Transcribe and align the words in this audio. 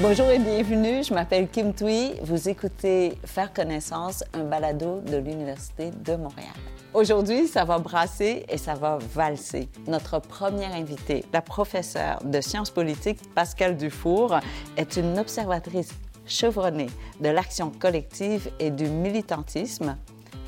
Bonjour 0.00 0.30
et 0.30 0.38
bienvenue, 0.38 1.02
je 1.02 1.12
m'appelle 1.12 1.48
Kim 1.48 1.74
Thuy. 1.74 2.14
Vous 2.22 2.48
écoutez 2.48 3.18
Faire 3.24 3.52
connaissance, 3.52 4.22
un 4.32 4.44
balado 4.44 5.00
de 5.00 5.16
l'Université 5.16 5.90
de 5.90 6.14
Montréal. 6.14 6.54
Aujourd'hui, 6.94 7.48
ça 7.48 7.64
va 7.64 7.80
brasser 7.80 8.46
et 8.48 8.58
ça 8.58 8.74
va 8.74 8.98
valser. 9.12 9.68
Notre 9.88 10.20
première 10.20 10.72
invitée, 10.72 11.24
la 11.32 11.42
professeure 11.42 12.20
de 12.22 12.40
sciences 12.40 12.70
politiques 12.70 13.18
Pascal 13.34 13.76
Dufour, 13.76 14.38
est 14.76 14.96
une 14.96 15.18
observatrice 15.18 15.90
chevronnée 16.26 16.90
de 17.20 17.30
l'action 17.30 17.72
collective 17.72 18.52
et 18.60 18.70
du 18.70 18.84
militantisme 18.84 19.96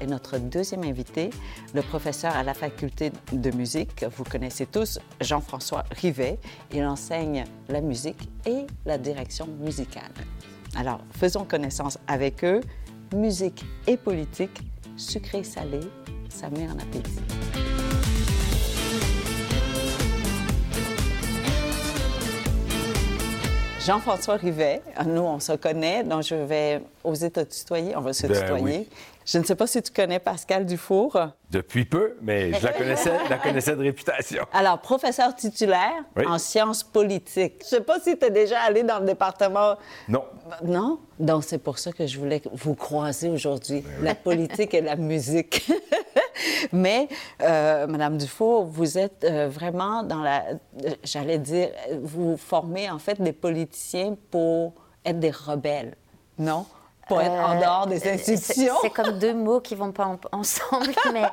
et 0.01 0.07
notre 0.07 0.39
deuxième 0.39 0.83
invité, 0.85 1.31
le 1.75 1.83
professeur 1.83 2.35
à 2.35 2.43
la 2.43 2.55
faculté 2.55 3.13
de 3.33 3.51
musique. 3.57 4.05
Vous 4.17 4.25
connaissez 4.25 4.67
tous 4.67 4.99
Jean-François 5.21 5.85
Rivet. 5.91 6.39
Il 6.73 6.85
enseigne 6.85 7.45
la 7.69 7.81
musique 7.81 8.29
et 8.47 8.67
la 8.87 8.99
direction 8.99 9.47
musicale. 9.61 10.11
Alors, 10.77 11.01
faisons 11.19 11.45
connaissance 11.45 11.99
avec 12.07 12.45
eux. 12.45 12.61
Musique 13.15 13.65
et 13.87 13.97
politique, 13.97 14.61
sucré-salé, 14.97 15.81
ça 16.29 16.49
met 16.51 16.69
en 16.69 16.79
appétit. 16.79 17.19
Jean-François 23.87 24.37
Rivet, 24.37 24.83
nous, 25.07 25.23
on 25.23 25.41
se 25.41 25.53
connaît, 25.53 26.05
donc 26.05 26.23
je 26.23 26.35
vais 26.35 26.83
oser 27.03 27.31
te 27.31 27.41
tutoyer. 27.41 27.97
On 27.97 28.01
va 28.03 28.13
se 28.13 28.27
Ben 28.27 28.39
tutoyer. 28.41 28.63
oui. 28.63 28.89
Je 29.33 29.39
ne 29.39 29.45
sais 29.45 29.55
pas 29.55 29.69
si 29.69 29.81
tu 29.81 29.93
connais 29.93 30.19
Pascal 30.19 30.67
Dufour. 30.67 31.17
Depuis 31.53 31.85
peu, 31.85 32.17
mais 32.21 32.53
je 32.53 32.65
la 32.67 32.73
connaissais, 32.73 33.13
la 33.29 33.39
connaissais 33.39 33.77
de 33.77 33.83
réputation. 33.83 34.45
Alors, 34.53 34.81
professeur 34.81 35.37
titulaire 35.37 36.03
Oui. 36.17 36.25
en 36.27 36.37
sciences 36.39 36.83
politiques. 36.83 37.61
Je 37.61 37.77
ne 37.77 37.79
sais 37.79 37.81
pas 37.83 38.01
si 38.01 38.19
tu 38.19 38.25
es 38.27 38.31
déjà 38.31 38.59
allé 38.63 38.83
dans 38.83 38.99
le 38.99 39.07
département. 39.07 39.77
Non. 40.09 40.25
Non? 40.65 40.99
Donc, 41.21 41.45
c'est 41.45 41.59
pour 41.59 41.79
ça 41.79 41.93
que 41.93 42.09
je 42.09 42.19
voulais 42.19 42.43
vous 42.53 42.75
croiser 42.75 43.29
aujourd'hui, 43.29 43.85
la 44.03 44.17
politique 44.17 44.75
et 44.75 44.81
la 44.81 44.97
musique. 44.97 45.71
Mais, 46.73 47.07
euh, 47.41 47.87
Madame 47.87 48.19
Dufour, 48.19 48.65
vous 48.65 48.99
êtes 48.99 49.23
euh, 49.23 49.49
vraiment 49.49 50.03
dans 50.03 50.23
la. 50.23 50.43
euh, 50.49 50.91
J'allais 51.05 51.39
dire, 51.39 51.69
vous 52.03 52.37
formez 52.37 52.91
en 52.91 52.99
fait 52.99 53.21
des 53.23 53.33
politiciens 53.33 54.17
pour 54.33 54.73
être 55.05 55.21
des 55.21 55.31
rebelles, 55.31 55.95
non? 56.37 56.67
Pour 57.11 57.21
être 57.21 57.33
en 57.33 57.57
Euh, 57.57 57.61
dehors 57.61 57.87
des 57.89 57.99
c'est- 57.99 58.13
institutions. 58.15 58.75
C'est 58.83 58.91
comme 58.91 59.19
deux 59.19 59.35
mots 59.35 59.61
qui 59.61 59.75
vont 59.75 59.91
pas 59.93 60.07
en- 60.07 60.19
ensemble, 60.33 60.95
mais 61.13 61.25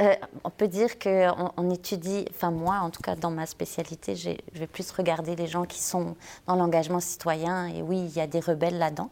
euh, 0.00 0.14
on 0.42 0.50
peut 0.50 0.66
dire 0.66 0.98
qu'on 0.98 1.52
on 1.56 1.70
étudie, 1.70 2.24
enfin 2.30 2.50
moi 2.50 2.78
en 2.78 2.90
tout 2.90 3.00
cas 3.00 3.14
dans 3.14 3.30
ma 3.30 3.46
spécialité, 3.46 4.16
je 4.16 4.30
vais 4.54 4.66
plus 4.66 4.90
regarder 4.90 5.36
les 5.36 5.46
gens 5.46 5.64
qui 5.64 5.80
sont 5.80 6.16
dans 6.46 6.56
l'engagement 6.56 7.00
citoyen, 7.00 7.68
et 7.68 7.80
oui, 7.80 7.98
il 7.98 8.16
y 8.16 8.20
a 8.20 8.26
des 8.26 8.40
rebelles 8.40 8.78
là-dedans, 8.78 9.10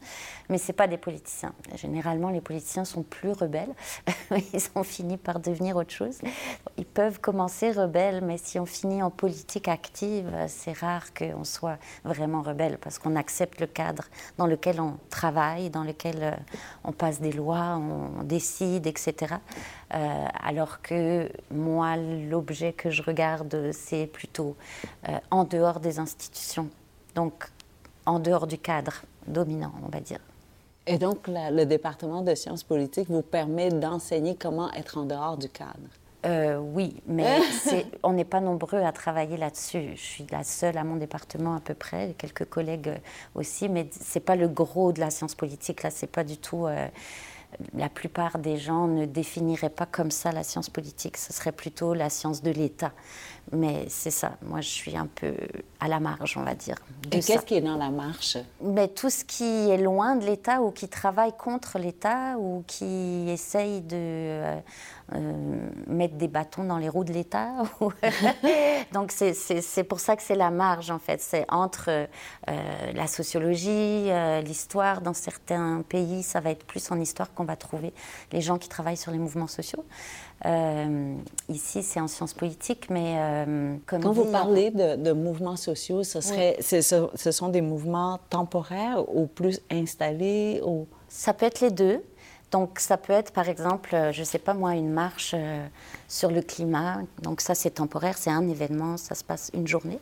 mais 0.49 0.59
c'est 0.59 0.73
pas 0.73 0.89
des 0.89 0.99
politiciens. 0.99 1.53
Généralement, 1.77 2.31
les 2.31 2.41
politiciens 2.41 2.85
sont 2.85 3.03
plus 3.03 3.31
rebelles, 3.31 3.73
ils 4.31 4.69
ont 4.75 4.83
fini 4.83 5.17
par 5.17 5.39
devenir 5.39 5.77
autre 5.77 5.93
chose. 5.93 6.19
Ils 6.77 6.85
peuvent 6.85 7.21
commencer 7.21 7.71
rebelles, 7.71 8.21
mais 8.25 8.37
si 8.37 8.59
on 8.59 8.67
finit 8.67 9.03
en 9.03 9.11
politique 9.11 9.69
active, 9.69 10.31
c'est 10.49 10.77
rare 10.77 11.15
qu'on 11.15 11.45
soit 11.45 11.79
vraiment 12.05 12.43
rebelle, 12.43 12.79
parce 12.79 12.99
qu'on 12.99 13.15
accepte 13.15 13.61
le 13.61 13.69
cadre 13.69 14.05
dans 14.37 14.47
lequel 14.47 14.81
on 14.81 14.97
travaille, 15.11 15.71
dans 15.71 15.85
lequel 15.85 16.17
euh, 16.21 16.33
on 16.83 16.93
passe 16.93 17.21
des 17.21 17.33
lois, 17.33 17.79
on 17.79 18.25
décide, 18.25 18.87
etc. 18.87 19.37
Euh, 19.95 20.27
alors 20.43 20.81
que 20.81 21.29
moi, 21.51 21.97
l'objet 21.97 22.73
que 22.73 22.91
je 22.91 23.03
regarde, 23.03 23.71
c'est 23.73 24.07
plutôt 24.07 24.57
euh, 25.09 25.19
en 25.31 25.45
dehors 25.45 25.81
des 25.81 25.99
institutions, 25.99 26.71
donc 27.15 27.51
en 28.07 28.19
dehors 28.19 28.47
du 28.47 28.57
cadre 28.59 29.03
dominant, 29.27 29.73
on 29.85 29.89
va 29.89 30.01
dire. 30.01 30.19
Et 30.87 30.99
donc, 30.99 31.29
la- 31.29 31.51
le 31.51 31.67
département 31.67 32.23
de 32.23 32.35
sciences 32.35 32.65
politiques 32.65 33.09
vous 33.11 33.23
permet 33.23 33.69
d'enseigner 33.71 34.35
comment 34.35 34.73
être 34.73 34.99
en 34.99 35.05
dehors 35.05 35.37
du 35.37 35.49
cadre? 35.49 35.79
Euh, 36.25 36.57
oui, 36.59 37.03
mais 37.07 37.41
on 38.03 38.13
n'est 38.13 38.25
pas 38.25 38.41
nombreux 38.41 38.81
à 38.81 38.93
travailler 38.93 39.37
là-dessus. 39.37 39.91
Je 39.97 40.01
suis 40.01 40.27
la 40.31 40.43
seule 40.45 40.79
à 40.79 40.85
mon 40.85 40.97
département 40.97 41.55
à 41.57 41.61
peu 41.61 41.75
près, 41.75 42.15
quelques 42.17 42.47
collègues 42.49 42.93
aussi, 43.35 43.69
mais 43.69 43.89
c'est 43.91 44.21
pas 44.21 44.37
le 44.37 44.49
gros 44.49 44.93
de 44.93 45.01
la 45.01 45.11
science 45.11 45.35
politique. 45.35 45.83
Là, 45.83 45.91
c'est 45.91 46.07
pas 46.11 46.25
du 46.25 46.39
tout. 46.39 46.67
euh, 46.67 46.89
la 47.75 47.89
plupart 47.89 48.39
des 48.39 48.57
gens 48.57 48.87
ne 48.87 49.07
définiraient 49.07 49.71
pas 49.71 49.87
comme 49.87 50.11
ça 50.11 50.33
la 50.33 50.43
science 50.43 50.71
politique. 50.71 51.17
Ce 51.17 51.33
serait 51.33 51.53
plutôt 51.53 51.95
la 51.95 52.11
science 52.11 52.43
de 52.43 52.51
l'État. 52.51 52.93
Mais 53.51 53.85
c'est 53.89 54.11
ça. 54.13 54.33
Moi, 54.43 54.61
je 54.63 54.69
suis 54.69 54.97
un 54.97 55.07
peu 55.07 55.35
à 55.81 55.89
la 55.89 56.01
marge, 56.01 56.37
on 56.39 56.43
va 56.43 56.55
dire. 56.55 56.77
Et 57.11 57.21
qu'est-ce 57.21 57.45
qui 57.45 57.55
est 57.57 57.61
dans 57.61 57.77
la 57.77 57.91
marche? 57.91 58.39
Mais 58.63 58.89
tout 58.89 59.11
ce 59.11 59.25
qui 59.25 59.45
est 59.69 59.77
loin 59.79 60.17
de 60.17 60.25
l'État 60.25 60.63
ou 60.63 60.71
qui 60.71 60.89
travaille 60.89 61.33
contre 61.37 61.79
l'État 61.79 62.39
ou 62.39 62.65
qui 62.67 63.29
essaye 63.29 63.83
de 63.83 63.97
euh, 63.97 64.61
euh, 65.15 65.69
mettre 65.87 66.15
des 66.15 66.29
bâtons 66.29 66.65
dans 66.65 66.79
les 66.79 66.89
roues 66.89 67.05
de 67.05 67.13
l'État. 67.13 67.51
Donc 68.93 69.13
c'est- 69.13 69.35
c'est 69.35 69.61
c'est 69.61 69.85
pour 69.85 70.01
ça 70.01 70.17
que 70.17 70.23
c'est 70.23 70.37
la 70.37 70.51
marge 70.51 70.91
en 70.91 70.99
fait. 70.99 71.21
C'est 71.21 71.45
entre 71.51 71.89
euh, 71.91 72.07
la 72.95 73.07
sociologie, 73.07 74.09
l'histoire. 74.45 75.01
Dans 75.03 75.15
certains 75.15 75.83
pays, 75.89 76.23
ça 76.23 76.41
va 76.41 76.51
être 76.51 76.65
plus 76.65 76.91
en 76.91 76.99
histoire 77.01 77.35
qu'on 77.35 77.45
va 77.45 77.57
trouver 77.57 77.93
les 78.33 78.41
gens 78.41 78.57
qui 78.57 78.69
travaillent 78.69 78.97
sur 78.97 79.13
les 79.13 79.19
mouvements 79.19 79.47
sociaux. 79.49 79.85
Euh, 80.45 81.15
ici, 81.49 81.83
c'est 81.83 82.01
en 82.01 82.09
sciences 82.09 82.35
politiques, 82.35 82.91
mais 82.91 83.15
euh, 83.17 83.77
comme 83.87 84.03
Quand 84.03 84.13
vous 84.13 84.25
parlez 84.25 84.71
de, 84.71 84.97
de 84.97 85.13
mouvements 85.13 85.57
sociaux, 85.57 86.03
ce, 86.03 86.21
serait, 86.21 86.57
ce, 86.61 86.81
ce 87.15 87.31
sont 87.31 87.49
des 87.49 87.61
mouvements 87.61 88.19
temporaires 88.29 89.05
ou 89.15 89.27
plus 89.27 89.61
installés? 89.71 90.61
Ou... 90.65 90.87
Ça 91.09 91.33
peut 91.33 91.47
être 91.47 91.61
les 91.61 91.71
deux. 91.71 92.03
Donc 92.51 92.81
ça 92.81 92.99
peut 92.99 93.15
être 93.15 93.33
par 93.33 93.49
exemple, 93.49 93.95
euh, 93.95 94.13
je 94.13 94.21
ne 94.21 94.25
sais 94.25 94.39
pas 94.39 94.53
moi, 94.53 94.75
une 94.75 94.91
marche 94.91 95.33
euh, 95.35 95.67
sur 96.09 96.31
le 96.31 96.43
climat. 96.43 96.99
Donc 97.23 97.41
ça 97.41 97.55
c'est 97.55 97.71
temporaire, 97.71 98.19
c'est 98.19 98.31
un 98.31 98.47
événement, 98.47 98.97
ça 98.97 99.15
se 99.15 99.25
passe 99.25 99.51
une 99.55 99.67
journée. 99.67 99.99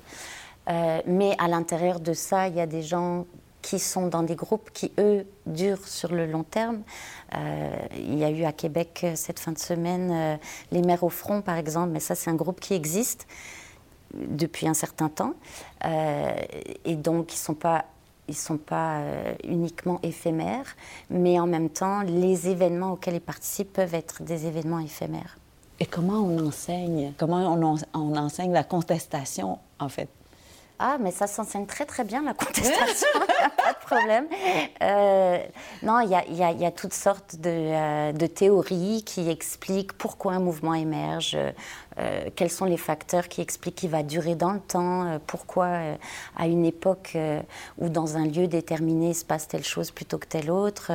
Mais 1.07 1.35
à 1.39 1.49
l'intérieur 1.49 1.99
de 1.99 2.13
ça, 2.13 2.47
il 2.47 2.55
y 2.55 2.61
a 2.61 2.67
des 2.67 2.83
gens 2.83 3.27
qui 3.63 3.79
sont 3.79 4.07
dans 4.07 4.23
des 4.23 4.35
groupes 4.35 4.71
qui, 4.73 4.93
eux, 4.99 5.27
durent 5.47 5.87
sur 5.87 6.13
le 6.13 6.27
long 6.27 6.43
terme. 6.45 6.83
Euh, 7.35 7.71
il 7.97 8.19
y 8.19 8.25
a 8.25 8.31
eu 8.31 8.45
à 8.45 8.53
Québec 8.53 9.01
euh, 9.05 9.13
cette 9.17 9.39
fin 9.39 9.53
de 9.53 9.59
semaine 9.59 10.11
euh, 10.13 10.37
les 10.73 10.83
Mères 10.83 11.05
au 11.05 11.09
front, 11.11 11.43
par 11.43 11.57
exemple, 11.57 11.91
mais 11.91 12.01
ça 12.01 12.15
c'est 12.15 12.31
un 12.31 12.35
groupe 12.35 12.61
qui 12.61 12.75
existe 12.75 13.27
depuis 14.15 14.67
un 14.67 14.75
certain 14.75 15.09
temps. 15.09 15.35
Et 16.85 16.97
donc, 16.97 17.33
ils 17.33 17.37
ne 17.37 17.41
sont 17.41 17.55
pas, 17.55 17.85
ils 18.27 18.37
sont 18.37 18.57
pas 18.59 19.03
uniquement 19.45 20.01
éphémères, 20.03 20.75
mais 21.11 21.39
en 21.39 21.47
même 21.47 21.71
temps, 21.71 22.03
les 22.03 22.49
événements 22.49 22.93
auxquels 22.93 23.15
ils 23.15 23.21
participent 23.21 23.73
peuvent 23.73 23.95
être 23.95 24.25
des 24.25 24.47
événements 24.47 24.81
éphémères. 24.81 25.39
Et 25.79 25.87
comment 25.87 26.19
on 26.19 26.45
enseigne? 26.47 27.13
Comment 27.19 27.55
on, 27.55 27.63
en- 27.63 27.77
on 27.95 28.17
enseigne 28.17 28.53
la 28.53 28.65
contestation, 28.65 29.59
en 29.79 29.89
fait? 29.89 30.09
Ah, 30.83 30.97
mais 30.99 31.11
ça 31.11 31.27
s'enseigne 31.27 31.67
très 31.67 31.85
très 31.85 32.05
bien 32.05 32.23
la 32.23 32.33
contestation, 32.33 33.07
pas 33.59 33.75
de 33.75 33.85
problème. 33.85 34.27
Euh, 34.83 35.39
non, 35.83 36.01
il 36.01 36.09
y 36.09 36.15
a, 36.15 36.55
y 36.55 36.65
y 36.65 36.73
toutes 36.73 36.95
sortes 36.95 37.37
de, 37.37 37.51
euh, 37.51 38.13
de 38.13 38.27
théories 38.27 39.05
qui 39.05 39.29
expliquent 39.29 39.93
pourquoi 39.93 40.33
un 40.33 40.41
mouvement 40.41 40.73
émerge, 40.73 41.37
euh, 41.99 42.31
quels 42.37 42.51
sont 42.51 42.65
les 42.65 42.77
facteurs 42.77 43.29
qui 43.29 43.41
expliquent 43.41 43.77
qu'il 43.77 43.91
va 43.91 44.03
durer 44.03 44.35
dans 44.35 44.53
le 44.53 44.61
temps, 44.61 45.07
euh, 45.07 45.19
pourquoi 45.27 45.67
euh, 45.67 45.97
à 46.37 46.47
une 46.47 46.65
époque 46.65 47.17
ou 47.79 47.89
dans 47.89 48.17
un 48.17 48.27
lieu 48.27 48.47
déterminé 48.47 49.15
se 49.15 49.25
passe 49.25 49.49
telle 49.49 49.65
chose 49.65 49.91
plutôt 49.91 50.19
que 50.19 50.27
telle 50.27 50.51
autre. 50.51 50.93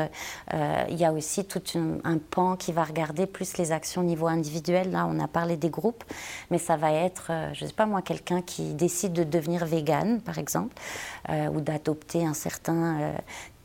Il 0.53 0.95
y 0.95 1.05
a 1.05 1.11
aussi 1.11 1.45
tout 1.45 1.61
un 2.03 2.17
pan 2.17 2.55
qui 2.55 2.71
va 2.71 2.83
regarder 2.83 3.25
plus 3.25 3.57
les 3.57 3.71
actions 3.71 4.01
au 4.01 4.05
niveau 4.05 4.27
individuel. 4.27 4.91
Là, 4.91 5.07
on 5.09 5.19
a 5.19 5.27
parlé 5.27 5.57
des 5.57 5.69
groupes, 5.69 6.03
mais 6.51 6.57
ça 6.57 6.77
va 6.77 6.91
être, 6.91 7.31
je 7.53 7.63
ne 7.63 7.69
sais 7.69 7.75
pas 7.75 7.85
moi, 7.85 8.01
quelqu'un 8.01 8.41
qui 8.41 8.73
décide 8.73 9.13
de 9.13 9.23
devenir 9.23 9.65
vegan, 9.65 10.21
par 10.21 10.37
exemple, 10.37 10.75
ou 11.29 11.61
d'adopter 11.61 12.25
un 12.25 12.33
certain 12.33 13.15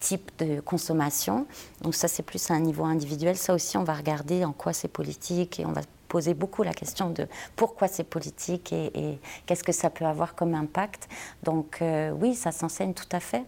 type 0.00 0.30
de 0.38 0.60
consommation. 0.60 1.46
Donc 1.82 1.94
ça, 1.94 2.08
c'est 2.08 2.22
plus 2.22 2.50
à 2.50 2.54
un 2.54 2.60
niveau 2.60 2.84
individuel. 2.84 3.36
Ça 3.36 3.54
aussi, 3.54 3.76
on 3.76 3.84
va 3.84 3.94
regarder 3.94 4.44
en 4.44 4.52
quoi 4.52 4.72
c'est 4.72 4.88
politique 4.88 5.60
et 5.60 5.66
on 5.66 5.72
va 5.72 5.82
poser 6.08 6.34
beaucoup 6.34 6.62
la 6.64 6.72
question 6.74 7.10
de 7.10 7.28
pourquoi 7.54 7.86
c'est 7.86 8.02
politique 8.02 8.72
et, 8.72 9.18
qu'est-ce 9.46 9.62
que 9.62 9.70
ça 9.72 9.90
peut 9.90 10.04
avoir 10.06 10.34
comme 10.34 10.54
impact. 10.54 11.08
Donc 11.44 11.78
euh, 11.82 12.10
oui, 12.10 12.34
ça 12.34 12.50
s'enseigne 12.50 12.94
tout 12.94 13.08
à 13.12 13.20
fait. 13.20 13.44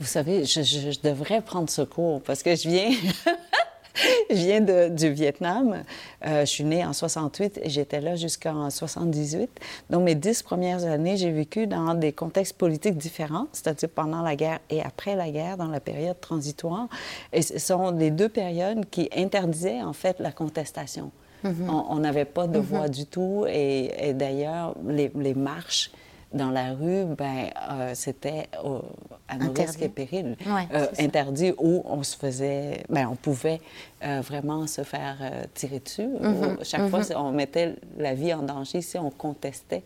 Vous 0.00 0.06
savez, 0.06 0.44
je- 0.44 0.62
je 0.62 1.00
devrais 1.00 1.42
prendre 1.42 1.70
ce 1.70 1.82
cours 1.82 2.20
parce 2.22 2.42
que 2.42 2.56
je 2.56 2.68
viens, 2.68 2.90
je 4.30 4.34
viens 4.34 4.60
de- 4.60 4.88
du 4.88 5.10
Vietnam. 5.10 5.82
Euh, 6.26 6.40
je 6.40 6.46
suis 6.46 6.64
née 6.64 6.84
en 6.84 6.92
68 6.92 7.60
et 7.62 7.68
j'étais 7.70 8.00
là 8.00 8.16
jusqu'en 8.16 8.70
78. 8.70 9.50
Donc, 9.90 10.02
mes 10.04 10.14
dix 10.14 10.42
premières 10.42 10.84
années, 10.84 11.16
j'ai 11.16 11.30
vécu 11.30 11.66
dans 11.66 11.94
des 11.94 12.12
contextes 12.12 12.54
politiques 12.56 12.96
différents, 12.96 13.46
c'est-à-dire 13.52 13.88
pendant 13.88 14.22
la 14.22 14.36
guerre 14.36 14.60
et 14.70 14.82
après 14.82 15.14
la 15.16 15.30
guerre, 15.30 15.56
dans 15.56 15.68
la 15.68 15.80
période 15.80 16.20
transitoire. 16.20 16.88
Et 17.32 17.42
ce 17.42 17.58
sont 17.58 17.90
les 17.90 18.10
deux 18.10 18.28
périodes 18.28 18.84
qui 18.90 19.08
interdisaient, 19.16 19.82
en 19.82 19.92
fait, 19.92 20.18
la 20.20 20.32
contestation. 20.32 21.10
On- 21.44 21.84
On 21.90 21.98
n'avait 21.98 22.24
pas 22.24 22.46
de 22.46 22.58
voix 22.60 22.88
du 22.88 23.04
tout. 23.06 23.44
Et, 23.48 24.08
et 24.10 24.14
d'ailleurs, 24.14 24.74
les, 24.86 25.10
les 25.16 25.34
marches 25.34 25.90
dans 26.34 26.50
la 26.50 26.72
rue, 26.72 27.04
ben, 27.16 27.50
euh, 27.70 27.92
c'était 27.94 28.48
au- 28.64 28.82
à 29.28 29.36
nos 29.36 29.52
risques 29.66 29.82
et 29.82 29.88
périls. 29.88 30.36
Ouais, 30.46 30.66
Euh, 30.72 30.86
interdit 30.98 31.52
où 31.58 31.82
on 31.84 32.02
se 32.02 32.16
faisait, 32.16 32.82
ben, 32.88 33.08
on 33.10 33.16
pouvait 33.16 33.60
euh, 34.04 34.20
vraiment 34.22 34.66
se 34.66 34.82
faire 34.82 35.16
euh, 35.20 35.44
tirer 35.54 35.78
dessus. 35.80 36.06
Mhm, 36.06 36.56
Où 36.60 36.64
Chaque 36.64 36.88
fois, 36.88 37.02
c'est- 37.04 37.14
on 37.16 37.32
mettait 37.32 37.76
la 37.98 38.14
vie 38.14 38.32
en 38.34 38.42
danger 38.42 38.80
si 38.82 38.98
on 38.98 39.10
contestait. 39.10 39.82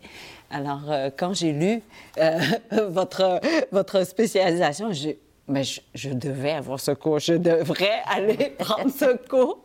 Alors, 0.49 0.81
euh, 0.89 1.09
quand 1.15 1.33
j'ai 1.33 1.51
lu 1.53 1.81
euh, 2.17 2.39
votre, 2.89 3.39
votre 3.71 4.03
spécialisation, 4.05 4.91
j'ai 4.91 5.19
mais 5.47 5.63
je, 5.63 5.81
je 5.95 6.09
devais 6.09 6.51
avoir 6.51 6.79
ce 6.79 6.91
cours, 6.91 7.19
je 7.19 7.33
devrais 7.33 8.01
aller 8.05 8.55
prendre 8.57 8.91
ce 8.91 9.15
cours. 9.27 9.63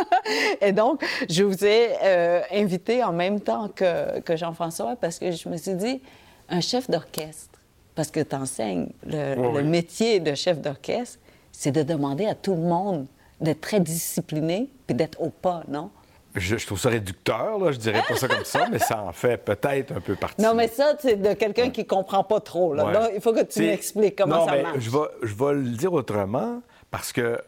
Et 0.60 0.72
donc, 0.72 1.04
je 1.28 1.42
vous 1.44 1.64
ai 1.64 1.90
euh, 2.02 2.42
invité 2.52 3.04
en 3.04 3.12
même 3.12 3.40
temps 3.40 3.68
que, 3.68 4.20
que 4.20 4.36
Jean-François 4.36 4.96
parce 4.96 5.18
que 5.18 5.30
je 5.30 5.48
me 5.48 5.56
suis 5.56 5.74
dit, 5.74 6.00
un 6.48 6.60
chef 6.60 6.88
d'orchestre, 6.88 7.58
parce 7.94 8.10
que 8.10 8.20
tu 8.20 8.34
enseignes 8.34 8.88
le, 9.04 9.34
Oui, 9.36 9.58
le 9.58 9.64
métier 9.64 10.20
de 10.20 10.34
chef 10.34 10.60
d'orchestre, 10.60 11.18
c'est 11.52 11.72
de 11.72 11.82
demander 11.82 12.26
à 12.26 12.34
tout 12.34 12.54
le 12.54 12.62
monde 12.62 13.06
d'être 13.40 13.60
très 13.60 13.80
discipliné 13.80 14.68
puis 14.86 14.96
d'être 14.96 15.20
au 15.20 15.30
pas, 15.30 15.62
non? 15.68 15.90
Je, 16.34 16.56
je 16.56 16.66
trouve 16.66 16.78
ça 16.78 16.90
réducteur, 16.90 17.58
là, 17.58 17.72
je 17.72 17.78
dirais 17.78 18.02
pas 18.06 18.16
ça 18.16 18.28
comme 18.28 18.44
ça, 18.44 18.68
mais 18.70 18.78
ça 18.78 19.02
en 19.02 19.12
fait 19.12 19.38
peut-être 19.38 19.92
un 19.92 20.00
peu 20.00 20.14
partie. 20.14 20.42
Non, 20.42 20.54
mais 20.54 20.68
ça, 20.68 20.94
c'est 21.00 21.16
de 21.16 21.32
quelqu'un 21.34 21.70
qui 21.70 21.86
comprend 21.86 22.22
pas 22.22 22.40
trop. 22.40 22.74
Là. 22.74 22.84
Ouais. 22.84 22.92
Là, 22.92 23.10
il 23.14 23.20
faut 23.20 23.32
que 23.32 23.44
tu 23.44 23.60
m'expliques 23.60 24.16
comment 24.16 24.40
non, 24.40 24.46
ça 24.46 24.52
mais 24.52 24.62
marche. 24.62 24.78
Je 24.78 24.90
vais, 24.90 25.06
je 25.22 25.34
vais 25.34 25.54
le 25.54 25.70
dire 25.70 25.92
autrement 25.92 26.62
parce 26.90 27.12
que, 27.12 27.40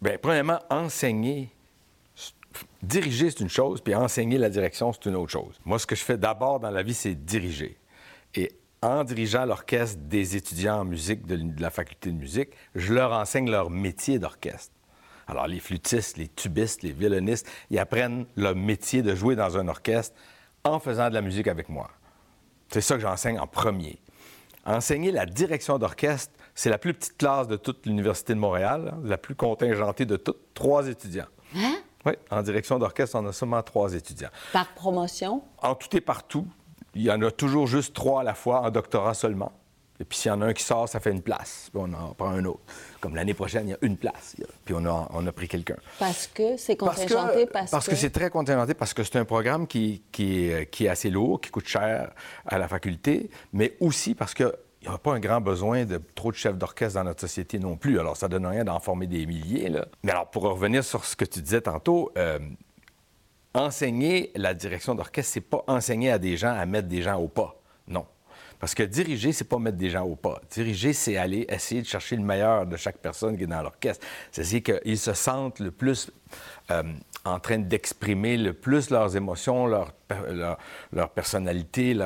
ben, 0.00 0.18
premièrement, 0.20 0.58
enseigner, 0.70 1.50
diriger, 2.82 3.30
c'est 3.30 3.40
une 3.40 3.50
chose, 3.50 3.80
puis 3.80 3.94
enseigner 3.94 4.38
la 4.38 4.48
direction, 4.48 4.92
c'est 4.92 5.08
une 5.08 5.16
autre 5.16 5.32
chose. 5.32 5.60
Moi, 5.64 5.78
ce 5.78 5.86
que 5.86 5.94
je 5.94 6.02
fais 6.02 6.16
d'abord 6.16 6.60
dans 6.60 6.70
la 6.70 6.82
vie, 6.82 6.94
c'est 6.94 7.14
diriger. 7.14 7.76
Et 8.34 8.52
en 8.82 9.04
dirigeant 9.04 9.44
l'orchestre 9.44 9.98
des 10.00 10.36
étudiants 10.36 10.80
en 10.80 10.84
musique 10.84 11.26
de 11.26 11.60
la 11.60 11.70
faculté 11.70 12.10
de 12.10 12.16
musique, 12.16 12.50
je 12.74 12.94
leur 12.94 13.12
enseigne 13.12 13.50
leur 13.50 13.70
métier 13.70 14.18
d'orchestre. 14.18 14.72
Alors, 15.30 15.46
les 15.46 15.60
flûtistes, 15.60 16.16
les 16.16 16.26
tubistes, 16.26 16.82
les 16.82 16.90
violonistes, 16.90 17.48
ils 17.70 17.78
apprennent 17.78 18.26
leur 18.36 18.56
métier 18.56 19.00
de 19.02 19.14
jouer 19.14 19.36
dans 19.36 19.56
un 19.56 19.68
orchestre 19.68 20.16
en 20.64 20.80
faisant 20.80 21.08
de 21.08 21.14
la 21.14 21.20
musique 21.20 21.46
avec 21.46 21.68
moi. 21.68 21.88
C'est 22.68 22.80
ça 22.80 22.96
que 22.96 23.00
j'enseigne 23.00 23.38
en 23.38 23.46
premier. 23.46 24.00
Enseigner 24.66 25.12
la 25.12 25.26
direction 25.26 25.78
d'orchestre, 25.78 26.32
c'est 26.54 26.68
la 26.68 26.78
plus 26.78 26.94
petite 26.94 27.16
classe 27.16 27.46
de 27.46 27.56
toute 27.56 27.86
l'Université 27.86 28.34
de 28.34 28.40
Montréal, 28.40 28.92
hein, 28.92 29.00
la 29.04 29.18
plus 29.18 29.36
contingentée 29.36 30.04
de 30.04 30.16
toutes, 30.16 30.52
trois 30.52 30.88
étudiants. 30.88 31.28
Oui, 32.04 32.12
en 32.30 32.42
direction 32.42 32.78
d'orchestre, 32.78 33.16
on 33.16 33.26
a 33.26 33.32
seulement 33.32 33.62
trois 33.62 33.94
étudiants. 33.94 34.30
Par 34.52 34.66
promotion, 34.74 35.42
En 35.62 35.74
tout 35.76 35.96
et 35.96 36.00
partout, 36.00 36.46
il 36.94 37.02
y 37.02 37.10
en 37.10 37.22
a 37.22 37.30
toujours 37.30 37.68
juste 37.68 37.94
trois 37.94 38.22
à 38.22 38.24
la 38.24 38.34
fois, 38.34 38.62
en 38.62 38.70
doctorat 38.70 39.14
seulement. 39.14 39.52
Et 40.00 40.04
puis 40.04 40.18
s'il 40.18 40.30
y 40.30 40.32
en 40.32 40.40
a 40.40 40.46
un 40.46 40.52
qui 40.54 40.62
sort, 40.62 40.88
ça 40.88 40.98
fait 40.98 41.12
une 41.12 41.20
place. 41.20 41.68
Puis 41.72 41.82
on 41.84 41.92
en 41.92 42.14
prend 42.14 42.30
un 42.30 42.44
autre. 42.46 42.60
Comme 43.00 43.14
l'année 43.14 43.34
prochaine, 43.34 43.68
il 43.68 43.72
y 43.72 43.74
a 43.74 43.78
une 43.82 43.98
place. 43.98 44.34
Il 44.38 44.46
Puis 44.64 44.74
on 44.76 44.84
a, 44.86 45.08
on 45.12 45.26
a 45.26 45.32
pris 45.32 45.46
quelqu'un. 45.46 45.76
parce 45.98 46.26
que 46.26 46.56
c'est 46.56 46.76
Parce 46.76 46.96
contingenté, 46.96 47.46
que, 47.46 47.52
parce, 47.52 47.86
que 47.86 47.94
c'est 47.94 48.10
très 48.10 48.30
contingenté, 48.30 48.72
parce 48.72 48.94
que 48.94 49.04
c'est 49.04 49.16
un 49.16 49.26
programme 49.26 49.66
qui, 49.66 50.02
qui, 50.10 50.46
est, 50.46 50.70
qui 50.70 50.86
est 50.86 50.88
assez 50.88 51.10
lourd, 51.10 51.40
qui 51.40 51.50
coûte 51.50 51.68
cher 51.68 52.12
à 52.46 52.58
la 52.58 52.66
faculté, 52.66 53.30
mais 53.52 53.76
aussi 53.80 54.14
parce 54.14 54.32
qu'il 54.32 54.50
n'y 54.82 54.88
a 54.88 54.96
pas 54.96 55.12
un 55.12 55.20
grand 55.20 55.42
besoin 55.42 55.84
de 55.84 56.00
trop 56.14 56.30
de 56.32 56.36
chefs 56.36 56.56
d'orchestre 56.56 56.94
dans 56.94 57.04
notre 57.04 57.20
société 57.20 57.58
non 57.58 57.76
plus. 57.76 58.00
Alors, 58.00 58.16
ça 58.16 58.28
donne 58.28 58.46
rien 58.46 58.64
d'en 58.64 58.80
former 58.80 59.06
des 59.06 59.26
milliers. 59.26 59.68
Là. 59.68 59.86
Mais 60.02 60.12
alors, 60.12 60.30
pour 60.30 60.44
revenir 60.44 60.82
sur 60.82 61.04
ce 61.04 61.14
que 61.14 61.26
tu 61.26 61.42
disais 61.42 61.60
tantôt, 61.60 62.10
euh, 62.16 62.38
enseigner 63.52 64.30
la 64.34 64.54
direction 64.54 64.94
d'orchestre, 64.94 65.32
c'est 65.34 65.40
pas 65.42 65.62
enseigner 65.66 66.10
à 66.10 66.18
des 66.18 66.38
gens 66.38 66.54
à 66.54 66.64
mettre 66.64 66.88
des 66.88 67.02
gens 67.02 67.18
au 67.18 67.28
pas. 67.28 67.59
Parce 68.60 68.74
que 68.74 68.82
diriger, 68.82 69.32
c'est 69.32 69.48
pas 69.48 69.58
mettre 69.58 69.78
des 69.78 69.88
gens 69.88 70.04
au 70.04 70.16
pas. 70.16 70.40
Diriger, 70.50 70.92
c'est 70.92 71.16
aller 71.16 71.46
essayer 71.48 71.80
de 71.80 71.86
chercher 71.86 72.16
le 72.16 72.22
meilleur 72.22 72.66
de 72.66 72.76
chaque 72.76 72.98
personne 72.98 73.36
qui 73.38 73.44
est 73.44 73.46
dans 73.46 73.62
l'orchestre. 73.62 74.06
C'est 74.30 74.60
qu'ils 74.60 74.98
se 74.98 75.14
sentent 75.14 75.60
le 75.60 75.70
plus 75.70 76.10
euh, 76.70 76.82
en 77.24 77.40
train 77.40 77.58
d'exprimer 77.58 78.36
le 78.36 78.52
plus 78.52 78.90
leurs 78.90 79.16
émotions, 79.16 79.66
leur, 79.66 79.94
leur, 80.92 81.10
personnalité. 81.10 81.96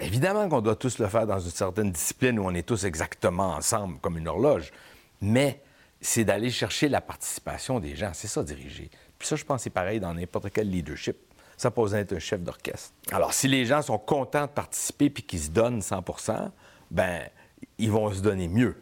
Évidemment 0.00 0.48
qu'on 0.48 0.62
doit 0.62 0.76
tous 0.76 0.98
le 0.98 1.08
faire 1.08 1.26
dans 1.26 1.38
une 1.38 1.50
certaine 1.50 1.92
discipline 1.92 2.38
où 2.38 2.44
on 2.44 2.54
est 2.54 2.66
tous 2.66 2.84
exactement 2.84 3.54
ensemble, 3.54 3.98
comme 4.00 4.16
une 4.16 4.28
horloge. 4.28 4.72
Mais 5.20 5.60
c'est 6.00 6.24
d'aller 6.24 6.50
chercher 6.50 6.88
la 6.88 7.02
participation 7.02 7.80
des 7.80 7.94
gens. 7.96 8.12
C'est 8.14 8.28
ça, 8.28 8.42
diriger. 8.42 8.90
Puis 9.18 9.28
ça, 9.28 9.36
je 9.36 9.44
pense 9.44 9.62
c'est 9.62 9.70
pareil 9.70 10.00
dans 10.00 10.14
n'importe 10.14 10.50
quel 10.50 10.70
leadership. 10.70 11.16
Ça 11.62 11.70
pose 11.70 11.94
être 11.94 12.12
un 12.12 12.18
chef 12.18 12.40
d'orchestre. 12.40 12.92
Alors, 13.12 13.32
si 13.32 13.46
les 13.46 13.66
gens 13.66 13.82
sont 13.82 13.96
contents 13.96 14.46
de 14.46 14.50
participer 14.50 15.10
puis 15.10 15.22
qu'ils 15.22 15.42
se 15.42 15.50
donnent 15.50 15.78
100% 15.78 16.50
ben 16.90 17.20
ils 17.78 17.88
vont 17.88 18.12
se 18.12 18.20
donner 18.20 18.48
mieux. 18.48 18.74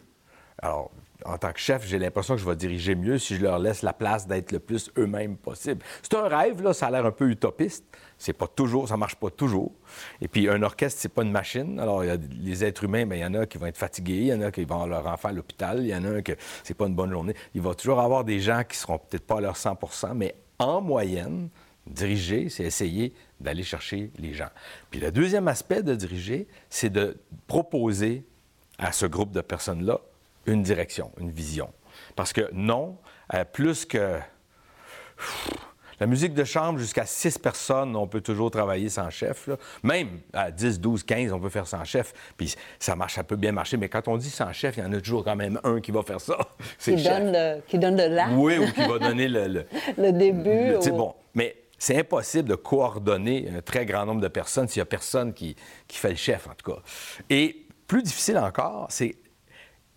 Alors, 0.57 0.89
en 1.23 1.37
tant 1.37 1.51
que 1.53 1.59
chef, 1.59 1.85
j'ai 1.85 1.99
l'impression 1.99 2.33
que 2.33 2.41
je 2.41 2.45
vais 2.49 2.55
diriger 2.55 2.95
mieux 2.95 3.19
si 3.19 3.35
je 3.35 3.43
leur 3.43 3.59
laisse 3.59 3.83
la 3.83 3.93
place 3.93 4.25
d'être 4.25 4.51
le 4.51 4.57
plus 4.57 4.89
eux-mêmes 4.97 5.37
possible. 5.37 5.85
C'est 6.01 6.15
un 6.15 6.27
rêve, 6.27 6.63
là, 6.63 6.73
ça 6.73 6.87
a 6.87 6.89
l'air 6.89 7.05
un 7.05 7.11
peu 7.11 7.29
utopiste. 7.29 7.85
C'est 8.17 8.33
pas 8.33 8.47
toujours, 8.47 8.87
ça 8.87 8.97
marche 8.97 9.15
pas 9.15 9.29
toujours. 9.29 9.71
Et 10.19 10.27
puis, 10.27 10.49
un 10.49 10.63
orchestre, 10.63 10.99
c'est 10.99 11.13
pas 11.13 11.21
une 11.21 11.31
machine. 11.31 11.79
Alors, 11.79 12.03
il 12.03 12.07
y 12.07 12.09
a 12.09 12.17
les 12.17 12.63
êtres 12.63 12.85
humains, 12.85 13.05
ben, 13.05 13.15
il 13.15 13.21
y 13.21 13.25
en 13.25 13.35
a 13.35 13.45
qui 13.45 13.59
vont 13.59 13.67
être 13.67 13.77
fatigués, 13.77 14.21
il 14.21 14.27
y 14.27 14.33
en 14.33 14.41
a 14.41 14.49
qui 14.49 14.65
vont 14.65 14.87
leur 14.87 15.05
enfant 15.05 15.29
à 15.29 15.33
l'hôpital, 15.33 15.81
il 15.81 15.89
y 15.89 15.95
en 15.95 16.03
a 16.03 16.09
un 16.09 16.21
que 16.23 16.33
c'est 16.63 16.73
pas 16.73 16.87
une 16.87 16.95
bonne 16.95 17.11
journée. 17.11 17.35
Il 17.53 17.61
va 17.61 17.75
toujours 17.75 17.99
avoir 17.99 18.23
des 18.23 18.39
gens 18.39 18.63
qui 18.67 18.75
seront 18.75 18.97
peut-être 18.97 19.27
pas 19.27 19.37
à 19.37 19.41
leur 19.41 19.55
100% 19.55 20.15
mais 20.15 20.33
en 20.57 20.81
moyenne, 20.81 21.49
diriger, 21.87 22.49
c'est 22.49 22.63
essayer 22.63 23.13
d'aller 23.39 23.63
chercher 23.63 24.11
les 24.17 24.33
gens. 24.33 24.49
Puis 24.89 24.99
le 24.99 25.11
deuxième 25.11 25.47
aspect 25.47 25.81
de 25.83 25.95
diriger, 25.95 26.47
c'est 26.69 26.89
de 26.91 27.17
proposer 27.47 28.23
à 28.77 28.91
ce 28.91 29.05
groupe 29.05 29.31
de 29.31 29.41
personnes-là 29.41 29.99
une 30.45 30.63
direction, 30.63 31.11
une 31.19 31.31
vision. 31.31 31.71
Parce 32.15 32.33
que 32.33 32.49
non, 32.53 32.97
euh, 33.33 33.43
plus 33.45 33.85
que 33.85 34.17
la 35.99 36.07
musique 36.07 36.33
de 36.33 36.43
chambre, 36.43 36.79
jusqu'à 36.79 37.05
six 37.05 37.37
personnes, 37.37 37.95
on 37.95 38.07
peut 38.07 38.21
toujours 38.21 38.49
travailler 38.49 38.89
sans 38.89 39.11
chef. 39.11 39.45
là. 39.45 39.57
Même 39.83 40.19
à 40.33 40.49
10, 40.49 40.79
12, 40.79 41.03
15, 41.03 41.31
on 41.31 41.39
peut 41.39 41.49
faire 41.49 41.67
sans 41.67 41.83
chef. 41.83 42.11
Puis 42.37 42.55
ça 42.79 42.95
marche, 42.95 43.15
ça 43.15 43.23
peut 43.23 43.35
bien 43.35 43.51
marcher. 43.51 43.77
Mais 43.77 43.87
quand 43.87 44.07
on 44.07 44.17
dit 44.17 44.31
sans 44.31 44.51
chef, 44.51 44.77
il 44.77 44.83
y 44.83 44.85
en 44.87 44.91
a 44.93 44.99
toujours 44.99 45.23
quand 45.23 45.35
même 45.35 45.59
un 45.63 45.79
qui 45.79 45.91
va 45.91 46.01
faire 46.01 46.19
ça. 46.19 46.37
C'est 46.79 46.95
qui 46.95 46.97
le 46.97 47.03
chef. 47.03 47.19
donne, 47.19 47.31
le, 47.33 47.61
qui 47.67 47.77
donne 47.77 47.97
le 47.97 48.07
là, 48.07 48.29
Oui, 48.33 48.57
ou 48.57 48.65
qui 48.71 48.81
va 48.87 48.97
donner 48.97 49.27
le- 49.27 49.47
le, 49.47 49.65
le 49.99 50.11
début. 50.11 50.69
le- 50.71 50.79
au- 50.91 50.95
bon, 50.95 51.13
c'est 51.81 51.97
impossible 51.97 52.47
de 52.47 52.53
coordonner 52.53 53.49
un 53.49 53.61
très 53.63 53.87
grand 53.87 54.05
nombre 54.05 54.21
de 54.21 54.27
personnes 54.27 54.67
s'il 54.67 54.81
n'y 54.81 54.83
a 54.83 54.85
personne 54.85 55.33
qui, 55.33 55.55
fait 55.89 56.11
le 56.11 56.15
chef, 56.15 56.47
en 56.47 56.53
tout 56.53 56.73
cas. 56.73 56.79
Et 57.27 57.65
plus 57.87 58.03
difficile 58.03 58.37
encore, 58.37 58.85
c'est 58.91 59.15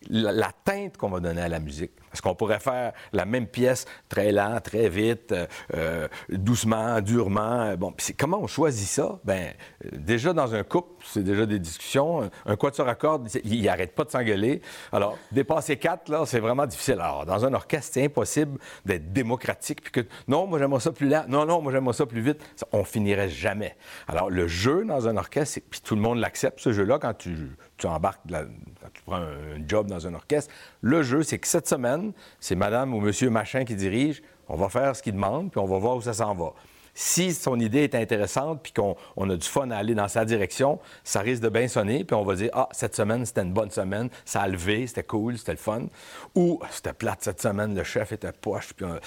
la 0.09 0.51
teinte 0.65 0.97
qu'on 0.97 1.11
va 1.11 1.21
donner 1.21 1.43
à 1.43 1.49
la 1.49 1.61
musique. 1.61 1.93
Parce 2.15 2.21
qu'on 2.21 2.37
pourrait 2.37 2.61
faire 2.61 2.93
la 3.13 3.25
même 3.25 3.49
pièce 3.49 3.87
très 4.09 4.31
lent, 4.31 4.61
très 4.63 4.89
vite, 4.89 5.33
euh, 5.33 5.47
euh, 5.75 6.07
doucement, 6.29 7.01
durement. 7.01 7.75
Bon, 7.75 7.91
puis 7.91 8.07
c'est- 8.07 8.13
comment 8.13 8.39
on 8.41 8.47
choisit 8.47 8.87
ça? 8.87 9.19
Bien, 9.25 9.51
déjà 9.91 10.33
dans 10.33 10.55
un 10.55 10.63
couple, 10.63 11.05
c'est 11.05 11.25
déjà 11.25 11.45
des 11.45 11.59
discussions. 11.59 12.31
Un 12.47 12.55
quatuor 12.55 12.87
à 12.87 12.95
cordes, 12.95 13.29
il 13.43 13.65
n'arrête 13.65 13.97
pas 13.97 14.05
de 14.05 14.11
s'engueuler. 14.13 14.63
Alors, 14.93 15.19
dépasser 15.33 15.77
quatre, 15.77 16.09
là, 16.09 16.23
c'est 16.25 16.39
vraiment 16.39 16.67
difficile. 16.67 17.01
Alors, 17.01 17.27
dans 17.27 17.45
un 17.45 17.53
orchestre, 17.53 17.91
c'est 17.95 18.05
impossible 18.05 18.61
d'être 18.87 19.13
démocratique. 19.13 19.81
Puis 19.83 19.91
que, 19.91 20.09
non, 20.29 20.47
moi, 20.47 20.61
j'aimerais 20.61 20.79
ça 20.79 20.93
plus 20.93 21.09
lent. 21.09 21.25
Non, 21.27 21.45
non, 21.47 21.61
moi, 21.63 21.73
j'aimerais 21.73 21.95
ça 21.95 22.07
plus 22.07 22.21
vite. 22.21 22.39
On 22.71 22.85
finirait 22.85 23.29
jamais. 23.29 23.75
Alors, 24.07 24.31
le 24.31 24.47
jeu 24.47 24.85
dans 24.85 25.09
un 25.09 25.17
orchestre, 25.17 25.59
puis 25.69 25.81
tout 25.81 25.97
le 25.97 26.01
monde 26.01 26.19
l'accepte, 26.21 26.61
ce 26.61 26.73
jeu-là, 26.73 27.01
quand 27.01 27.15
tu, 27.15 27.35
tu 27.77 27.89
embarques, 27.89 28.21
quand 28.31 28.45
tu 28.93 29.03
prends 29.03 29.17
un 29.17 29.67
job 29.67 29.89
dans 29.89 30.07
un 30.07 30.15
orchestre. 30.15 30.55
Le 30.81 31.03
jeu, 31.03 31.25
c'est 31.25 31.39
que 31.41 31.49
cette 31.49 31.67
semaine, 31.67 32.04
c'est 32.41 32.57
madame 32.57 32.95
ou 32.95 33.01
monsieur 33.01 33.31
machin 33.31 33.65
qui 33.65 33.75
dirige. 33.75 34.23
On 34.49 34.57
va 34.57 34.69
faire 34.69 34.95
ce 34.95 35.03
qu'il 35.03 35.15
demande, 35.15 35.51
puis 35.51 35.61
on 35.61 35.67
va 35.67 35.79
voir 35.79 35.97
où 35.97 36.03
ça 36.03 36.13
s'en 36.13 36.35
va. 36.35 36.53
Si 36.97 37.35
son 37.35 37.59
idée 37.59 37.83
est 37.83 37.95
intéressante, 37.97 38.63
puis 38.63 38.73
qu'on 38.73 38.97
on 39.17 39.29
a 39.29 39.37
du 39.37 39.47
fun 39.47 39.71
à 39.71 39.79
aller 39.79 39.95
dans 39.95 40.07
sa 40.07 40.25
direction, 40.25 40.79
ça 41.03 41.21
risque 41.21 41.43
de 41.43 41.49
bien 41.49 41.67
sonner, 41.67 42.05
puis 42.05 42.15
on 42.15 42.23
va 42.23 42.37
dire 42.37 42.51
Ah, 42.53 42.69
cette 42.71 42.95
semaine, 42.95 43.27
c'était 43.27 43.43
une 43.43 43.53
bonne 43.53 43.71
semaine, 43.71 44.11
ça 44.25 44.43
a 44.43 44.49
levé, 44.49 44.87
c'était 44.87 45.03
cool, 45.03 45.37
c'était 45.37 45.53
le 45.53 45.59
fun. 45.59 45.87
Ou 46.37 46.61
c'était 46.71 46.93
plate 46.93 47.23
cette 47.23 47.43
semaine, 47.43 47.75
le 47.75 47.83
chef 47.83 48.13
était 48.13 48.31
poche, 48.33 48.73
puis, 48.75 48.87
euh, 48.87 48.99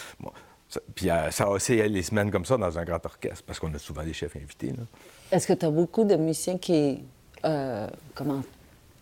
ça, 0.68 0.82
puis 0.96 1.10
euh, 1.10 1.48
aussi 1.48 1.78
les 1.78 2.04
semaines 2.04 2.30
comme 2.30 2.44
ça 2.44 2.58
dans 2.58 2.78
un 2.78 2.84
grand 2.84 3.06
orchestre, 3.06 3.44
parce 3.46 3.58
qu'on 3.58 3.74
a 3.74 3.80
souvent 3.80 4.04
des 4.04 4.14
chefs 4.14 4.36
invités. 4.36 4.74
Est-ce 5.32 5.48
que 5.48 5.54
tu 5.54 5.66
as 5.66 5.72
beaucoup 5.72 6.04
de 6.04 6.16
musiciens 6.18 6.58
qui, 6.58 7.06
euh, 7.46 7.88
comment, 8.14 8.42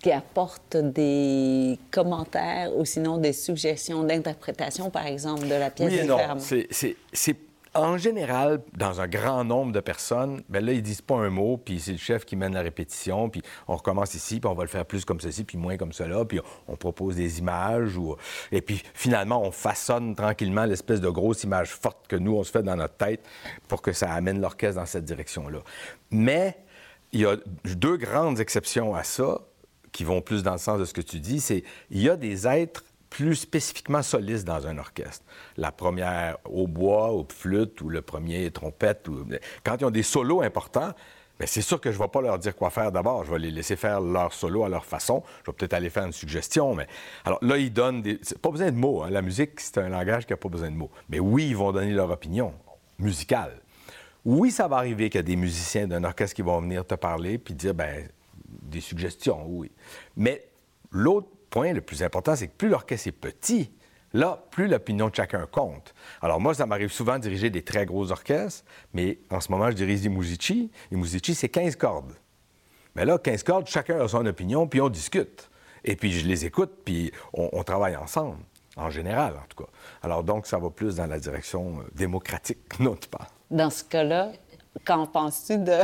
qui 0.01 0.11
apportent 0.11 0.77
des 0.77 1.79
commentaires 1.91 2.75
ou 2.75 2.85
sinon 2.85 3.17
des 3.17 3.33
suggestions 3.33 4.03
d'interprétation, 4.03 4.89
par 4.89 5.05
exemple, 5.07 5.47
de 5.47 5.55
la 5.55 5.69
pièce 5.71 5.91
Oui 5.91 5.99
et 5.99 6.03
non. 6.05 6.17
c'est- 6.39 7.37
en 7.77 7.97
général, 7.97 8.61
dans 8.77 9.01
un 9.01 9.07
grand 9.09 9.43
nombre 9.43 9.73
de 9.73 9.81
personnes, 9.81 10.41
ben 10.47 10.63
là, 10.63 10.71
ils 10.71 10.81
disent 10.81 11.01
pas 11.01 11.15
un 11.15 11.29
mot, 11.29 11.57
puis 11.57 11.81
c'est 11.81 11.91
le 11.91 11.97
chef 11.97 12.23
qui 12.23 12.37
mène 12.37 12.53
la 12.53 12.61
répétition, 12.61 13.27
puis 13.29 13.41
on 13.67 13.75
recommence 13.75 14.13
ici, 14.13 14.39
puis 14.39 14.49
on 14.49 14.53
va 14.53 14.63
le 14.63 14.69
faire 14.69 14.85
plus 14.85 15.03
comme 15.03 15.19
ceci, 15.19 15.43
puis 15.43 15.57
moins 15.57 15.75
comme 15.75 15.91
cela, 15.91 16.23
puis 16.23 16.39
on 16.69 16.77
propose 16.77 17.17
des 17.17 17.39
images, 17.39 17.97
ou... 17.97 18.15
et 18.53 18.61
puis 18.61 18.81
finalement, 18.93 19.41
on 19.43 19.51
façonne 19.51 20.15
tranquillement 20.15 20.63
l'espèce 20.63 21.01
de 21.01 21.09
grosse 21.09 21.43
image 21.43 21.71
forte 21.71 22.07
que 22.07 22.15
nous, 22.15 22.37
on 22.37 22.45
se 22.45 22.51
fait 22.51 22.63
dans 22.63 22.77
notre 22.77 22.95
tête 22.95 23.25
pour 23.67 23.81
que 23.81 23.91
ça 23.91 24.09
amène 24.13 24.39
l'orchestre 24.39 24.79
dans 24.79 24.85
cette 24.85 25.03
direction-là. 25.03 25.59
Mais 26.11 26.57
il 27.11 27.19
y 27.19 27.25
a 27.25 27.35
deux 27.65 27.97
grandes 27.97 28.39
exceptions 28.39 28.95
à 28.95 29.03
ça 29.03 29.41
qui 29.95 30.03
vont 30.03 30.21
plus 30.21 30.43
dans 30.43 30.51
le 30.51 30.57
sens 30.57 30.77
de 30.77 30.83
ce 30.83 30.93
que 30.93 31.01
tu 31.01 31.19
dis. 31.21 31.39
C'est 31.39 31.63
il 31.89 32.01
y 32.01 32.09
a 32.09 32.17
des 32.17 32.47
êtres 32.47 32.83
plus 33.09 33.35
spécifiquement 33.35 34.03
solistes 34.03 34.45
dans 34.45 34.67
un 34.67 34.77
orchestre. 34.77 35.23
La 35.55 35.71
première 35.71 36.37
au 36.43 36.67
bois, 36.67 37.13
au 37.13 37.25
flûte, 37.29 37.79
ou 37.79 37.87
le 37.87 38.01
premier 38.01 38.51
trompette. 38.51 39.07
Quand 39.63 39.77
ils 39.79 39.85
ont 39.85 39.91
des 39.91 40.03
solos 40.03 40.41
importants, 40.41 40.93
Bien, 41.37 41.47
c'est 41.47 41.61
sûr 41.61 41.81
que 41.81 41.91
je 41.91 41.97
ne 41.97 42.03
vais 42.03 42.07
pas 42.07 42.21
leur 42.21 42.39
dire 42.39 42.55
quoi 42.55 42.69
faire 42.69 42.93
d'abord. 42.93 43.25
Je 43.25 43.31
vais 43.31 43.39
les 43.39 43.51
laisser 43.51 43.75
faire 43.75 43.99
leur 43.99 44.31
solo 44.31 44.63
à 44.63 44.69
leur 44.69 44.85
façon. 44.85 45.21
Je 45.43 45.51
vais 45.51 45.55
peut-être 45.57 45.73
aller 45.73 45.89
faire 45.89 46.05
une 46.05 46.13
suggestion, 46.13 46.73
mais... 46.75 46.87
Alors 47.25 47.39
là, 47.41 47.57
ils 47.57 47.73
donnent 47.73 48.01
des... 48.01 48.21
Pas 48.41 48.51
besoin 48.51 48.71
de 48.71 48.77
mots. 48.77 49.03
Hein. 49.03 49.09
La 49.09 49.21
musique, 49.21 49.59
c'est 49.59 49.79
un 49.79 49.89
langage 49.89 50.25
qui 50.25 50.31
n'a 50.31 50.37
pas 50.37 50.47
besoin 50.47 50.71
de 50.71 50.77
mots. 50.77 50.91
Mais 51.09 51.19
oui, 51.19 51.47
ils 51.49 51.57
vont 51.57 51.73
donner 51.73 51.91
leur 51.91 52.09
opinion 52.09 52.53
musicale. 52.99 53.51
Oui, 54.23 54.49
ça 54.49 54.69
va 54.69 54.77
arriver 54.77 55.09
qu'il 55.09 55.19
y 55.19 55.23
a 55.23 55.23
des 55.23 55.35
musiciens 55.35 55.87
d'un 55.87 56.05
orchestre 56.05 56.37
qui 56.37 56.41
vont 56.41 56.61
venir 56.61 56.87
te 56.87 56.95
parler 56.95 57.37
puis 57.37 57.53
dire, 57.53 57.73
ben 57.73 58.07
des 58.47 58.81
suggestions, 58.81 59.45
oui. 59.47 59.71
Mais 60.15 60.47
l'autre 60.91 61.27
point 61.49 61.73
le 61.73 61.81
plus 61.81 62.03
important, 62.03 62.35
c'est 62.35 62.47
que 62.47 62.55
plus 62.55 62.69
l'orchestre 62.69 63.07
est 63.07 63.11
petit, 63.11 63.71
Là, 64.15 64.41
plus 64.49 64.69
l'opinion 64.69 65.09
de 65.09 65.15
chacun 65.15 65.45
compte. 65.45 65.93
Alors 66.21 66.39
moi, 66.39 66.53
ça 66.53 66.65
m'arrive 66.65 66.89
souvent 66.89 67.17
de 67.17 67.23
diriger 67.23 67.49
des 67.49 67.63
très 67.63 67.85
gros 67.85 68.13
orchestres, 68.13 68.63
mais 68.93 69.19
en 69.29 69.41
ce 69.41 69.51
moment, 69.51 69.69
je 69.69 69.75
dirige 69.75 69.99
des 69.99 70.07
Musici. 70.07 70.71
Les 70.89 70.95
Musici, 70.95 71.35
c'est 71.35 71.49
15 71.49 71.75
cordes. 71.75 72.13
Mais 72.95 73.03
là, 73.03 73.17
15 73.17 73.43
cordes, 73.43 73.67
chacun 73.67 73.99
a 73.99 74.07
son 74.07 74.25
opinion, 74.25 74.67
puis 74.67 74.79
on 74.79 74.87
discute. 74.87 75.49
Et 75.83 75.97
puis 75.97 76.13
je 76.13 76.25
les 76.25 76.45
écoute, 76.45 76.71
puis 76.85 77.11
on, 77.33 77.61
travaille 77.63 77.97
ensemble, 77.97 78.37
en 78.77 78.89
général, 78.89 79.33
en 79.33 79.45
tout 79.49 79.65
cas. 79.65 79.69
Alors 80.01 80.23
donc, 80.23 80.47
ça 80.47 80.59
va 80.59 80.69
plus 80.69 80.95
dans 80.95 81.07
la 81.07 81.19
direction 81.19 81.81
euh, 81.81 81.83
démocratique, 81.93 82.59
non 82.79 82.95
pas. 83.11 83.27
Dans 83.51 83.69
ce 83.69 83.83
cas-là, 83.83 84.31
Qu'en 84.83 85.05
penses-tu 85.07 85.57
de, 85.57 85.77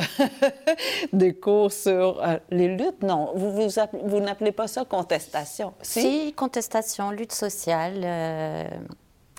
des 1.14 1.34
cours 1.34 1.72
sur 1.72 2.22
euh, 2.22 2.38
les 2.50 2.68
luttes? 2.68 3.02
Non, 3.02 3.32
vous, 3.36 3.52
vous, 3.52 3.70
vous 4.04 4.20
n'appelez 4.20 4.52
pas 4.52 4.68
ça 4.68 4.86
contestation. 4.86 5.74
Si, 5.82 6.34
contestation, 6.34 7.12
lutte 7.12 7.32
sociale, 7.32 8.02
euh, 8.04 8.70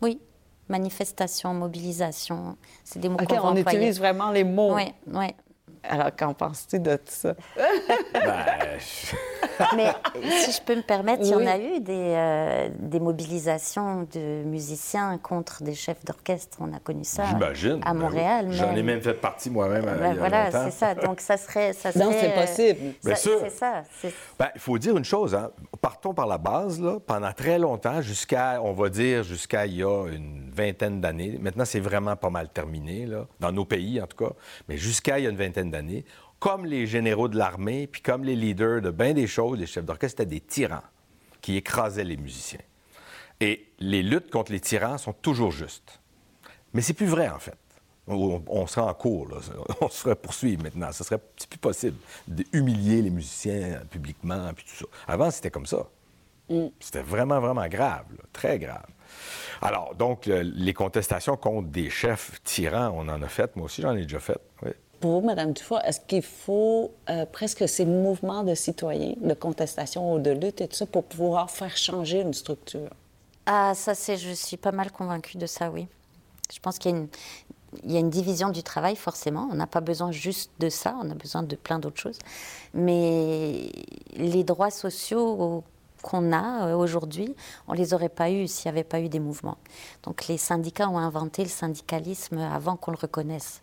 oui. 0.01 0.21
Manifestation, 0.69 1.53
mobilisation, 1.53 2.57
c'est 2.83 2.99
des 2.99 3.09
mots 3.09 3.19
qu'on 3.19 3.49
on 3.49 3.57
utilise 3.57 3.99
vraiment 3.99 4.31
les 4.31 4.45
mots. 4.45 4.75
Oui, 4.75 4.95
oui. 5.09 5.27
Alors, 5.85 6.15
qu'en 6.17 6.33
penses-tu 6.33 6.79
de 6.79 6.97
tout 6.97 7.03
ça? 7.07 7.35
ben, 8.15 8.45
Mais 9.77 9.93
si 10.45 10.53
je 10.53 10.63
peux 10.63 10.77
me 10.77 10.83
permettre, 10.83 11.23
il 11.25 11.31
y 11.31 11.35
en 11.35 11.47
a 11.47 11.59
eu 11.59 11.81
des, 11.81 12.15
euh, 12.17 12.69
des, 12.79 13.01
mobilisations 13.01 14.07
de 14.13 14.45
musiciens 14.45 15.19
contre 15.19 15.63
des 15.63 15.75
chefs 15.75 16.05
d'orchestre. 16.05 16.59
On 16.61 16.73
a 16.73 16.79
connu 16.79 17.05
ça 17.05 17.25
à 17.25 17.35
ben 17.35 17.95
Montréal. 17.95 18.47
J'en 18.51 18.75
ai 18.75 18.83
même 18.83 19.01
fait 19.01 19.15
partie 19.15 19.51
moi-même. 19.51 19.85
Ben 19.85 20.15
voilà, 20.15 20.51
c'est 20.51 20.71
ça. 20.71 20.95
Donc 20.95 21.21
ça 21.21 21.37
serait, 21.37 21.73
ça 21.73 21.93
serait 21.93 22.05
Non, 22.05 22.13
c'est 22.13 22.35
possible. 22.35 22.95
Bien 23.05 23.15
sûr. 23.17 23.41
C'est 23.43 23.51
ça. 23.51 23.83
Ben, 24.39 24.49
il 24.55 24.61
faut 24.61 24.79
dire 24.79 24.97
une 24.97 25.05
chose. 25.05 25.35
Hein. 25.35 25.51
Partons 25.81 26.15
par 26.15 26.27
la 26.27 26.39
base. 26.39 26.81
Là. 26.81 26.99
Pendant 27.05 27.33
très 27.33 27.59
longtemps, 27.59 28.01
jusqu'à, 28.03 28.61
on 28.63 28.73
va 28.73 28.89
dire, 28.89 29.25
jusqu'à 29.25 29.67
il 29.67 29.77
y 29.77 29.83
a 29.83 30.07
une 30.07 30.51
vingtaine 30.51 31.01
d'années. 31.01 31.39
Maintenant, 31.41 31.65
c'est 31.65 31.81
vraiment 31.81 32.17
pas 32.17 32.31
mal 32.31 32.49
terminé, 32.49 33.07
là, 33.07 33.27
dans 33.41 33.53
nos 33.53 33.65
pays 33.65 34.01
en 34.01 34.07
tout 34.07 34.25
cas. 34.25 34.33
Mais 34.69 34.77
jusqu'à 34.77 35.19
il 35.19 35.25
y 35.25 35.27
a 35.27 35.31
une 35.31 35.37
vingtaine 35.37 35.71
d'années, 35.73 36.05
comme 36.39 36.67
les 36.67 36.87
généraux 36.87 37.29
de 37.29 37.37
l'armée, 37.37 37.87
puis 37.87 38.03
comme 38.03 38.25
les 38.25 38.37
leaders 38.37 38.81
de 38.81 38.91
bien 38.91 39.13
des 39.13 39.27
choses, 39.27 39.59
les 39.59 39.67
chefs 39.67 39.85
d'orchestre 39.85 40.23
étaient 40.23 40.31
des 40.31 40.41
tyrans 40.41 40.83
qui 41.41 41.57
écrasaient 41.57 42.05
les 42.05 42.17
musiciens. 42.17 42.61
Et 43.41 43.73
les 43.81 44.03
luttes 44.03 44.31
contre 44.31 44.53
les 44.53 44.61
tyrans 44.61 44.99
sont 44.99 45.13
toujours 45.13 45.51
justes. 45.51 46.01
Mais 46.75 46.81
c'est 46.81 46.95
plus 46.95 47.07
vrai, 47.07 47.29
en 47.29 47.39
fait. 47.39 47.59
On, 48.07 48.67
serait 48.67 48.81
en 48.87 48.95
cours, 48.95 49.29
là. 49.29 49.37
on 49.81 49.89
serait 49.89 50.17
poursuivi 50.17 50.57
maintenant. 50.57 50.91
Ce 50.93 51.05
serait 51.05 51.19
plus 51.19 51.59
possible 51.59 51.97
d'humilier 52.27 53.03
les 53.03 53.11
musiciens 53.11 53.81
publiquement, 53.91 54.53
puis 54.55 54.65
tout 54.65 54.85
ça. 54.85 54.87
Avant, 55.07 55.31
c'était 55.31 55.51
comme 55.51 55.67
ça. 55.67 55.89
Mm. 56.49 56.67
C'était 56.81 57.03
vraiment, 57.03 57.41
vraiment 57.41 57.67
grave, 57.69 58.07
très 58.33 58.59
grave. 58.59 58.87
Alors, 59.61 59.95
donc, 59.95 60.27
les 60.27 60.75
contestations 60.75 61.37
contre 61.37 61.69
des 61.69 61.91
chefs 61.91 62.43
tyrans, 62.43 62.93
on 62.97 63.09
en 63.09 63.23
a 63.23 63.29
fait. 63.29 63.55
Moi 63.57 63.67
aussi, 63.67 63.83
j'en 63.83 63.95
ai 63.95 64.03
déjà 64.03 64.19
fait. 64.21 64.39
Oui. 64.63 64.73
Pour 65.03 65.21
vous, 65.21 65.27
Mme 65.27 65.53
Dufour, 65.53 65.81
est-ce 65.85 65.99
qu'il 65.99 66.23
faut 66.23 66.93
euh, 67.11 67.27
presque 67.27 67.69
ces 67.69 67.85
mouvements 67.85 68.45
de 68.45 68.55
citoyens, 68.55 69.15
de 69.21 69.35
contestation 69.35 70.15
ou 70.15 70.21
de 70.21 70.31
lutte 70.31 70.61
et 70.61 70.69
tout 70.69 70.77
ça 70.77 70.87
pour 70.87 71.03
pouvoir 71.03 71.51
faire 71.51 71.77
changer 71.77 72.21
une 72.21 72.33
structure? 72.33 72.89
Ah, 73.47 73.73
ça, 73.75 73.97
c'est, 73.97 74.17
je 74.17 74.31
suis 74.31 74.57
pas 74.57 74.71
mal 74.71 74.93
convaincue 74.93 75.39
de 75.39 75.47
ça, 75.47 75.73
oui. 75.73 75.89
Je 76.55 76.61
pense 76.61 76.79
qu'il 76.79 76.93
y 76.93 76.95
a 76.95 76.99
une, 76.99 77.09
y 77.85 77.97
a 77.97 77.99
une 77.99 78.11
division 78.11 78.51
du 78.51 78.63
travail, 78.63 78.95
forcément. 78.95 79.49
On 79.51 79.57
n'a 79.57 79.67
pas 79.67 79.81
besoin 79.81 80.13
juste 80.13 80.53
de 80.61 80.69
ça, 80.69 80.97
on 81.03 81.11
a 81.11 81.15
besoin 81.15 81.43
de 81.43 81.57
plein 81.57 81.81
d'autres 81.81 82.01
choses. 82.01 82.21
Mais 82.73 83.73
les 84.15 84.45
droits 84.45 84.71
sociaux 84.71 85.65
qu'on 86.03 86.33
a 86.33 86.67
euh, 86.67 86.75
aujourd'hui, 86.75 87.35
on 87.69 87.73
les 87.73 87.95
aurait 87.95 88.09
pas 88.09 88.31
eus 88.31 88.49
s'il 88.49 88.71
n'y 88.71 88.77
avait 88.77 88.85
pas 88.85 89.01
eu 89.01 89.09
des 89.09 89.21
mouvements. 89.21 89.57
Donc 90.03 90.27
les 90.27 90.37
syndicats 90.37 90.89
ont 90.89 90.99
inventé 90.99 91.43
le 91.43 91.49
syndicalisme 91.49 92.39
avant 92.39 92.77
qu'on 92.77 92.91
le 92.91 92.99
reconnaisse. 93.01 93.63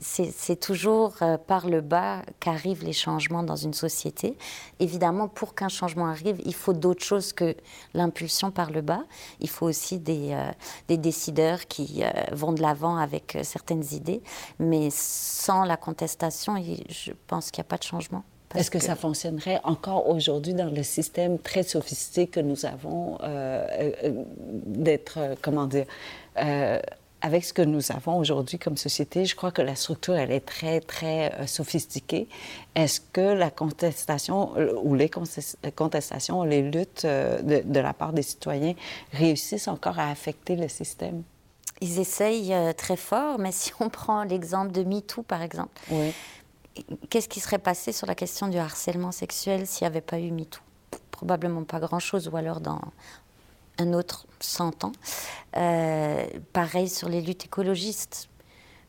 C'est 0.00 0.58
toujours 0.58 1.14
euh, 1.22 1.36
par 1.36 1.68
le 1.68 1.80
bas 1.80 2.22
qu'arrivent 2.40 2.84
les 2.84 2.92
changements 2.92 3.42
dans 3.42 3.54
une 3.54 3.74
société. 3.74 4.36
Évidemment, 4.80 5.28
pour 5.28 5.54
qu'un 5.54 5.68
changement 5.68 6.06
arrive, 6.06 6.40
il 6.44 6.54
faut 6.54 6.72
d'autres 6.72 7.04
choses 7.04 7.32
que 7.32 7.54
l'impulsion 7.94 8.50
par 8.50 8.70
le 8.70 8.80
bas. 8.80 9.04
Il 9.40 9.48
faut 9.48 9.66
aussi 9.66 10.02
euh, 10.08 10.50
des 10.88 10.96
décideurs 10.96 11.66
qui 11.66 12.02
vont 12.32 12.52
de 12.52 12.62
l'avant 12.62 12.96
avec 12.96 13.38
certaines 13.42 13.84
idées. 13.92 14.22
Mais 14.58 14.88
sans 14.90 15.64
la 15.64 15.76
contestation, 15.76 16.56
je 16.88 17.12
pense 17.26 17.50
qu'il 17.50 17.62
n'y 17.62 17.66
a 17.66 17.68
pas 17.68 17.78
de 17.78 17.84
changement. 17.84 18.24
Est-ce 18.56 18.70
que, 18.70 18.78
ça 18.78 18.96
fonctionnerait 18.96 19.60
encore 19.64 20.08
aujourd'hui 20.08 20.54
dans 20.54 20.70
le 20.70 20.82
système 20.82 21.38
très 21.38 21.62
sophistiqué 21.62 22.26
que 22.26 22.40
nous 22.40 22.66
avons 22.66 23.18
euh, 23.22 23.66
euh, 24.04 24.24
d'être, 24.66 25.18
euh, 25.18 25.34
comment 25.40 25.66
dire, 25.66 25.86
avec 27.22 27.44
ce 27.44 27.52
que 27.52 27.62
nous 27.62 27.90
avons 27.90 28.18
aujourd'hui 28.18 28.58
comme 28.58 28.76
société, 28.76 29.24
je 29.24 29.34
crois 29.34 29.50
que 29.50 29.62
la 29.62 29.74
structure, 29.74 30.14
elle 30.14 30.30
est 30.30 30.44
très, 30.44 30.80
très 30.80 31.46
sophistiquée. 31.46 32.28
Est-ce 32.74 33.00
que 33.00 33.20
la 33.20 33.50
contestation 33.50 34.52
ou 34.82 34.94
les 34.94 35.10
contestations, 35.74 36.42
les 36.44 36.62
luttes 36.62 37.06
de, 37.06 37.62
de, 37.64 37.80
la 37.80 37.94
part 37.94 38.12
des 38.12 38.22
citoyens 38.22 38.74
réussissent 39.12 39.66
encore 39.66 39.98
à 39.98 40.10
affecter 40.10 40.56
le 40.56 40.68
système? 40.68 41.22
Ils 41.80 41.98
essayent 41.98 42.54
très 42.76 42.96
fort, 42.96 43.38
mais 43.38 43.50
si 43.52 43.72
on 43.80 43.88
prend 43.88 44.22
l'exemple 44.22 44.72
de 44.72 44.84
MeToo, 44.84 45.22
par 45.22 45.42
exemple, 45.42 45.80
oui 45.90 46.12
qu'est-ce 47.10 47.28
qui 47.28 47.40
serait 47.40 47.58
passé 47.58 47.92
sur 47.92 48.06
la 48.06 48.14
question 48.14 48.48
du 48.48 48.58
harcèlement 48.58 49.12
sexuel 49.12 49.66
s'il 49.66 49.84
n'y 49.84 49.88
avait 49.88 50.00
pas 50.00 50.18
eu 50.18 50.30
MeToo? 50.30 50.60
Probablement 51.10 51.64
pas 51.64 51.80
grand-chose, 51.80 52.28
ou 52.28 52.36
alors 52.36 52.60
dans 52.60 52.80
un 53.78 53.92
autre 53.92 54.26
100 54.40 54.84
ans. 54.84 54.92
Euh, 55.56 56.26
pareil 56.52 56.88
sur 56.88 57.08
les 57.08 57.20
luttes 57.20 57.44
écologistes. 57.44 58.28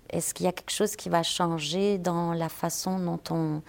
Est-ce 0.10 0.34
qu'il 0.34 0.46
y 0.46 0.50
a 0.50 0.54
quelque 0.54 0.72
chose 0.72 0.96
qui 0.96 1.10
va 1.10 1.24
changer 1.24 1.98
dans 1.98 2.34
la 2.34 2.50
façon 2.50 3.00
dont 3.00 3.20
on 3.30 3.62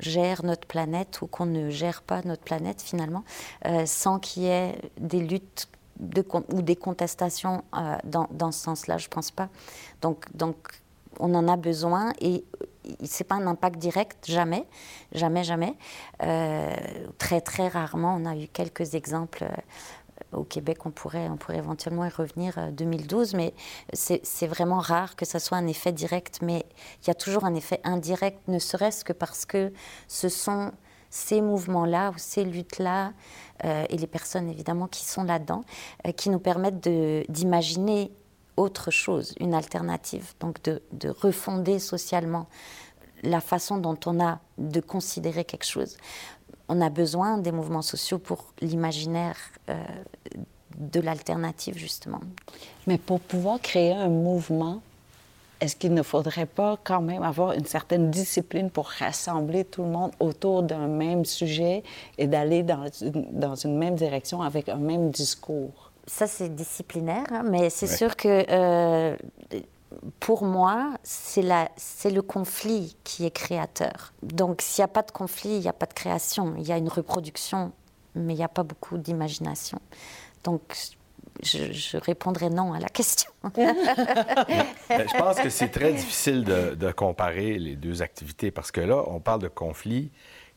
gère 0.00 0.44
notre 0.44 0.66
planète 0.66 1.22
ou 1.22 1.26
qu'on 1.26 1.46
ne 1.46 1.70
gère 1.70 2.02
pas 2.02 2.22
notre 2.22 2.42
planète 2.42 2.82
finalement, 2.82 3.24
euh, 3.66 3.86
sans 3.86 4.18
qu'il 4.18 4.44
y 4.44 4.46
ait 4.46 4.78
des 4.98 5.20
luttes 5.20 5.68
ou 6.52 6.62
des 6.62 6.76
contestations 6.76 7.64
euh, 7.76 7.96
dans, 8.04 8.28
dans, 8.30 8.52
ce 8.52 8.62
sens-là, 8.62 8.98
je 8.98 9.06
ne 9.06 9.10
pense 9.10 9.32
pas. 9.32 9.48
Donc, 10.00 10.26
donc 10.36 10.56
on 11.18 11.34
en 11.34 11.48
a 11.48 11.56
besoin 11.56 12.12
et 12.20 12.44
c'est 13.04 13.24
pas 13.24 13.36
un 13.36 13.46
impact 13.46 13.78
direct, 13.78 14.26
jamais, 14.26 14.66
jamais, 15.12 15.44
jamais. 15.44 15.74
Euh, 16.22 16.74
très, 17.18 17.40
très 17.40 17.68
rarement, 17.68 18.16
on 18.18 18.24
a 18.24 18.36
eu 18.36 18.48
quelques 18.48 18.94
exemples. 18.94 19.44
Euh, 19.44 19.54
au 20.32 20.42
Québec, 20.42 20.84
on 20.84 20.90
pourrait, 20.90 21.28
on 21.28 21.36
pourrait 21.36 21.58
éventuellement 21.58 22.04
y 22.04 22.10
revenir 22.10 22.72
2012, 22.72 23.34
euh, 23.34 23.36
mais 23.36 23.54
c'est 23.92 24.46
vraiment 24.46 24.80
rare 24.80 25.16
que 25.16 25.24
ça 25.24 25.38
soit 25.38 25.56
un 25.56 25.66
effet 25.66 25.92
direct. 25.92 26.40
Mais 26.42 26.66
il 27.02 27.08
y 27.08 27.10
a 27.10 27.14
toujours 27.14 27.44
un 27.44 27.54
effet 27.54 27.80
indirect, 27.84 28.40
ne 28.48 28.58
serait-ce 28.58 29.04
que 29.04 29.12
parce 29.12 29.46
que 29.46 29.72
ce 30.06 30.28
sont 30.28 30.72
ces 31.08 31.40
mouvements-là 31.40 32.10
ou 32.10 32.14
ces 32.18 32.44
luttes-là, 32.44 33.12
et 33.64 33.96
les 33.96 34.06
personnes 34.06 34.50
évidemment 34.50 34.86
qui 34.86 35.04
sont 35.04 35.24
là-dedans, 35.24 35.62
qui 36.16 36.28
nous 36.28 36.38
permettent 36.38 36.86
d'imaginer 37.30 38.12
autre 38.58 38.90
chose, 38.90 39.34
une 39.38 39.54
alternative, 39.54 40.34
donc 40.40 40.62
de, 40.64 40.82
de, 40.92 41.08
refonder 41.08 41.78
socialement 41.78 42.46
la 43.22 43.40
façon 43.40 43.78
dont 43.78 43.98
on 44.06 44.20
a 44.20 44.40
de 44.58 44.80
considérer 44.80 45.44
quelque 45.44 45.64
chose. 45.66 45.96
On 46.68 46.80
a 46.80 46.90
besoin 46.90 47.38
des 47.38 47.52
mouvements 47.52 47.82
sociaux 47.82 48.18
pour 48.18 48.52
l'imaginaire 48.60 49.36
euh, 49.70 49.76
de 50.76 51.00
l'alternative, 51.00 51.78
justement. 51.78 52.20
Mais 52.86 52.98
pour 52.98 53.20
pouvoir 53.20 53.60
créer 53.60 53.92
un 53.92 54.08
mouvement, 54.08 54.82
est-ce 55.60 55.74
qu'il 55.74 55.94
ne 55.94 56.02
faudrait 56.02 56.46
pas 56.46 56.78
quand 56.84 57.00
même 57.00 57.22
avoir 57.22 57.52
une 57.52 57.64
certaine 57.64 58.10
discipline 58.10 58.70
pour 58.70 58.86
rassembler 58.86 59.64
tout 59.64 59.82
le 59.82 59.90
monde 59.90 60.12
autour 60.20 60.62
d'un 60.62 60.86
même 60.86 61.24
sujet 61.24 61.82
et 62.16 62.26
d'aller 62.26 62.62
dans 62.62 63.54
une 63.56 63.76
même 63.76 63.96
direction 63.96 64.42
avec 64.42 64.68
un 64.68 64.76
même 64.76 65.10
discours? 65.10 65.87
Ça, 66.08 66.26
c'est 66.26 66.54
disciplinaire, 66.54 67.26
hein, 67.30 67.44
mais 67.44 67.70
c'est 67.70 67.86
sûr 67.86 68.16
que 68.16 68.44
euh, 68.50 69.16
pour 70.20 70.44
moi, 70.44 70.94
c'est 71.02 71.42
le 71.42 72.20
conflit 72.20 72.96
qui 73.04 73.26
est 73.26 73.30
créateur. 73.30 74.12
Donc 74.22 74.62
s'il 74.62 74.82
n'y 74.82 74.86
a 74.86 74.88
pas 74.88 75.02
de 75.02 75.10
conflit, 75.10 75.50
il 75.50 75.60
n'y 75.60 75.68
a 75.68 75.72
pas 75.72 75.86
de 75.86 75.92
création. 75.92 76.54
Il 76.56 76.66
y 76.66 76.72
a 76.72 76.78
une 76.78 76.88
reproduction, 76.88 77.72
mais 78.14 78.32
il 78.32 78.38
n'y 78.38 78.44
a 78.44 78.48
pas 78.48 78.62
beaucoup 78.62 78.96
d'imagination. 78.96 79.80
Donc 80.44 80.62
je, 81.42 81.98
répondrai 81.98 82.48
non 82.48 82.72
à 82.72 82.80
la 82.80 82.88
question. 82.88 83.30
je 83.56 85.18
pense 85.18 85.38
que 85.40 85.50
c'est 85.50 85.68
très 85.68 85.92
difficile 85.92 86.42
de, 86.42 86.74
de, 86.74 86.90
comparer 86.90 87.58
les 87.58 87.76
deux 87.76 88.02
activités 88.02 88.50
parce 88.50 88.72
que 88.72 88.80
là, 88.80 89.04
on 89.08 89.20
parle 89.20 89.42
de 89.42 89.48
conflit 89.48 90.10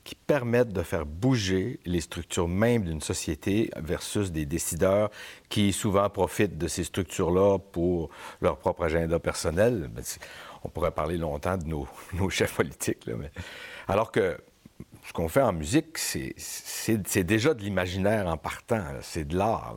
qui 0.04 0.16
permettent 0.16 0.74
de 0.74 0.82
faire 0.82 1.06
bouger 1.06 1.80
les 1.86 2.02
structures 2.02 2.48
même 2.48 2.84
d'une 2.84 3.02
société 3.02 3.70
versus 3.78 4.32
des 4.32 4.46
décideurs 4.46 5.12
qui 5.50 5.74
souvent 5.74 6.10
profitent 6.10 6.58
de 6.58 6.68
ces 6.68 6.84
structures-là 6.84 7.60
pour 7.60 8.10
leur 8.42 8.58
propre 8.58 8.84
agenda 8.84 9.20
personnel. 9.20 9.90
On 10.64 10.70
pourrait 10.70 10.92
parler 10.92 11.18
longtemps 11.18 11.58
de 11.58 11.66
nos, 11.66 11.88
chefs 12.30 12.56
politiques, 12.56 13.08
mais... 13.08 13.32
alors 13.88 14.12
que 14.12 14.38
ce 15.08 15.14
qu'on 15.14 15.28
fait 15.28 15.42
en 15.42 15.54
musique, 15.54 15.98
c'est 15.98 17.24
déjà 17.24 17.54
de 17.54 17.62
l'imaginaire 17.62 18.28
en 18.28 18.38
partant, 18.38 18.84
c'est 19.02 19.28
de 19.28 19.38
l'art. 19.38 19.76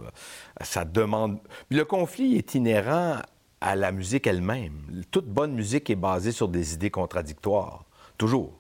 Ça 0.61 0.85
demande... 0.85 1.39
Le 1.71 1.85
conflit 1.85 2.37
est 2.37 2.55
inhérent 2.55 3.19
à 3.61 3.77
la 3.77 3.93
musique 3.93 4.27
elle-même. 4.27 5.03
Toute 5.11 5.27
bonne 5.27 5.55
musique 5.55 5.89
est 5.89 5.97
basée 5.97 6.33
sur 6.33 6.49
des 6.49 6.75
idées 6.75 6.91
contradictoires, 6.91 7.85
toujours. 8.19 8.53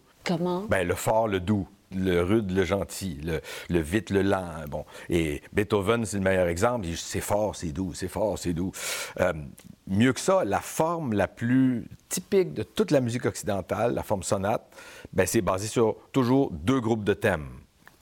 Ben, 0.69 0.87
le 0.87 0.95
fort, 0.95 1.28
le 1.28 1.40
doux, 1.40 1.69
le 1.95 2.23
rude, 2.23 2.50
le 2.50 2.64
gentil, 2.64 3.21
le, 3.69 3.81
vite, 3.81 4.11
le 4.11 4.23
lent. 4.23 4.64
Bon. 4.69 4.85
Et 5.09 5.43
Beethoven, 5.52 6.04
c'est 6.04 6.19
le 6.19 6.25
meilleur 6.25 6.49
exemple. 6.49 6.87
C'est 6.97 7.21
fort, 7.21 7.54
c'est 7.54 7.73
doux, 7.73 7.93
c'est 7.95 8.09
fort, 8.09 8.38
c'est 8.38 8.52
doux. 8.52 8.73
Euh, 9.21 9.33
mieux 9.87 10.12
que 10.12 10.21
ça, 10.21 10.45
la 10.45 10.61
forme 10.61 11.12
la 11.12 11.28
plus 11.28 11.87
typique 12.09 12.54
de 12.54 12.62
toute 12.62 12.90
la 12.90 13.00
musique 13.00 13.26
occidentale, 13.26 13.95
la 13.95 14.02
forme 14.02 14.23
sonate, 14.23 14.66
ben, 15.12 15.26
c'est 15.26 15.43
basé 15.43 15.66
sur 15.66 15.97
toujours 16.12 16.50
deux 16.52 16.81
groupes 16.81 17.04
de 17.04 17.14
thèmes 17.14 17.49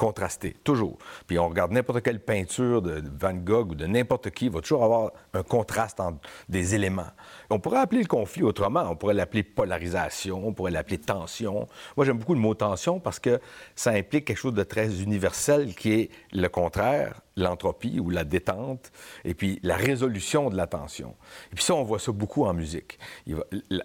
contrasté, 0.03 0.57
toujours. 0.65 0.99
Puis 1.29 1.39
on 1.39 1.49
regarde 1.49 1.71
n'importe 1.71 2.03
quelle 2.03 2.19
peinture 2.19 2.83
de 2.83 3.01
Van 3.21 3.35
Gogh 3.35 3.71
ou 3.71 3.75
de 3.77 3.87
n'importe 3.87 4.31
qui, 4.31 4.47
il 4.47 4.51
va 4.51 4.61
toujours 4.61 4.83
avoir 4.83 5.13
un 5.33 5.45
contraste 5.45 6.01
entre 6.01 6.19
des 6.49 6.75
éléments. 6.75 7.13
On 7.51 7.61
pourrait 7.61 7.79
appeler 7.79 8.01
le 8.01 8.09
conflit 8.09 8.43
autrement. 8.43 8.83
On 8.91 8.97
pourrait 8.97 9.15
l'appeler 9.15 9.45
polarisation, 9.45 10.45
on 10.45 10.53
pourrait 10.53 10.73
l'appeler 10.73 10.99
tension. 10.99 11.69
Moi, 11.97 12.05
j'aime 12.05 12.19
beaucoup 12.19 12.35
le 12.35 12.41
mot 12.41 12.53
tension 12.53 12.99
parce 12.99 13.21
que 13.21 13.39
ça 13.77 13.93
implique 13.93 14.25
quelque 14.25 14.39
chose 14.39 14.55
de 14.55 14.65
très 14.65 15.03
universel 15.03 15.77
qui 15.77 15.93
est 15.93 16.11
le 16.33 16.49
contraire, 16.49 17.21
l'entropie 17.37 18.01
ou 18.01 18.11
la 18.11 18.25
détente, 18.25 18.91
et 19.25 19.35
puis 19.35 19.61
la 19.63 19.77
résolution 19.77 20.51
de 20.51 20.57
la 20.57 20.67
tension. 20.67 21.15
Et 21.53 21.55
puis 21.55 21.63
ça, 21.63 21.77
on 21.77 21.85
voit 21.85 22.01
ça 22.01 22.11
beaucoup 22.11 22.45
en 22.45 22.55
musique. 22.55 22.99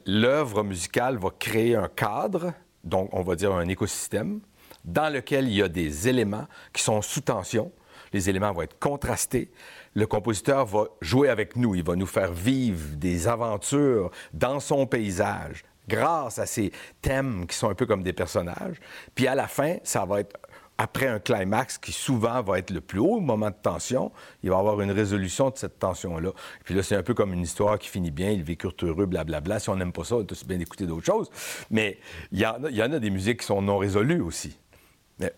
L'œuvre 0.08 0.64
musicale 0.64 1.18
va 1.20 1.30
créer 1.38 1.76
un 1.76 1.90
cadre, 1.90 2.54
donc 2.84 3.10
on 3.14 3.22
va 3.22 3.36
dire 3.36 3.54
un 3.54 3.68
écosystème, 3.68 4.42
dans 4.88 5.14
lequel 5.14 5.48
il 5.48 5.56
y 5.56 5.62
a 5.62 5.68
des 5.68 6.08
éléments 6.08 6.48
qui 6.74 6.82
sont 6.82 7.02
sous 7.02 7.22
tension. 7.22 7.72
Les 8.14 8.30
éléments 8.30 8.54
vont 8.54 8.64
être 8.64 8.80
contrastés. 8.80 9.52
Le 9.94 10.08
compositeur 10.08 10.66
va 10.66 10.86
jouer 11.02 11.30
avec 11.30 11.56
nous. 11.56 11.76
Il 11.76 11.84
va 11.84 11.96
nous 11.96 12.08
faire 12.08 12.32
vivre 12.32 12.96
des 12.96 13.28
aventures 13.28 14.10
dans 14.34 14.60
son 14.60 14.88
paysage 14.88 15.64
grâce 15.88 16.40
à 16.40 16.46
ces 16.46 16.72
thèmes 17.02 17.46
qui 17.48 17.56
sont 17.56 17.70
un 17.70 17.76
peu 17.76 17.86
comme 17.86 18.04
des 18.04 18.14
personnages. 18.14 18.78
Puis 19.14 19.28
à 19.28 19.36
la 19.36 19.48
fin, 19.48 19.78
ça 19.84 20.06
va 20.06 20.22
être 20.22 20.38
après 20.78 21.08
un 21.08 21.20
climax 21.20 21.78
qui 21.78 21.92
souvent 21.92 22.42
va 22.44 22.60
être 22.60 22.70
le 22.70 22.82
plus 22.82 23.00
haut 23.00 23.20
moment 23.20 23.50
de 23.50 23.56
tension, 23.56 24.12
il 24.44 24.52
va 24.52 24.58
y 24.58 24.60
avoir 24.60 24.80
une 24.82 24.92
résolution 24.92 25.50
de 25.50 25.58
cette 25.58 25.80
tension-là. 25.80 26.32
Puis 26.66 26.76
là, 26.76 26.84
c'est 26.84 26.96
un 26.96 27.02
peu 27.02 27.16
comme 27.16 27.34
une 27.34 27.42
histoire 27.42 27.80
qui 27.80 27.90
finit 27.90 28.12
bien, 28.12 28.30
ils 28.30 28.44
vécurent 28.44 28.76
heureux, 28.84 29.08
blablabla. 29.08 29.60
Si 29.60 29.70
on 29.70 29.76
n'aime 29.76 29.92
pas 29.92 30.04
ça, 30.04 30.18
on 30.18 30.24
peut 30.24 30.36
bien 30.46 30.60
écouter 30.60 30.86
d'autres 30.86 31.06
choses. 31.06 31.32
Mais 31.72 31.98
il 32.32 32.40
y 32.40 32.46
en 32.46 32.94
a 32.94 33.00
des 33.00 33.10
musiques 33.10 33.40
qui 33.40 33.48
sont 33.48 33.62
non 33.62 33.78
résolues 33.78 34.22
aussi. 34.22 34.60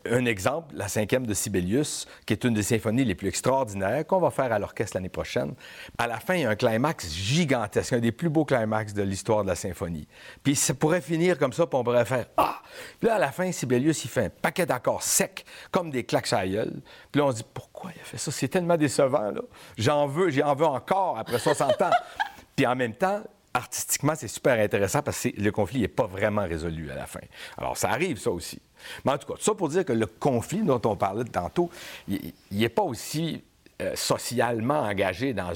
Un 0.06 0.26
exemple, 0.26 0.76
la 0.76 0.90
cinquième 0.90 1.26
de 1.26 1.34
Sibelius, 1.34 2.06
qui 2.26 2.34
est 2.34 2.44
une 2.44 2.54
des 2.54 2.64
symphonies 2.64 3.06
les 3.06 3.16
plus 3.16 3.30
extraordinaires 3.30 4.06
qu'on 4.06 4.20
va 4.20 4.30
faire 4.30 4.52
à 4.52 4.60
l'orchestre 4.60 4.98
l'année 4.98 5.08
prochaine. 5.08 5.54
À 5.98 6.06
la 6.06 6.20
fin, 6.20 6.36
il 6.36 6.42
y 6.42 6.46
a 6.46 6.50
un 6.50 6.56
climax 6.56 7.14
gigantesque, 7.14 7.94
un 7.94 8.00
des 8.00 8.12
plus 8.12 8.30
beaux 8.30 8.44
climax 8.44 8.94
de 8.94 9.04
l'histoire 9.04 9.44
de 9.44 9.48
la 9.48 9.56
symphonie. 9.56 10.06
Puis 10.44 10.56
ça 10.56 10.74
pourrait 10.74 11.00
finir 11.00 11.38
comme 11.38 11.54
ça, 11.54 11.66
puis 11.66 11.80
on 11.80 11.84
pourrait 11.86 12.04
faire 12.04 12.26
Ah! 12.36 12.62
Puis 13.00 13.08
là, 13.08 13.16
à 13.16 13.20
la 13.20 13.32
fin, 13.32 13.50
Sibelius, 13.54 14.04
il 14.04 14.10
fait 14.10 14.26
un 14.26 14.30
paquet 14.30 14.66
d'accords 14.66 15.04
secs, 15.04 15.46
comme 15.72 15.92
des 15.92 16.04
claques 16.04 16.34
à 16.34 16.46
gueule. 16.46 16.82
Puis 17.12 17.22
là, 17.22 17.28
on 17.28 17.32
se 17.32 17.38
dit 17.38 17.46
Pourquoi 17.54 17.92
il 17.96 18.02
a 18.02 18.04
fait 18.04 18.18
ça? 18.18 18.32
C'est 18.32 18.50
tellement 18.50 18.76
décevant, 18.76 19.32
là. 19.32 19.42
J'en 19.78 20.08
veux, 20.08 20.30
j'en 20.30 20.56
veux 20.56 20.66
encore 20.66 21.18
après 21.18 21.40
60 21.40 21.82
ans. 21.82 21.90
puis 22.58 22.68
en 22.68 22.76
même 22.76 22.96
temps, 22.96 23.24
artistiquement, 23.54 24.14
c'est 24.16 24.28
super 24.28 24.60
intéressant 24.60 25.02
parce 25.02 25.24
que 25.24 25.30
le 25.42 25.52
conflit 25.52 25.82
n'est 25.82 25.88
pas 25.88 26.08
vraiment 26.08 26.44
résolu 26.44 26.90
à 26.92 26.96
la 26.96 27.06
fin. 27.06 27.22
Alors, 27.58 27.78
ça 27.78 27.90
arrive, 27.90 28.18
ça 28.20 28.32
aussi. 28.32 28.62
Mais 29.04 29.12
en 29.12 29.18
tout 29.18 29.32
cas, 29.32 29.40
ça 29.40 29.54
pour 29.54 29.70
dire 29.70 29.86
que 29.86 29.94
le 29.94 30.06
conflit 30.06 30.64
dont 30.64 30.82
on 30.86 30.96
parlait 30.96 31.26
tantôt, 31.26 31.70
il 32.08 32.34
n'est 32.52 32.70
pas 32.70 32.84
aussi 32.84 33.44
euh, 33.82 33.96
socialement 33.96 34.82
engagé 34.82 35.34
dans 35.34 35.54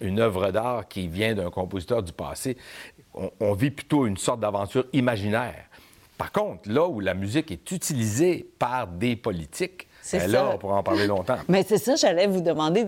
une, 0.00 0.20
œuvre 0.20 0.50
d'art 0.50 0.88
qui 0.88 1.08
vient 1.08 1.34
d'un 1.34 1.50
compositeur 1.50 2.02
du 2.02 2.12
passé. 2.12 2.56
on 3.14 3.54
vit 3.54 3.70
plutôt 3.70 4.06
une 4.06 4.16
sorte 4.16 4.40
d'aventure 4.40 4.86
imaginaire. 4.92 5.66
Par 6.18 6.32
contre, 6.32 6.70
là 6.70 6.86
où 6.86 7.00
la 7.00 7.14
musique 7.14 7.50
est 7.50 7.70
utilisée 7.70 8.48
par 8.58 8.86
des 8.86 9.16
politiques, 9.16 9.85
c'est 10.06 10.18
ben 10.18 10.30
là, 10.30 10.50
on 10.54 10.58
pourra 10.58 10.76
en 10.76 10.82
parler 10.84 11.08
longtemps. 11.08 11.34
Mais 11.48 11.64
c'est 11.66 11.78
ça, 11.78 11.96
j'allais 11.96 12.28
vous 12.28 12.40
demander. 12.40 12.86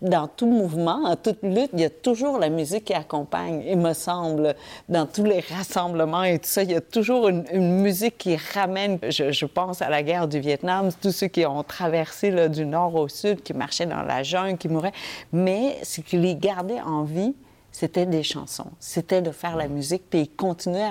Dans 0.00 0.26
tout 0.26 0.46
mouvement, 0.46 1.02
en 1.04 1.14
toute 1.14 1.42
lutte, 1.42 1.68
il 1.74 1.80
y 1.80 1.84
a 1.84 1.90
toujours 1.90 2.38
la 2.38 2.48
musique 2.48 2.86
qui 2.86 2.94
accompagne, 2.94 3.62
il 3.66 3.76
me 3.76 3.92
semble. 3.92 4.54
Dans 4.88 5.04
tous 5.04 5.24
les 5.24 5.40
rassemblements 5.40 6.22
et 6.22 6.38
tout 6.38 6.48
ça, 6.48 6.62
il 6.62 6.70
y 6.70 6.74
a 6.74 6.80
toujours 6.80 7.28
une, 7.28 7.82
musique 7.82 8.16
qui 8.16 8.38
ramène. 8.54 8.98
Je, 9.06 9.44
pense 9.44 9.82
à 9.82 9.90
la 9.90 10.02
guerre 10.02 10.28
du 10.28 10.40
Vietnam, 10.40 10.88
tous 11.02 11.12
ceux 11.12 11.26
qui 11.26 11.44
ont 11.44 11.62
traversé 11.62 12.30
là, 12.30 12.48
du 12.48 12.64
nord 12.64 12.94
au 12.94 13.08
sud, 13.08 13.42
qui 13.42 13.52
marchaient 13.52 13.84
dans 13.84 14.02
la 14.02 14.22
jungle, 14.22 14.56
qui 14.56 14.68
mouraient. 14.68 14.94
Mais 15.34 15.76
ce 15.82 16.00
qui 16.00 16.16
les 16.16 16.36
gardait 16.36 16.80
en 16.80 17.02
vie, 17.02 17.34
c'était 17.78 18.06
des 18.06 18.22
chansons. 18.22 18.70
C'était 18.80 19.20
de 19.20 19.30
faire 19.30 19.54
la 19.54 19.68
musique, 19.68 20.04
puis 20.08 20.20
ils 20.20 20.30
continuaient 20.30 20.90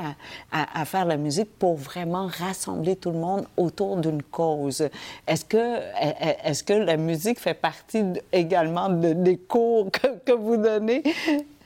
à, 0.51 0.81
à, 0.81 0.85
faire 0.85 1.05
la 1.05 1.17
musique 1.17 1.49
pour 1.57 1.77
vraiment 1.77 2.27
rassembler 2.27 2.95
tout 2.95 3.09
le 3.09 3.17
monde 3.17 3.47
autour 3.57 3.97
d'une 3.97 4.21
cause. 4.21 4.87
Est-ce 5.25 5.45
que, 5.45 5.79
est 5.99 6.63
que 6.63 6.73
la 6.73 6.97
musique 6.97 7.39
fait 7.39 7.55
partie 7.55 8.03
également 8.31 8.89
des 8.89 9.37
cours 9.37 9.89
que, 9.89 10.19
que 10.23 10.31
vous 10.33 10.57
donnez? 10.57 11.01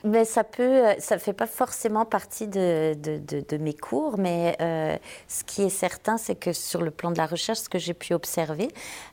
Mais 0.05 0.23
ça 0.23 0.45
peut, 0.45 0.84
ça 0.99 1.19
fait 1.19 1.34
pas 1.34 1.47
forcément 1.47 2.05
partie 2.05 2.47
de, 2.47 2.93
de, 2.93 3.19
de, 3.41 3.58
mes 3.58 3.73
cours, 3.73 4.17
mais 4.17 4.55
euh, 4.62 4.95
ce 5.27 5.43
qui 5.43 5.63
est 5.63 5.69
certain, 5.69 6.17
c'est 6.17 6.36
que 6.36 6.53
sur 6.53 6.82
le 6.82 6.91
plan 6.91 7.12
de 7.12 7.17
la 7.17 7.25
recherche, 7.25 7.60
ce 7.60 7.67
que 7.67 7.77
j'ai 7.79 7.93
pu 7.93 8.13
observer, 8.13 8.69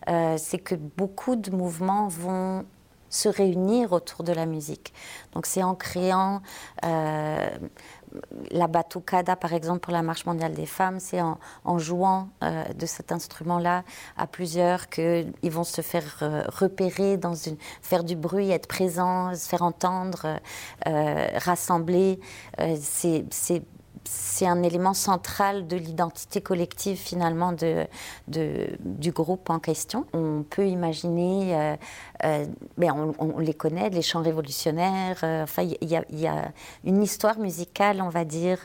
euh, 0.09 0.37
c'est 0.39 0.59
que 0.59 0.77
beaucoup 0.77 1.35
de 1.35 1.51
mouvements 1.51 2.07
vont 2.07 2.65
se 3.17 3.29
réunir 3.29 3.93
autour 3.93 4.23
de 4.23 4.33
la 4.33 4.47
musique. 4.47 4.93
Donc 5.33 5.47
c'est 5.47 5.63
en 5.63 5.75
créant 5.75 6.43
euh, 6.85 7.51
la 8.51 8.67
batucada, 8.67 9.37
par 9.37 9.53
exemple, 9.53 9.81
pour 9.81 9.93
la 9.93 10.03
Marche 10.03 10.27
mondiale 10.27 10.55
des 10.55 10.67
femmes, 10.67 11.01
c'est 11.01 11.21
en, 11.21 11.79
jouant 11.79 12.29
euh, 12.43 12.65
de 12.73 12.87
cet 12.87 13.13
instrument-là 13.13 13.85
à 14.17 14.27
plusieurs 14.27 14.89
qu'ils 14.89 15.51
vont 15.51 15.65
se 15.65 15.81
faire 15.81 16.19
euh, 16.23 16.45
repérer, 16.49 17.17
dans 17.17 17.35
une, 17.35 17.57
faire 17.83 18.05
du 18.05 18.17
bruit, 18.17 18.51
être 18.51 18.69
présents, 18.69 19.35
se 19.35 19.49
faire 19.49 19.63
entendre, 19.63 20.39
rassembler. 20.85 22.21
c'est 22.81 23.63
c'est 24.07 24.47
un 24.47 24.63
élément 24.63 24.95
central 24.95 25.67
de 25.67 25.77
l'identité 25.77 26.41
collective 26.41 26.97
finalement 26.97 27.53
de, 27.53 27.87
du 28.29 29.11
groupe 29.13 29.51
en 29.51 29.59
question. 29.59 30.07
On 30.13 30.45
peut 30.49 30.67
imaginer, 30.67 31.55
euh, 31.55 31.77
euh, 32.25 32.47
mais 32.77 32.91
on, 32.91 33.39
les 33.39 33.55
connaît, 33.55 33.91
les 33.91 34.03
chants 34.03 34.23
révolutionnaires. 34.23 35.19
Euh, 35.23 35.43
enfin, 35.43 35.63
il 35.63 35.89
y, 35.89 36.27
a 36.27 36.53
une 36.85 37.03
histoire 37.03 37.39
musicale, 37.39 38.01
on 38.01 38.09
va 38.09 38.25
dire. 38.25 38.61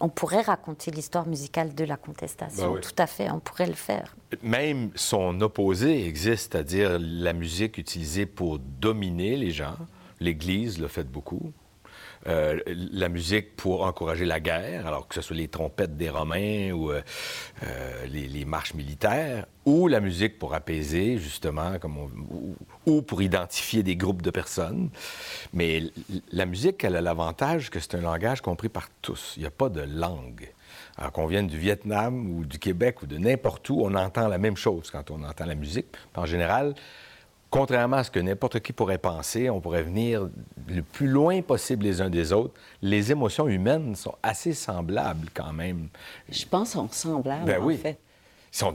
on 0.00 0.08
pourrait 0.08 0.42
raconter 0.42 0.90
l'histoire 0.90 1.26
musicale 1.26 1.74
de 1.74 1.84
la 1.84 1.96
contestation. 1.96 2.74
Bah 2.74 2.80
Tout 2.80 2.96
à 2.98 3.06
fait, 3.06 3.30
on 3.30 3.40
pourrait 3.40 3.66
le 3.66 3.74
faire. 3.74 4.16
Même 4.42 4.90
son 4.94 5.40
opposé 5.40 6.06
existe, 6.06 6.52
c'est-à-dire 6.52 6.98
la 6.98 7.32
musique 7.32 7.78
utilisée 7.78 8.26
pour 8.26 8.58
dominer 8.58 9.36
les 9.36 9.50
gens. 9.50 9.76
L'Église 10.20 10.78
le 10.80 10.88
fait 10.88 11.04
beaucoup. 11.04 11.52
Euh, 12.28 12.60
la 12.66 13.08
musique 13.08 13.56
pour 13.56 13.82
encourager 13.82 14.24
la 14.24 14.38
guerre, 14.38 14.86
alors 14.86 15.08
que 15.08 15.14
ce 15.14 15.22
soit 15.22 15.34
les 15.34 15.48
trompettes 15.48 15.96
des 15.96 16.08
Romains 16.08 16.70
ou 16.70 16.92
euh, 16.92 17.02
euh, 17.64 18.06
les, 18.06 18.44
marches 18.44 18.74
militaires, 18.74 19.46
ou 19.64 19.88
la 19.88 19.98
musique 19.98 20.38
pour 20.38 20.54
apaiser, 20.54 21.18
justement, 21.18 21.78
comme 21.80 21.96
ou, 22.86 23.02
pour 23.02 23.22
identifier 23.22 23.82
des 23.82 23.96
groupes 23.96 24.22
de 24.22 24.30
personnes. 24.30 24.90
Mais 25.52 25.82
la 26.30 26.46
musique, 26.46 26.84
elle 26.84 26.96
a 26.96 27.00
l'avantage 27.00 27.70
que 27.70 27.80
c'est 27.80 27.96
un 27.96 28.02
langage 28.02 28.40
compris 28.40 28.68
par 28.68 28.88
tous. 29.00 29.34
Il 29.36 29.40
n'y 29.40 29.46
a 29.46 29.50
pas 29.50 29.68
de 29.68 29.82
langue. 29.82 30.48
Alors 30.96 31.10
qu'on 31.10 31.26
vienne 31.26 31.48
du 31.48 31.58
Vietnam 31.58 32.30
ou 32.30 32.44
du 32.44 32.58
Québec 32.58 33.02
ou 33.02 33.06
de 33.06 33.18
n'importe 33.18 33.68
où, 33.70 33.80
on 33.82 33.94
entend 33.94 34.28
la 34.28 34.38
même 34.38 34.56
chose 34.56 34.90
quand 34.90 35.10
on 35.10 35.24
entend 35.24 35.46
la 35.46 35.54
musique. 35.54 35.86
En 36.14 36.26
général, 36.26 36.74
contrairement 37.52 37.98
à 37.98 38.04
ce 38.04 38.10
que 38.10 38.18
n'importe 38.18 38.60
qui 38.60 38.72
pourrait 38.72 38.98
penser, 38.98 39.50
on 39.50 39.60
pourrait 39.60 39.82
venir 39.82 40.28
le 40.68 40.82
plus 40.82 41.06
loin 41.06 41.42
possible 41.42 41.84
les 41.84 42.00
uns 42.00 42.08
des 42.08 42.32
autres. 42.32 42.54
Les 42.80 43.12
émotions 43.12 43.46
humaines 43.46 43.94
sont 43.94 44.14
assez 44.22 44.54
semblables 44.54 45.28
quand 45.34 45.52
même. 45.52 45.88
Je 46.30 46.46
pense 46.46 46.72
qu'on 46.72 46.88
semblables, 46.88 47.44
ben 47.44 47.60
en 47.60 47.66
oui. 47.66 47.76
fait. 47.76 47.98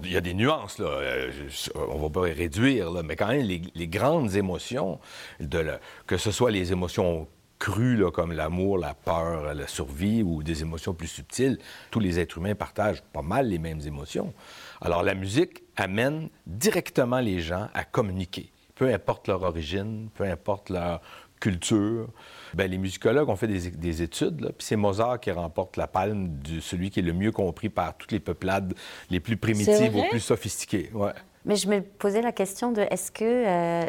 Il 0.04 0.12
y 0.12 0.18
a 0.18 0.22
des 0.22 0.36
nuances, 0.36 0.78
là. 0.78 0.88
Euh, 0.88 1.32
on 1.76 1.98
va 1.98 2.10
pas 2.10 2.28
les 2.28 2.34
réduire, 2.34 2.92
là, 2.92 3.02
mais 3.04 3.16
quand 3.16 3.28
même, 3.28 3.46
les, 3.46 3.88
grandes 3.88 4.36
émotions, 4.36 5.00
de 5.40 5.66
que 6.06 6.18
ce 6.18 6.32
soit 6.32 6.52
les 6.52 6.72
émotions 6.72 7.28
crues, 7.60 7.98
là, 7.98 8.12
comme 8.12 8.32
l'amour, 8.32 8.78
la 8.78 8.94
peur, 8.94 9.56
la 9.56 9.68
survie, 9.68 10.22
ou 10.22 10.44
des 10.44 10.62
émotions 10.62 10.94
plus 10.94 11.08
subtiles, 11.08 11.58
tous 11.90 12.00
les 12.00 12.20
êtres 12.20 12.38
humains 12.38 12.54
partagent 12.56 13.02
pas 13.02 13.24
mal 13.24 13.50
les 13.50 13.60
mêmes 13.60 13.82
émotions. 13.82 14.34
Alors, 14.82 15.02
la 15.02 15.16
musique 15.16 15.64
amène 15.76 16.30
directement 16.46 17.20
les 17.20 17.40
gens 17.40 17.70
à 17.74 17.84
communiquer, 17.84 18.52
peu 18.78 18.94
importe 18.94 19.28
leur 19.28 19.44
origine, 19.44 20.10
peu 20.14 20.24
importe 20.24 20.70
leur 20.70 21.02
culture. 21.40 22.08
Bien, 22.54 22.68
les 22.68 22.78
musicologues 22.78 23.30
ont 23.30 23.36
fait 23.36 23.48
des, 23.48 24.02
études, 24.02 24.54
puis 24.58 24.66
c'est 24.66 24.76
Mozart 24.76 25.20
qui 25.20 25.32
remporte 25.32 25.78
la 25.78 25.88
palme 25.88 26.40
de 26.40 26.60
celui 26.60 26.90
qui 26.90 27.00
est 27.00 27.04
le 27.04 27.14
mieux 27.14 27.32
compris 27.32 27.70
par 27.70 27.96
toutes 27.96 28.12
les 28.12 28.20
peuplades 28.20 28.74
les 29.10 29.20
plus 29.20 29.38
primitives 29.38 29.96
aux 29.96 30.04
plus 30.10 30.20
sophistiquées. 30.20 30.90
Ouais. 30.94 31.14
Mais 31.46 31.56
je 31.56 31.68
me 31.68 31.82
posais 31.82 32.22
la 32.22 32.32
question 32.32 32.72
de 32.72 32.82
est-ce 32.82 33.12
que 33.12 33.24
euh, 33.24 33.86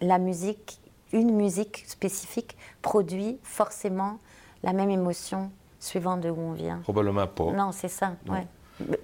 la 0.00 0.18
musique, 0.18 0.80
une 1.12 1.34
musique 1.34 1.84
spécifique, 1.86 2.56
produit 2.82 3.38
forcément 3.42 4.18
la 4.62 4.72
même 4.72 4.90
émotion 4.90 5.50
suivant 5.78 6.16
de 6.16 6.28
où 6.30 6.38
on 6.38 6.52
vient? 6.52 6.80
Probablement 6.82 7.26
pas. 7.26 7.52
Non, 7.52 7.72
c'est 7.72 7.88
ça, 7.88 8.14
ouais. 8.28 8.46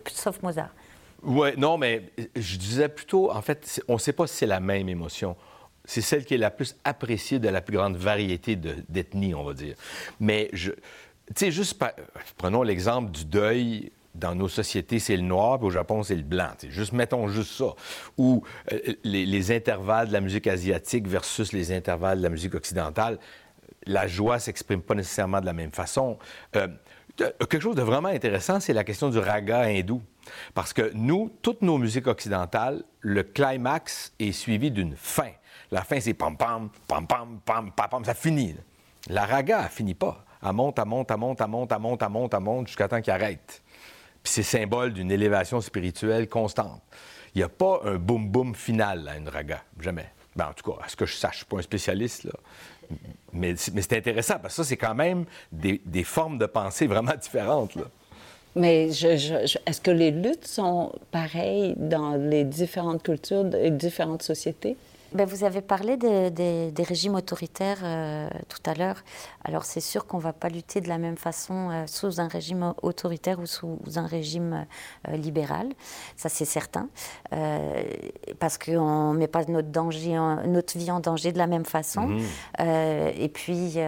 Sauf 0.06 0.42
Mozart. 0.42 0.70
Oui, 1.26 1.50
non, 1.58 1.76
mais 1.76 2.10
je 2.34 2.56
disais 2.56 2.88
plutôt, 2.88 3.30
en 3.30 3.42
fait, 3.42 3.82
on 3.88 3.94
ne 3.94 3.98
sait 3.98 4.12
pas 4.12 4.26
si 4.26 4.36
c'est 4.36 4.46
la 4.46 4.60
même 4.60 4.88
émotion 4.88 5.36
c'est 5.86 6.00
celle 6.00 6.24
qui 6.24 6.34
est 6.34 6.38
la 6.38 6.50
plus 6.50 6.76
appréciée 6.84 7.38
de 7.38 7.48
la 7.48 7.62
plus 7.62 7.76
grande 7.76 7.96
variété 7.96 8.56
d'ethnies, 8.56 9.34
on 9.34 9.44
va 9.44 9.54
dire. 9.54 9.76
Mais, 10.20 10.50
tu 10.52 10.72
sais, 11.34 11.50
juste, 11.50 11.82
prenons 12.36 12.62
l'exemple 12.62 13.10
du 13.10 13.24
deuil. 13.24 13.92
Dans 14.14 14.34
nos 14.34 14.48
sociétés, 14.48 14.98
c'est 14.98 15.14
le 15.14 15.22
noir, 15.22 15.58
puis 15.58 15.66
au 15.66 15.70
Japon, 15.70 16.02
c'est 16.02 16.14
le 16.14 16.22
blanc. 16.22 16.48
Juste, 16.70 16.94
mettons 16.94 17.28
juste 17.28 17.52
ça. 17.52 17.74
Ou 18.16 18.42
euh, 18.72 18.94
les, 19.04 19.54
intervalles 19.54 20.08
de 20.08 20.14
la 20.14 20.22
musique 20.22 20.46
asiatique 20.46 21.06
versus 21.06 21.52
les 21.52 21.70
intervalles 21.70 22.16
de 22.16 22.22
la 22.22 22.30
musique 22.30 22.54
occidentale, 22.54 23.18
la 23.84 24.06
joie 24.06 24.38
s'exprime 24.38 24.80
pas 24.80 24.94
nécessairement 24.94 25.42
de 25.42 25.44
la 25.44 25.52
même 25.52 25.70
façon. 25.70 26.16
Euh, 26.56 26.66
quelque 27.18 27.60
chose 27.60 27.76
de 27.76 27.82
vraiment 27.82 28.08
intéressant, 28.08 28.58
c'est 28.58 28.72
la 28.72 28.84
question 28.84 29.10
du 29.10 29.18
raga 29.18 29.60
hindou. 29.64 30.00
Parce 30.54 30.72
que 30.72 30.90
nous, 30.94 31.30
toutes 31.42 31.62
nos 31.62 31.78
musiques 31.78 32.06
occidentales, 32.06 32.82
le 33.00 33.22
climax 33.22 34.12
est 34.18 34.32
suivi 34.32 34.70
d'une 34.70 34.96
fin. 34.96 35.30
La 35.70 35.82
fin, 35.82 36.00
c'est 36.00 36.14
pam 36.14 36.36
pam, 36.36 36.68
pam 36.86 37.06
pam, 37.06 37.40
pam 37.44 37.70
pam, 37.72 37.88
pam, 37.88 38.04
ça 38.04 38.14
finit. 38.14 38.54
La 39.08 39.26
raga, 39.26 39.62
elle 39.64 39.70
finit 39.70 39.94
pas. 39.94 40.24
Elle 40.42 40.52
monte, 40.52 40.78
elle 40.78 40.86
monte, 40.86 41.10
elle 41.10 41.16
monte, 41.16 41.40
elle 41.40 41.48
monte, 41.48 41.72
elle 41.72 41.78
monte, 41.78 42.02
elle 42.02 42.08
monte, 42.08 42.34
elle 42.34 42.40
monte, 42.40 42.66
jusqu'à 42.68 42.88
temps 42.88 43.00
qu'il 43.00 43.12
arrête. 43.12 43.62
Puis 44.22 44.32
c'est 44.32 44.42
symbole 44.42 44.92
d'une 44.92 45.10
élévation 45.10 45.60
spirituelle 45.60 46.28
constante. 46.28 46.82
Il 47.34 47.38
n'y 47.38 47.44
a 47.44 47.48
pas 47.48 47.80
un 47.84 47.96
boum 47.96 48.28
boum 48.28 48.54
final 48.54 49.08
à 49.08 49.16
une 49.16 49.28
raga, 49.28 49.62
jamais. 49.80 50.10
Ben, 50.34 50.48
en 50.48 50.52
tout 50.52 50.70
cas, 50.70 50.84
à 50.84 50.88
ce 50.88 50.96
que 50.96 51.06
je 51.06 51.14
sache, 51.14 51.32
je 51.32 51.36
suis 51.38 51.46
pas 51.46 51.58
un 51.58 51.62
spécialiste, 51.62 52.24
là. 52.24 52.32
Mais, 53.32 53.56
c'est 53.56 53.92
intéressant 53.92 54.38
parce 54.38 54.54
que 54.54 54.62
ça, 54.62 54.64
c'est 54.64 54.76
quand 54.76 54.94
même 54.94 55.24
des, 55.50 56.04
formes 56.04 56.38
de 56.38 56.46
pensée 56.46 56.86
vraiment 56.86 57.14
différentes. 57.20 57.74
Là. 57.74 57.84
Mais 58.56 58.88
est-ce 58.88 59.80
que 59.82 59.90
les 59.90 60.10
luttes 60.10 60.46
sont 60.46 60.92
pareilles 61.10 61.74
dans 61.76 62.16
les 62.16 62.44
différentes 62.44 63.02
cultures 63.02 63.54
et 63.54 63.70
différentes 63.70 64.22
sociétés? 64.22 64.76
Ben, 65.12 65.24
vous 65.24 65.44
avez 65.44 65.60
parlé 65.60 65.96
des 65.96 66.82
régimes 66.82 67.14
autoritaires 67.14 67.78
euh, 67.84 68.28
tout 68.48 68.70
à 68.70 68.74
l'heure. 68.74 69.04
Alors 69.44 69.64
c'est 69.64 69.80
sûr 69.80 70.06
qu'on 70.06 70.16
ne 70.16 70.22
va 70.22 70.32
pas 70.32 70.48
lutter 70.48 70.80
de 70.80 70.88
la 70.88 70.98
même 70.98 71.16
façon 71.16 71.70
euh, 71.70 71.86
sous 71.86 72.20
un 72.20 72.28
régime 72.28 72.74
autoritaire 72.82 73.38
ou 73.38 73.46
sous 73.46 73.78
un 73.96 74.06
régime 74.06 74.66
euh, 75.08 75.16
libéral. 75.16 75.68
Ça 76.16 76.28
c'est 76.28 76.44
certain. 76.44 76.88
parce 78.38 78.58
qu'on 78.58 79.12
ne 79.12 79.18
met 79.18 79.28
pas 79.28 79.44
notre, 79.44 79.68
danger, 79.68 80.18
notre 80.46 80.76
vie 80.76 80.90
en 80.90 81.00
danger 81.00 81.32
de 81.32 81.38
la 81.38 81.46
même 81.46 81.64
façon. 81.64 82.08
Mmh. 82.08 82.20
et 82.58 83.28
puis 83.28 83.78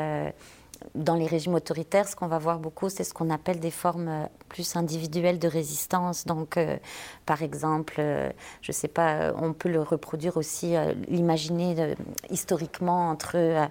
dans 0.94 1.14
les 1.14 1.26
régimes 1.26 1.54
autoritaires, 1.54 2.08
ce 2.08 2.16
qu'on 2.16 2.26
va 2.26 2.38
voir 2.38 2.58
beaucoup, 2.58 2.88
c'est 2.88 3.04
ce 3.04 3.12
qu'on 3.12 3.30
appelle 3.30 3.60
des 3.60 3.70
formes 3.70 4.08
euh, 4.08 4.26
plus 4.48 4.76
individuelles 4.76 5.38
de 5.38 5.48
résistance. 5.48 6.26
Donc, 6.26 6.56
euh, 6.56 6.76
par 7.26 7.42
exemple, 7.42 7.96
euh, 7.98 8.30
je 8.62 8.72
ne 8.72 8.74
sais 8.74 8.88
pas, 8.88 9.32
on 9.36 9.52
peut 9.52 9.68
le 9.68 9.82
reproduire 9.82 10.36
aussi, 10.36 10.74
l'imaginer 11.08 11.94
historiquement 12.30 13.10
entre 13.10 13.68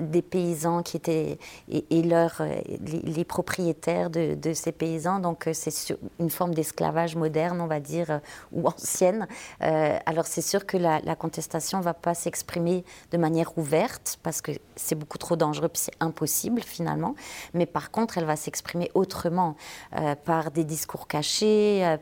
des 0.00 0.22
paysans 0.22 0.82
qui 0.82 0.96
étaient 0.96 1.38
et, 1.68 1.84
et 1.90 2.02
les, 2.02 3.24
propriétaires 3.24 4.10
de, 4.10 4.52
ces 4.52 4.72
paysans. 4.72 5.20
Donc, 5.20 5.48
c'est 5.52 5.96
une 6.18 6.30
forme 6.30 6.54
d'esclavage 6.54 7.16
moderne, 7.16 7.60
on 7.60 7.66
va 7.66 7.80
dire, 7.80 8.20
ou 8.52 8.66
ancienne. 8.66 9.26
alors, 9.60 10.26
c'est 10.26 10.42
sûr 10.42 10.66
que 10.66 10.76
la 10.76 11.16
contestation 11.16 11.78
ne 11.78 11.84
va 11.84 11.94
pas 11.94 12.14
s'exprimer 12.14 12.84
de 13.10 13.18
manière 13.18 13.56
ouverte 13.56 14.18
parce 14.22 14.40
que 14.40 14.52
c'est 14.76 14.94
beaucoup 14.94 15.18
trop 15.18 15.36
dangereux, 15.36 15.68
puis 15.68 15.82
c'est 15.82 15.96
impossible 16.00 16.62
finalement. 16.62 17.14
Mais 17.54 17.66
par 17.66 17.90
contre, 17.90 18.18
elle 18.18 18.24
va 18.24 18.36
s'exprimer 18.36 18.90
autrement, 18.94 19.56
euh, 19.96 20.14
par 20.14 20.50
des 20.50 20.64
discours 20.64 21.06
cachés, 21.06 21.84
euh. 21.84 21.96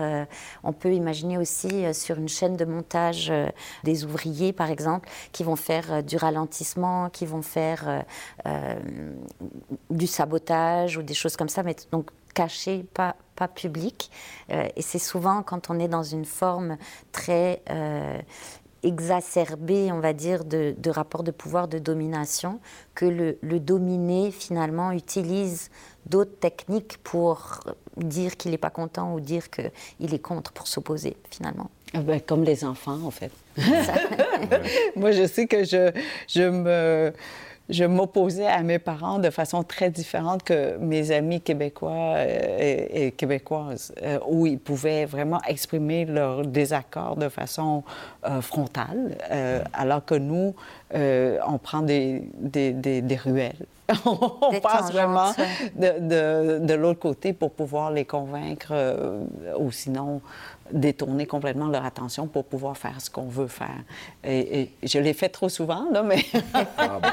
Euh, 0.00 0.24
on 0.62 0.72
peut 0.72 0.92
imaginer 0.92 1.38
aussi 1.38 1.92
sur 1.94 2.18
une 2.18 2.28
chaîne 2.28 2.56
de 2.56 2.64
montage 2.64 3.32
des 3.84 4.04
ouvriers, 4.04 4.52
par 4.52 4.70
exemple, 4.70 5.08
qui 5.32 5.44
vont 5.44 5.56
faire 5.56 6.02
du 6.02 6.16
ralentissement, 6.16 7.10
qui 7.10 7.26
vont 7.26 7.42
faire 7.42 8.04
du 9.90 10.06
sabotage 10.06 10.96
ou 10.96 11.02
des 11.02 11.14
choses 11.14 11.36
comme 11.36 11.48
ça, 11.48 11.62
mais 11.62 11.76
donc 11.92 12.10
caché, 12.34 12.84
pas, 12.94 13.16
pas 13.34 13.48
public. 13.48 14.10
et 14.50 14.82
c'est 14.82 14.98
souvent 14.98 15.42
quand 15.42 15.70
on 15.70 15.78
est 15.78 15.88
dans 15.88 16.02
une 16.02 16.24
forme 16.24 16.76
très 17.12 17.62
exacerbé, 18.82 19.90
on 19.92 20.00
va 20.00 20.12
dire, 20.12 20.44
de, 20.44 20.74
de 20.76 20.90
rapports 20.90 21.22
de 21.22 21.30
pouvoir, 21.30 21.68
de 21.68 21.78
domination, 21.78 22.60
que 22.94 23.06
le, 23.06 23.38
le 23.42 23.60
dominé, 23.60 24.30
finalement, 24.30 24.92
utilise 24.92 25.70
d'autres 26.06 26.38
techniques 26.38 26.98
pour 27.02 27.60
dire 27.96 28.36
qu'il 28.36 28.50
n'est 28.52 28.58
pas 28.58 28.70
content 28.70 29.14
ou 29.14 29.20
dire 29.20 29.50
qu'il 29.50 30.14
est 30.14 30.18
contre, 30.18 30.52
pour 30.52 30.68
s'opposer, 30.68 31.16
finalement. 31.30 31.70
Ah 31.94 32.00
ben, 32.00 32.20
comme 32.20 32.44
les 32.44 32.64
enfants, 32.64 33.00
en 33.04 33.10
fait. 33.10 33.30
Moi, 34.96 35.12
je 35.12 35.26
sais 35.26 35.46
que 35.46 35.64
je, 35.64 35.90
je 36.28 36.42
me 36.42 37.12
je 37.68 37.84
m'opposais 37.84 38.46
à 38.46 38.62
mes 38.62 38.78
parents 38.78 39.18
de 39.18 39.30
façon 39.30 39.62
très 39.64 39.90
différente 39.90 40.42
que 40.44 40.76
mes 40.78 41.10
amis 41.10 41.40
québécois 41.40 42.14
euh, 42.16 42.86
et, 42.92 43.12
québécoises, 43.12 43.92
euh, 44.02 44.18
où 44.28 44.46
ils 44.46 44.58
pouvaient 44.58 45.04
vraiment 45.04 45.40
exprimer 45.48 46.04
leur 46.04 46.46
désaccord 46.46 47.16
de 47.16 47.28
façon 47.28 47.82
euh, 48.24 48.40
frontale, 48.40 49.16
alors 49.72 50.04
que 50.04 50.14
nous, 50.14 50.54
on 50.94 51.58
prend 51.58 51.82
des, 51.82 52.22
des, 52.38 52.72
des, 52.72 53.16
ruelles. 53.16 53.66
on 54.04 54.60
passe 54.60 54.92
vraiment 54.92 55.32
de, 55.76 56.58
de, 56.58 56.74
l'autre 56.74 57.00
côté 57.00 57.32
pour 57.32 57.50
pouvoir 57.52 57.90
les 57.90 58.04
convaincre, 58.04 58.72
ou 59.58 59.70
sinon 59.70 60.20
détourner 60.72 61.26
complètement 61.26 61.68
leur 61.68 61.84
attention 61.84 62.26
pour 62.26 62.44
pouvoir 62.44 62.76
faire 62.76 63.00
ce 63.00 63.10
qu'on 63.10 63.28
veut 63.28 63.46
faire. 63.46 63.82
Et, 64.24 64.70
je 64.82 64.98
l'ai 64.98 65.12
fait 65.12 65.28
trop 65.28 65.48
souvent, 65.48 65.86
là, 65.92 66.02
mais... 66.02 66.24
Ah, 66.78 67.00
ben. 67.00 67.12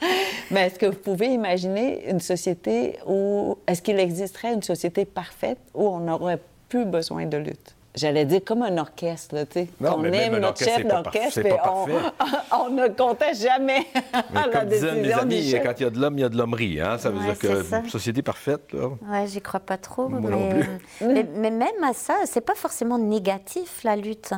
mais 0.50 0.66
est-ce 0.66 0.78
que 0.78 0.86
vous 0.86 0.98
pouvez 0.98 1.28
imaginer 1.28 2.08
une 2.08 2.20
société 2.20 2.98
où... 3.06 3.58
Est-ce 3.66 3.82
qu'il 3.82 3.98
existerait 3.98 4.52
une 4.52 4.62
société 4.62 5.04
parfaite 5.04 5.58
où 5.74 5.86
on 5.86 6.00
n'aurait 6.00 6.40
plus 6.68 6.84
besoin 6.84 7.26
de 7.26 7.36
lutte? 7.36 7.74
J'allais 7.94 8.24
dire 8.24 8.40
comme 8.44 8.62
un 8.62 8.78
orchestre, 8.78 9.36
tu 9.50 9.60
sais. 9.60 9.68
On 9.80 10.04
aime 10.04 10.38
notre 10.38 10.62
chef 10.62 10.86
d'orchestre, 10.86 11.40
mais 11.42 11.56
on, 12.52 12.70
ne 12.70 12.88
comptait 12.88 13.34
jamais 13.34 13.86
mais 14.32 14.46
la 14.52 14.64
décision 14.64 14.94
mes 14.94 15.12
amis, 15.12 15.54
quand 15.64 15.72
il 15.78 15.82
y 15.82 15.86
a 15.86 15.90
de 15.90 15.98
l'homme, 15.98 16.18
il 16.18 16.20
y 16.20 16.24
a 16.24 16.28
de 16.28 16.36
l'hommerie. 16.36 16.80
Hein? 16.80 16.98
Ça 16.98 17.10
veut 17.10 17.18
dire 17.18 17.36
que 17.36 17.76
une 17.76 17.88
société 17.88 18.22
parfaite, 18.22 18.72
là... 18.72 18.88
Oui, 18.88 19.26
j'y 19.26 19.40
crois 19.40 19.60
pas 19.60 19.76
trop. 19.76 20.08
mais... 20.08 20.64
mais... 21.00 21.50
même 21.50 21.82
à 21.82 21.92
ça, 21.92 22.14
c'est 22.26 22.40
pas 22.40 22.54
forcément 22.54 22.98
négatif, 22.98 23.82
la 23.82 23.96
lutte 23.96 24.32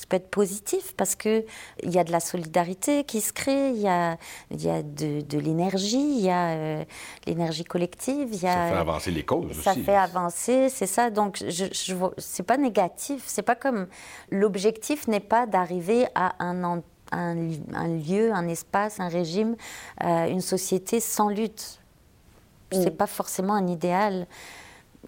ça 0.00 0.06
peut 0.08 0.16
être 0.16 0.30
positif 0.30 0.94
parce 0.96 1.14
qu'il 1.14 1.44
y 1.82 1.98
a 1.98 2.04
de 2.04 2.10
la 2.10 2.20
solidarité 2.20 3.04
qui 3.04 3.20
se 3.20 3.34
crée, 3.34 3.68
il 3.68 3.82
y 3.82 3.86
a, 3.86 4.16
y 4.50 4.70
a 4.70 4.82
de, 4.82 5.20
de 5.20 5.38
l'énergie, 5.38 5.98
il 5.98 6.24
y 6.24 6.30
a 6.30 6.52
euh, 6.52 6.84
l'énergie 7.26 7.64
collective. 7.64 8.34
Y 8.34 8.46
a, 8.46 8.68
ça 8.68 8.68
fait 8.70 8.78
avancer 8.78 9.10
les 9.10 9.24
causes 9.24 9.52
ça 9.52 9.72
aussi. 9.72 9.80
Ça 9.80 9.84
fait 9.84 9.96
avancer, 9.96 10.68
c'est 10.70 10.86
ça. 10.86 11.10
Donc, 11.10 11.44
je, 11.46 11.66
je 11.70 11.94
c'est 12.16 12.44
pas 12.44 12.56
négatif. 12.56 13.24
C'est 13.26 13.42
pas 13.42 13.54
comme. 13.56 13.88
L'objectif 14.30 15.06
n'est 15.06 15.20
pas 15.20 15.46
d'arriver 15.46 16.06
à 16.14 16.34
un, 16.42 16.64
un, 16.64 16.82
un, 17.12 17.88
lieu, 17.88 18.32
un 18.32 18.48
espace, 18.48 19.00
un 19.00 19.08
régime, 19.08 19.54
euh, 20.02 20.28
une 20.28 20.40
société 20.40 20.98
sans 21.00 21.28
lutte. 21.28 21.78
C'est 22.72 22.94
mm. 22.94 22.96
pas 22.96 23.06
forcément 23.06 23.52
un 23.52 23.66
idéal. 23.66 24.26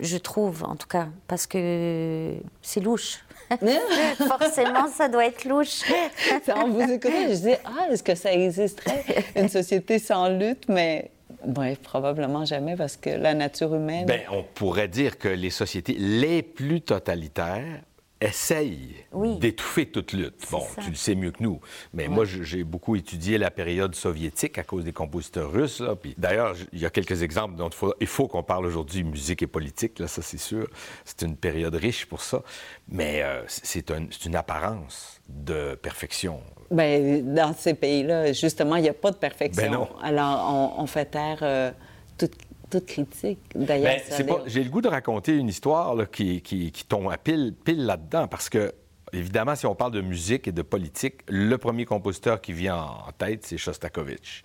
je 0.00 0.18
trouve 0.18 0.64
en 0.64 0.76
tout 0.76 0.88
cas, 0.88 1.09
parce 1.28 1.46
que 1.46 2.35
c'est 2.61 2.81
louche. 2.81 3.24
Forcément, 4.28 4.88
ça 4.88 5.08
doit 5.08 5.26
être 5.26 5.44
louche. 5.44 5.82
en 6.54 6.68
vous 6.68 6.80
écoutant, 6.80 7.28
je 7.28 7.34
dis 7.34 7.54
ah, 7.64 7.90
est-ce 7.90 8.02
que 8.02 8.14
ça 8.14 8.32
existerait 8.32 9.04
une 9.36 9.48
société 9.48 9.98
sans 9.98 10.28
lutte, 10.28 10.64
mais 10.68 11.10
Bref, 11.44 11.78
probablement 11.78 12.44
jamais 12.44 12.76
parce 12.76 12.96
que 12.96 13.10
la 13.10 13.34
nature 13.34 13.74
humaine. 13.74 14.06
Bien, 14.06 14.20
on 14.30 14.44
pourrait 14.44 14.88
dire 14.88 15.18
que 15.18 15.28
les 15.28 15.50
sociétés 15.50 15.94
les 15.98 16.42
plus 16.42 16.80
totalitaires 16.80 17.80
essaye 18.22 19.04
d'étouffer 19.40 19.87
toute 19.87 20.12
lutte. 20.12 20.46
Bon, 20.50 20.62
tu 20.82 20.90
le 20.90 20.96
sais 20.96 21.14
mieux 21.14 21.30
que 21.30 21.42
nous. 21.42 21.61
Mais 21.92 22.08
moi, 22.08 22.24
j'ai 22.24 22.64
beaucoup 22.64 22.96
étudié 22.96 23.38
la 23.38 23.50
période 23.50 23.94
soviétique 23.94 24.58
à 24.58 24.62
cause 24.62 24.85
des 24.85 24.92
compositeurs 24.92 25.50
russes. 25.50 25.82
D'ailleurs, 26.16 26.54
il 26.72 26.80
y 26.80 26.87
a 26.87 26.90
quelques 26.90 27.22
exemples 27.22 27.56
dont 27.56 27.70
il 28.00 28.06
faut, 28.06 28.28
qu'on 28.28 28.42
parle 28.42 28.66
aujourd'hui, 28.66 29.02
musique 29.04 29.42
et 29.42 29.46
politique, 29.46 29.98
là, 29.98 30.06
ça 30.06 30.22
c'est 30.22 30.38
sûr. 30.38 30.68
C'est 31.04 31.22
une 31.22 31.37
période 31.37 31.74
riche 31.74 32.06
pour 32.06 32.22
ça. 32.22 32.42
Mais 32.88 33.22
euh, 33.22 33.42
c'est 33.48 33.90
une 33.90 34.37
apparence 34.37 35.20
de 35.28 35.74
perfection. 35.74 36.40
Bien, 36.70 37.20
dans 37.22 37.54
ces 37.54 37.74
pays-là, 37.74 38.32
justement, 38.32 38.76
il 38.76 38.82
n'y 38.82 38.88
a 38.88 38.94
pas 38.94 39.11
de 39.11 39.16
perfection. 39.16 39.62
Ben 39.62 39.72
non. 39.72 39.88
Alors, 40.02 40.74
on, 40.78 40.87
fait 40.87 41.06
taire 41.06 41.38
euh, 41.42 41.70
toute 42.16 42.35
toute 42.72 42.87
critique. 42.87 43.38
D'ailleurs, 43.54 43.96
ben, 44.18 44.38
j'ai 44.46 44.64
le 44.64 44.70
goût 44.70 44.80
de 44.80 44.88
raconter 44.88 45.37
une 45.37 45.48
histoire 45.48 46.11
qui, 46.11 46.40
qui, 46.40 46.72
tombe 46.88 47.11
à 47.11 47.18
pile, 47.18 47.54
pile 47.64 47.85
là-dedans, 47.85 48.28
parce 48.28 48.48
que, 48.48 48.72
évidemment, 49.12 49.54
si 49.54 49.66
on 49.66 49.74
parle 49.74 49.92
de 49.92 50.00
musique 50.00 50.48
et 50.48 50.52
de 50.52 50.62
politique, 50.62 51.16
le 51.28 51.58
premier 51.58 51.85
compositeur 51.85 52.40
qui 52.40 52.54
vient 52.54 52.76
en 52.76 53.12
tête, 53.12 53.44
c'est 53.44 53.58
Shostakovich 53.58 54.42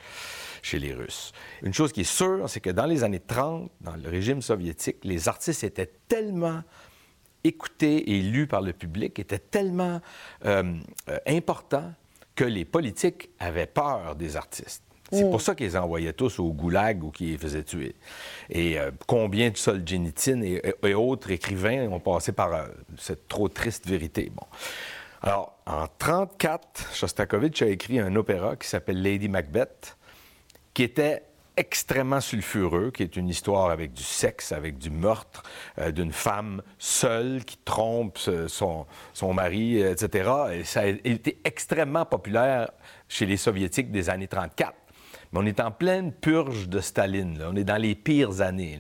chez 0.61 0.79
les 0.79 0.93
Russes. 0.93 1.31
Une 1.61 1.73
chose 1.73 1.93
qui 1.93 2.01
est 2.01 2.11
sûre, 2.11 2.49
c'est 2.49 2.59
que 2.59 2.69
dans 2.69 2.85
les 2.85 3.05
années 3.05 3.21
30, 3.21 3.71
dans 3.79 3.95
le 3.95 4.09
régime 4.09 4.41
soviétique, 4.41 4.97
les 5.03 5.29
artistes 5.29 5.63
étaient 5.63 5.91
tellement 6.09 6.63
écoutés 7.45 8.11
et 8.11 8.21
lus 8.21 8.47
par 8.47 8.61
le 8.61 8.73
public, 8.73 9.17
étaient 9.19 9.39
tellement 9.39 10.01
euh, 10.45 10.73
euh, 11.07 11.17
importants 11.27 11.93
que 12.35 12.43
les 12.43 12.65
politiques 12.65 13.29
avaient 13.39 13.67
peur 13.67 14.15
des 14.17 14.35
artistes. 14.35 14.83
C'est 15.11 15.23
mm. 15.23 15.31
pour 15.31 15.41
ça 15.41 15.55
qu'ils 15.55 15.67
les 15.67 15.77
envoyaient 15.77 16.13
tous 16.13 16.39
au 16.39 16.51
goulag 16.51 17.03
ou 17.03 17.11
qu'ils 17.11 17.31
les 17.31 17.37
faisaient 17.37 17.63
tuer. 17.63 17.95
Et 18.49 18.79
euh, 18.79 18.91
combien 19.05 19.49
de 19.49 19.57
Solzhenitsyn 19.57 20.41
et, 20.41 20.61
et, 20.83 20.93
autres 20.93 21.31
écrivains 21.31 21.87
ont 21.89 21.99
passé 21.99 22.31
par 22.31 22.53
euh, 22.53 22.65
cette 22.97 23.27
trop 23.27 23.47
triste 23.47 23.87
vérité? 23.87 24.31
Bon. 24.35 24.45
Alors, 25.21 25.57
en 25.65 25.87
1934, 25.87 26.93
Shostakovich 26.93 27.61
a 27.61 27.67
écrit 27.67 27.99
un 27.99 28.15
opéra 28.15 28.55
qui 28.55 28.67
s'appelle 28.67 29.01
Lady 29.01 29.29
Macbeth, 29.29 29.97
qui 30.73 30.83
était 30.83 31.23
extrêmement 31.55 32.21
sulfureux, 32.21 32.91
qui 32.91 33.01
est 33.01 33.15
une 33.15 33.29
histoire 33.29 33.71
avec 33.71 33.91
du 33.93 34.03
sexe, 34.03 34.51
avec 34.51 34.77
du 34.77 34.91
meurtre, 34.91 35.41
euh, 35.79 35.91
d'une 35.91 36.11
femme 36.11 36.61
seule 36.77 37.43
qui 37.45 37.57
trompe 37.57 38.19
son, 38.19 38.85
son, 39.13 39.33
mari, 39.33 39.81
etc. 39.81 40.29
Et 40.53 40.63
ça 40.65 40.81
a 40.81 40.85
été 40.85 41.39
extrêmement 41.43 42.05
populaire 42.05 42.69
chez 43.07 43.25
les 43.25 43.37
Soviétiques 43.37 43.91
des 43.91 44.09
années 44.09 44.27
34. 44.27 44.75
Mais 45.31 45.39
on 45.39 45.45
est 45.45 45.59
en 45.59 45.71
pleine 45.71 46.11
purge 46.11 46.69
de 46.69 46.79
Staline. 46.79 47.39
On 47.49 47.55
est 47.55 47.63
dans 47.63 47.81
les 47.81 47.95
pires 47.95 48.41
années. 48.41 48.79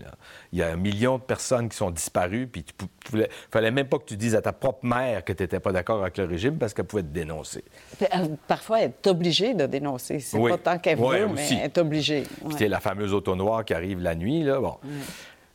Il 0.51 0.59
y 0.59 0.63
a 0.63 0.69
un 0.69 0.75
million 0.75 1.17
de 1.17 1.23
personnes 1.23 1.69
qui 1.69 1.77
sont 1.77 1.91
disparues, 1.91 2.47
puis 2.47 2.65
il 3.13 3.19
ne 3.19 3.25
fallait 3.51 3.71
même 3.71 3.87
pas 3.87 3.97
que 3.99 4.05
tu 4.05 4.17
dises 4.17 4.35
à 4.35 4.41
ta 4.41 4.53
propre 4.53 4.85
mère 4.85 5.23
que 5.23 5.33
tu 5.33 5.43
n'étais 5.43 5.59
pas 5.59 5.71
d'accord 5.71 6.01
avec 6.01 6.17
le 6.17 6.25
régime 6.25 6.57
parce 6.57 6.73
qu'elle 6.73 6.85
pouvait 6.85 7.03
te 7.03 7.07
dénoncer. 7.07 7.63
Euh, 8.01 8.27
parfois, 8.47 8.81
elle 8.81 8.91
est 8.91 9.07
obligée 9.07 9.53
de 9.53 9.65
dénoncer. 9.65 10.19
C'est 10.19 10.39
pas 10.39 10.57
tant 10.57 10.79
qu'elle 10.79 10.97
veut, 10.97 11.27
mais 11.27 11.47
elle 11.51 11.65
est 11.65 11.77
obligée. 11.77 12.23
C'était 12.51 12.69
la 12.69 12.79
fameuse 12.79 13.13
auto 13.13 13.35
noire 13.35 13.65
qui 13.65 13.73
arrive 13.73 14.01
la 14.01 14.15
nuit. 14.15 14.43
Là. 14.43 14.59
Bon. 14.59 14.77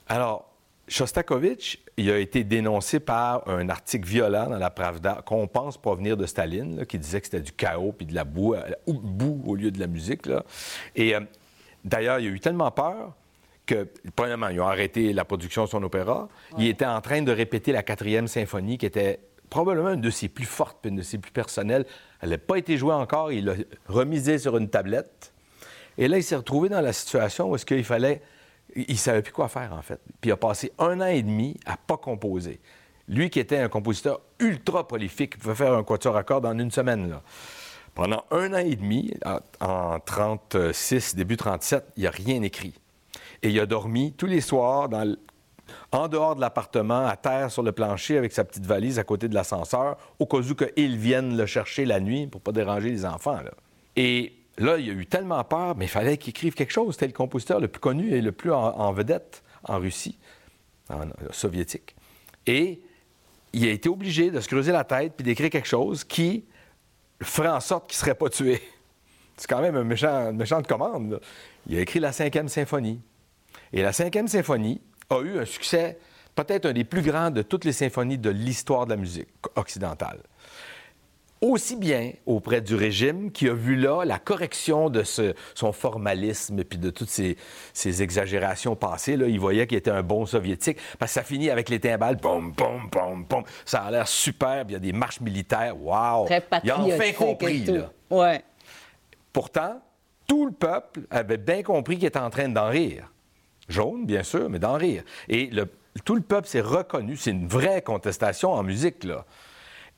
Alors, 0.08 0.51
Shostakovich, 0.88 1.78
il 1.96 2.10
a 2.10 2.18
été 2.18 2.44
dénoncé 2.44 3.00
par 3.00 3.48
un 3.48 3.68
article 3.68 4.06
violent 4.06 4.50
dans 4.50 4.58
la 4.58 4.70
Pravda 4.70 5.22
qu'on 5.24 5.46
pense 5.46 5.78
provenir 5.78 6.16
de 6.16 6.26
Staline, 6.26 6.84
qui 6.86 6.98
disait 6.98 7.20
que 7.20 7.26
c'était 7.26 7.40
du 7.40 7.52
chaos 7.52 7.92
puis 7.92 8.06
de 8.06 8.14
la 8.14 8.24
boue, 8.24 8.54
euh, 8.54 8.62
boue 8.86 9.42
au 9.46 9.54
lieu 9.54 9.70
de 9.70 9.78
la 9.78 9.86
musique. 9.86 10.26
Là. 10.26 10.44
Et 10.96 11.14
euh, 11.14 11.20
d'ailleurs, 11.84 12.18
il 12.18 12.26
a 12.26 12.30
eu 12.30 12.40
tellement 12.40 12.70
peur 12.70 13.14
que, 13.64 13.88
premièrement, 14.16 14.48
ils 14.48 14.60
ont 14.60 14.66
arrêté 14.66 15.12
la 15.12 15.24
production 15.24 15.64
de 15.64 15.68
son 15.68 15.82
opéra. 15.82 16.28
Il 16.58 16.66
était 16.66 16.86
en 16.86 17.00
train 17.00 17.22
de 17.22 17.32
répéter 17.32 17.72
la 17.72 17.82
quatrième 17.82 18.26
symphonie, 18.26 18.76
qui 18.76 18.86
était 18.86 19.20
probablement 19.50 19.92
une 19.92 20.00
de 20.00 20.10
ses 20.10 20.28
plus 20.28 20.46
fortes, 20.46 20.78
une 20.84 20.96
de 20.96 21.02
ses 21.02 21.18
plus 21.18 21.32
personnelles. 21.32 21.86
Elle 22.20 22.30
n'a 22.30 22.38
pas 22.38 22.56
été 22.56 22.76
jouée 22.76 22.94
encore. 22.94 23.30
Il 23.30 23.44
l'a 23.44 23.54
remisée 23.86 24.38
sur 24.38 24.56
une 24.56 24.68
tablette. 24.68 25.32
Et 25.98 26.08
là, 26.08 26.16
il 26.16 26.24
s'est 26.24 26.36
retrouvé 26.36 26.68
dans 26.68 26.80
la 26.80 26.92
situation 26.92 27.50
où 27.50 27.54
est-ce 27.54 27.66
qu'il 27.66 27.84
fallait 27.84 28.22
il 28.76 28.92
ne 28.92 28.96
savait 28.96 29.22
plus 29.22 29.32
quoi 29.32 29.48
faire, 29.48 29.72
en 29.72 29.82
fait. 29.82 30.00
Puis 30.20 30.30
il 30.30 30.32
a 30.32 30.36
passé 30.36 30.72
un 30.78 31.00
an 31.00 31.06
et 31.06 31.22
demi 31.22 31.58
à 31.66 31.76
pas 31.76 31.96
composer. 31.96 32.60
Lui 33.08 33.30
qui 33.30 33.40
était 33.40 33.58
un 33.58 33.68
compositeur 33.68 34.20
ultra 34.38 34.86
prolifique, 34.86 35.34
il 35.36 35.38
pouvait 35.38 35.54
faire 35.54 35.74
un 35.74 35.82
quatuor 35.82 36.16
à 36.16 36.22
cordes 36.22 36.46
en 36.46 36.58
une 36.58 36.70
semaine. 36.70 37.18
Pendant 37.94 38.24
un 38.30 38.54
an 38.54 38.58
et 38.58 38.76
demi, 38.76 39.12
en 39.60 39.98
36, 40.00 41.14
début 41.14 41.36
37, 41.36 41.84
il 41.96 42.04
n'a 42.04 42.10
rien 42.10 42.40
écrit. 42.42 42.74
Et 43.42 43.50
il 43.50 43.60
a 43.60 43.66
dormi 43.66 44.12
tous 44.12 44.26
les 44.26 44.40
soirs 44.40 44.88
en 45.90 46.08
dehors 46.08 46.36
de 46.36 46.40
l'appartement, 46.40 47.06
à 47.06 47.16
terre 47.16 47.50
sur 47.50 47.62
le 47.62 47.72
plancher 47.72 48.16
avec 48.16 48.32
sa 48.32 48.44
petite 48.44 48.64
valise 48.64 48.98
à 48.98 49.04
côté 49.04 49.28
de 49.28 49.34
l'ascenseur, 49.34 49.98
au 50.18 50.26
cas 50.26 50.38
où 50.38 50.54
qu'ils 50.54 50.96
viennent 50.96 51.36
le 51.36 51.44
chercher 51.46 51.84
la 51.84 52.00
nuit 52.00 52.26
pour 52.26 52.40
pas 52.40 52.52
déranger 52.52 52.90
les 52.90 53.04
enfants. 53.04 53.40
Et 53.96 54.32
là, 54.58 54.78
il 54.78 54.90
a 54.90 54.92
eu 54.92 55.06
tellement 55.06 55.42
peur, 55.44 55.76
mais 55.76 55.86
il 55.86 55.88
fallait 55.88 56.16
qu'il 56.16 56.30
écrive 56.30 56.54
quelque 56.54 56.72
chose. 56.72 56.94
C'était 56.94 57.06
le 57.06 57.12
compositeur 57.12 57.60
le 57.60 57.68
plus 57.68 57.80
connu 57.80 58.12
et 58.12 58.20
le 58.20 58.32
plus 58.32 58.52
en, 58.52 58.92
vedette 58.92 59.42
en 59.64 59.78
Russie, 59.78 60.18
en, 60.90 61.00
soviétique. 61.30 61.94
Et 62.46 62.80
il 63.52 63.66
a 63.66 63.70
été 63.70 63.88
obligé 63.88 64.30
de 64.30 64.40
se 64.40 64.48
creuser 64.48 64.72
la 64.72 64.84
tête 64.84 65.14
puis 65.16 65.24
d'écrire 65.24 65.50
quelque 65.50 65.68
chose 65.68 66.04
qui 66.04 66.44
ferait 67.22 67.48
en 67.48 67.60
sorte 67.60 67.88
qu'il 67.88 67.96
ne 67.96 68.00
serait 68.00 68.14
pas 68.14 68.28
tué. 68.28 68.60
C'est 69.36 69.48
quand 69.48 69.60
même 69.60 69.76
un 69.76 69.84
méchant, 69.84 70.30
une 70.30 70.36
méchante 70.36 70.66
commande. 70.66 71.20
Il 71.66 71.76
a 71.76 71.80
écrit 71.80 72.00
la 72.00 72.12
cinquième 72.12 72.48
symphonie. 72.48 73.00
Et 73.72 73.82
la 73.82 73.92
cinquième 73.92 74.28
symphonie 74.28 74.80
a 75.08 75.20
eu 75.20 75.38
un 75.38 75.44
succès 75.44 75.98
peut-être 76.34 76.66
un 76.66 76.72
des 76.72 76.84
plus 76.84 77.02
grands 77.02 77.30
de 77.30 77.42
toutes 77.42 77.64
les 77.64 77.72
symphonies 77.72 78.18
de 78.18 78.30
l'histoire 78.30 78.86
de 78.86 78.90
la 78.90 78.96
musique 78.96 79.28
occidentale 79.56 80.20
aussi 81.42 81.74
bien 81.76 82.12
auprès 82.24 82.60
du 82.60 82.76
régime 82.76 83.32
qui 83.32 83.48
a 83.48 83.52
vu 83.52 83.76
là 83.76 84.04
la 84.04 84.18
correction 84.18 84.88
de 84.88 85.02
son 85.02 85.72
formalisme 85.72 86.60
et 86.60 86.64
puis 86.64 86.78
de 86.78 86.88
toutes 86.88 87.10
ces, 87.10 87.36
exagérations 88.02 88.76
passées. 88.76 89.16
Là, 89.16 89.26
il 89.26 89.40
voyait 89.40 89.66
qu'il 89.66 89.76
était 89.76 89.90
un 89.90 90.02
bon 90.02 90.24
soviétique 90.24 90.78
parce 90.98 91.10
que 91.12 91.14
ça 91.20 91.24
finit 91.24 91.50
avec 91.50 91.68
les 91.68 91.80
timbales, 91.80 92.16
pom, 92.16 92.54
pom, 92.54 92.88
pom, 92.90 93.26
pom. 93.26 93.42
Ça 93.64 93.82
a 93.82 93.90
l'air 93.90 94.08
superbe. 94.08 94.70
Il 94.70 94.74
y 94.74 94.76
a 94.76 94.78
des 94.80 94.92
marches 94.92 95.20
militaires. 95.20 95.76
Wow! 95.76 96.28
Il 96.62 96.70
a 96.70 96.78
enfin 96.78 97.12
compris. 97.12 97.64
Là. 97.64 97.90
Ouais. 98.08 98.42
Pourtant, 99.32 99.82
tout 100.28 100.46
le 100.46 100.52
peuple 100.52 101.00
avait 101.10 101.38
bien 101.38 101.62
compris 101.62 101.96
qu'il 101.96 102.06
était 102.06 102.18
en 102.18 102.30
train 102.30 102.48
d'en 102.48 102.68
rire. 102.68 103.10
Jaune, 103.68 104.06
bien 104.06 104.22
sûr, 104.22 104.48
mais 104.48 104.58
d'en 104.58 104.74
rire. 104.74 105.02
Et 105.28 105.50
tout 106.04 106.14
le 106.14 106.20
peuple 106.20 106.46
s'est 106.46 106.60
reconnu. 106.60 107.16
C'est 107.16 107.30
une 107.30 107.48
vraie 107.48 107.82
contestation 107.82 108.52
en 108.52 108.62
musique, 108.62 109.02
là. 109.04 109.24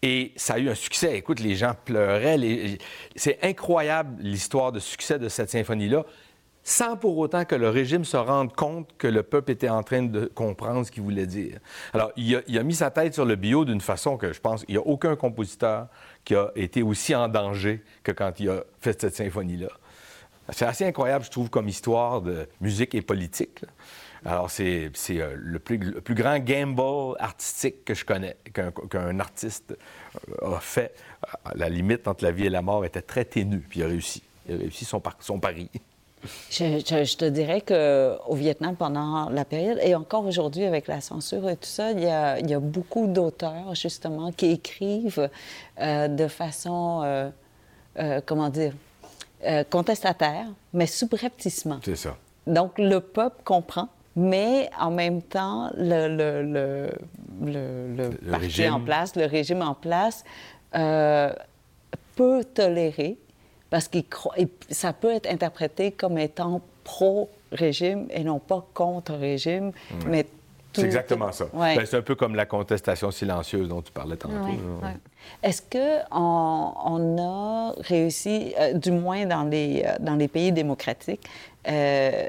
Et 0.07 0.33
ça 0.37 0.55
a 0.55 0.59
eu 0.59 0.69
un 0.69 0.75
succès. 0.75 1.17
Écoute, 1.17 1.41
les 1.41 1.55
gens 1.55 1.73
pleuraient. 1.83 2.39
C'est 3.17 3.39
incroyable 3.43 4.23
l'histoire 4.23 4.71
de 4.71 4.79
succès 4.79 5.19
de 5.19 5.31
cette 5.31 5.49
symphonie-là, 5.49 6.05
sans 6.63 6.99
pour 6.99 7.17
autant 7.17 7.47
que 7.47 7.55
le 7.55 7.71
régime 7.71 8.05
se 8.05 8.19
rende 8.19 8.55
compte 8.55 8.91
que 8.99 9.07
le 9.07 9.23
peuple 9.23 9.53
était 9.53 9.71
en 9.71 9.83
train 9.83 10.03
de 10.03 10.27
comprendre 10.35 10.85
ce 10.85 10.93
qu'il 10.93 11.03
voulait 11.03 11.27
dire. 11.27 11.59
Alors, 11.95 12.13
il 12.19 12.37
a, 12.37 12.63
mis 12.63 12.75
sa 12.75 12.91
tête 12.91 13.15
sur 13.15 13.25
le 13.25 13.37
bio 13.37 13.65
d'une 13.65 13.81
façon 13.81 14.19
que 14.19 14.35
je 14.35 14.41
pense 14.43 14.67
qu'il 14.67 14.75
n'y 14.75 14.79
a 14.79 14.87
aucun 14.87 15.17
compositeur 15.17 15.89
qui 16.23 16.35
a 16.35 16.51
été 16.55 16.83
aussi 16.83 17.15
en 17.15 17.29
danger 17.29 17.83
que 18.03 18.13
quand 18.13 18.39
il 18.41 18.51
a 18.51 18.63
fait 18.83 19.01
cette 19.01 19.17
symphonie-là. 19.17 19.69
C'est 20.51 20.67
assez 20.67 20.85
incroyable, 20.85 21.25
je 21.25 21.31
trouve, 21.31 21.49
comme 21.49 21.67
histoire 21.67 22.21
de 22.21 22.47
musique 22.61 22.95
et 22.95 23.01
politique. 23.01 23.65
Alors, 24.27 24.51
c'est 24.51 24.91
euh, 25.11 25.35
le, 25.37 25.59
plus, 25.59 25.79
grand 26.15 26.39
gamble 26.39 27.17
artistique 27.19 27.85
que 27.85 27.95
je 27.95 28.05
connais, 28.05 28.37
qu'un 28.91 29.21
artiste 29.21 29.77
euh, 30.43 30.55
a 30.57 30.61
fait. 30.61 30.95
La 31.55 31.69
limite 31.69 32.09
entre 32.09 32.25
la 32.25 32.31
vie 32.31 32.47
et 32.47 32.51
la 32.51 32.63
mort 32.63 32.85
était 32.85 33.03
très 33.03 33.25
ténue, 33.25 33.61
puis 33.69 33.81
il 33.81 33.83
a 33.83 33.87
réussi. 33.87 34.23
Il 34.49 34.55
a 34.55 34.59
réussi 34.59 34.85
son, 34.85 35.03
son 35.21 35.39
pari. 35.39 35.71
Je, 36.51 37.17
te 37.17 37.27
dirais 37.27 37.61
qu'au 37.61 38.35
Vietnam, 38.35 38.77
pendant 38.77 39.29
la 39.29 39.45
période, 39.45 39.79
et 39.83 39.95
encore 39.95 40.25
aujourd'hui 40.25 40.65
avec 40.65 40.87
la 40.87 41.03
censure 41.03 41.51
et 41.51 41.57
tout 41.57 41.69
ça, 41.69 41.91
il 41.91 42.01
y 42.01 42.07
a, 42.09 42.61
beaucoup 42.61 43.07
d'auteurs, 43.07 43.75
justement, 43.75 44.33
qui 44.33 44.53
écrivent 44.53 45.29
euh, 45.81 46.09
de 46.09 46.29
façon, 46.29 47.33
comment 48.25 48.49
dire, 48.49 48.73
contestataire, 49.69 50.47
mais 50.73 50.87
subrepticement. 50.87 51.81
C'est 51.85 51.97
ça. 51.97 52.17
Donc, 52.47 52.79
le 52.79 53.01
peuple 53.01 53.43
comprend 53.45 53.89
mais 54.17 54.71
en 54.79 54.91
même 54.91 55.23
temps, 55.23 55.71
le, 55.77 56.09
le, 56.09 56.91
le, 57.43 58.11
parti 58.31 58.69
en 58.69 58.81
place, 58.81 59.17
le 59.17 59.27
régime 59.27 59.63
en 59.63 59.75
place, 59.75 60.25
euh, 60.75 61.33
peut 62.17 62.45
tolérer, 62.45 63.19
parce 63.71 63.89
que 63.89 63.99
ça 64.71 64.93
peut 64.93 65.13
être 65.13 65.31
interprété 65.31 65.91
comme 65.91 66.19
étant 66.19 66.61
pro-régime 66.85 68.07
et 68.11 68.23
non 68.23 68.39
pas 68.39 68.65
contre-régime, 68.75 69.73
mais 70.07 70.27
C'est 70.73 70.85
exactement 70.85 71.33
ça. 71.33 71.47
Ben, 71.53 71.85
c'est 71.85 71.97
un 71.97 72.03
peu 72.03 72.15
comme 72.15 72.35
la 72.35 72.47
contestation 72.47 73.11
silencieuse 73.11 73.69
dont 73.69 73.83
tu 73.83 73.93
parlais 73.93 74.17
tantôt. 74.17 74.35
Est-ce 75.43 75.63
qu'on 75.63 76.75
on 76.85 77.19
a 77.19 77.75
réussi, 77.79 78.55
euh, 78.59 78.75
du 78.75 78.91
moins 78.91 79.25
dans 79.27 79.45
les, 79.45 79.83
euh, 79.87 79.95
dans 80.01 80.17
les 80.17 80.29
pays 80.29 80.53
démocratiques, 80.53 81.23
euh, 81.69 82.29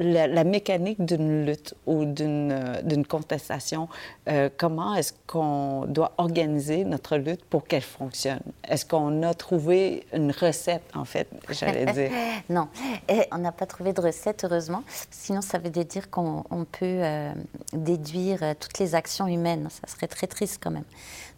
la, 0.00 0.44
mécanique 0.44 1.04
d'une 1.04 1.44
lutte 1.44 1.74
ou 1.86 2.04
d'une 2.04 2.52
euh, 2.52 3.02
contestation, 3.08 3.88
euh, 4.28 4.48
comment 4.56 4.94
est-ce 4.94 5.12
qu'on 5.26 5.84
doit 5.86 6.12
organiser 6.18 6.84
notre 6.84 7.16
lutte 7.16 7.44
pour 7.44 7.66
qu'elle 7.66 7.82
fonctionne? 7.82 8.40
Est-ce 8.66 8.86
qu'on 8.86 9.22
a 9.22 9.34
trouvé 9.34 10.06
une 10.12 10.32
recette, 10.32 10.82
en 10.94 11.04
fait, 11.04 11.28
j'allais 11.50 11.86
dire? 11.92 12.10
non, 12.48 12.68
Et 13.08 13.22
on 13.30 13.38
n'a 13.38 13.52
pas 13.52 13.66
trouvé 13.66 13.92
de 13.92 14.00
recette, 14.00 14.44
heureusement. 14.44 14.82
Sinon, 15.10 15.42
ça 15.42 15.58
veut 15.58 15.70
dire 15.70 16.10
qu'on 16.10 16.44
peut 16.72 16.84
euh, 16.84 17.32
déduire 17.72 18.40
toutes 18.58 18.78
les 18.78 18.94
actions 18.94 19.26
humaines. 19.26 19.68
Ça 19.70 19.92
serait 19.92 20.08
très 20.08 20.26
triste 20.26 20.60
quand 20.62 20.70
même 20.70 20.84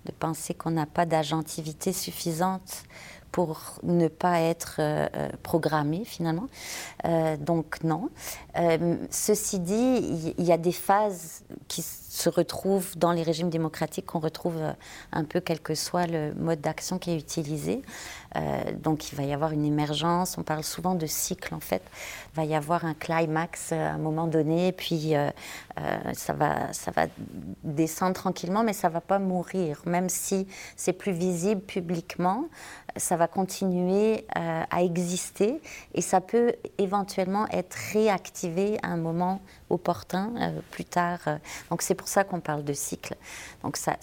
de 0.05 0.13
penser 0.13 0.55
qu'on 0.55 0.73
n'a 0.73 0.87
pas 0.87 1.07
d'agentivité 1.07 1.93
suffisante 1.93 2.85
pour 3.33 3.81
ne 3.83 4.09
pas 4.09 4.41
être 4.41 4.77
euh, 4.79 5.09
euh, 5.17 5.29
programmé 5.43 6.05
finalement. 6.05 6.49
Euh, 7.07 7.37
donc 7.39 7.83
non. 7.83 8.11
ceci 9.11 9.59
dit, 9.59 10.35
il 10.39 10.45
y, 10.45 10.53
a 10.53 10.59
des 10.59 10.73
phases 10.73 11.43
qui 11.67 11.83
se 11.83 12.29
retrouvent 12.29 12.97
dans 12.99 13.13
les 13.13 13.23
régimes 13.23 13.49
démocratiques 13.49 14.07
qu'on 14.07 14.21
retrouve 14.21 14.61
un 15.13 15.25
peu 15.25 15.41
quel 15.41 15.61
que 15.61 15.75
soit 15.75 16.07
le 16.07 16.35
mode 16.35 16.61
d'action 16.61 16.99
qui 16.99 17.11
est 17.11 17.17
utilisé. 17.17 17.83
Donc 18.83 19.13
il 19.13 19.17
va 19.17 19.25
y 19.25 19.33
avoir 19.33 19.53
une 19.53 19.65
émergence, 19.65 20.39
on 20.39 20.43
parle 20.43 20.65
souvent 20.65 20.95
de 20.95 21.07
cycle 21.07 21.55
en 21.55 21.61
fait. 21.61 21.83
Il 22.33 22.37
va 22.37 22.45
y 22.45 22.55
avoir 22.55 22.85
un 22.85 22.95
climax 22.95 23.73
à 23.73 23.93
un 23.93 23.99
moment 23.99 24.27
donné, 24.27 24.73
puis 24.73 25.15
ça, 26.15 26.33
va, 26.33 26.73
ça 26.73 26.91
va 26.91 27.07
descendre 27.63 28.15
tranquillement, 28.15 28.63
mais 28.63 28.73
ça 28.73 28.89
ne 28.89 28.95
va 28.95 29.01
pas 29.01 29.19
mourir, 29.19 29.83
même 29.87 30.09
si 30.09 30.47
c'est 30.77 30.93
plus 30.93 31.13
visible 31.13 31.61
publiquement 31.61 32.47
ça 32.97 33.17
va 33.17 33.27
continuer 33.27 34.27
euh, 34.37 34.63
à 34.71 34.83
exister 34.83 35.61
et 35.95 36.01
ça 36.01 36.21
peut 36.21 36.53
éventuellement 36.79 37.47
être 37.51 37.77
réactivé 37.93 38.79
à 38.83 38.89
un 38.89 38.97
moment 38.97 39.41
opportun 39.71 40.33
euh, 40.37 40.61
plus 40.71 40.85
tard. 40.85 41.21
Donc 41.71 41.83
c'est 41.83 41.95
pour 41.95 42.09
ça 42.09 42.25
qu'on 42.25 42.41
parle 42.41 42.65
de 42.65 42.73
cycle. 42.73 43.17
Donc 43.63 43.77
ça, 43.77 43.97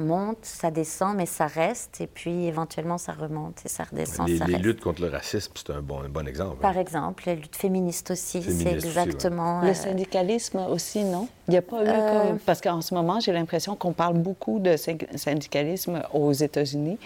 monte, 0.00 0.38
ça 0.42 0.70
descend, 0.70 1.16
mais 1.16 1.26
ça 1.26 1.46
reste 1.46 2.00
et 2.00 2.06
puis 2.06 2.46
éventuellement 2.46 2.98
ça 2.98 3.12
remonte 3.12 3.61
ça 3.68 3.84
redescend. 3.84 4.28
Les, 4.28 4.38
ça 4.38 4.46
les 4.46 4.58
luttes 4.58 4.80
contre 4.80 5.02
le 5.02 5.08
racisme, 5.08 5.52
c'est 5.54 5.70
un 5.70 5.80
bon, 5.80 6.00
un 6.00 6.08
bon 6.08 6.26
exemple. 6.26 6.60
Par 6.60 6.76
exemple, 6.78 7.24
les 7.26 7.36
luttes 7.36 7.56
féministes 7.56 8.10
aussi, 8.10 8.42
c'est 8.42 8.72
exactement. 8.72 9.60
Le 9.62 9.68
euh, 9.68 9.74
syndicalisme 9.74 10.58
aussi, 10.70 11.04
non? 11.04 11.28
Il 11.48 11.52
n'y 11.52 11.56
a 11.56 11.62
pas 11.62 11.84
eu 11.84 12.38
Parce 12.46 12.60
qu'en 12.60 12.80
ce 12.80 12.94
moment, 12.94 13.20
j'ai 13.20 13.32
l'impression 13.32 13.76
qu'on 13.76 13.92
parle 13.92 14.18
beaucoup 14.18 14.58
de 14.58 14.76
syndicalisme 14.76 16.02
aux 16.12 16.32
États-Unis. 16.32 16.98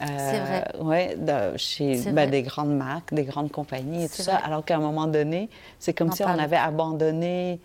c'est 0.00 0.40
vrai. 0.40 0.64
Oui, 0.80 1.56
chez 1.56 2.02
ben, 2.12 2.28
des 2.28 2.42
grandes 2.42 2.76
marques, 2.76 3.14
des 3.14 3.24
grandes 3.24 3.50
compagnies 3.50 4.04
et 4.04 4.08
tout 4.08 4.22
ça. 4.22 4.36
Alors 4.36 4.64
qu'à 4.64 4.76
un 4.76 4.80
moment 4.80 5.06
donné, 5.06 5.48
c'est 5.78 5.94
comme 5.94 6.12
si 6.12 6.22
on 6.24 6.38
avait 6.38 6.56
abandonné 6.56 7.60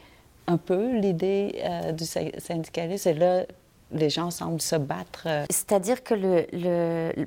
un 0.50 0.58
peu 0.58 0.98
l'idée 0.98 1.56
euh, 1.64 1.92
du 1.92 2.06
syndicalisme. 2.06 3.10
Et 3.10 3.14
là, 3.14 3.44
les 3.92 4.10
gens 4.10 4.32
semblent 4.32 4.62
se 4.62 4.76
battre. 4.76 5.24
Euh. 5.26 5.46
C'est-à-dire 5.50 6.04
que 6.04 6.14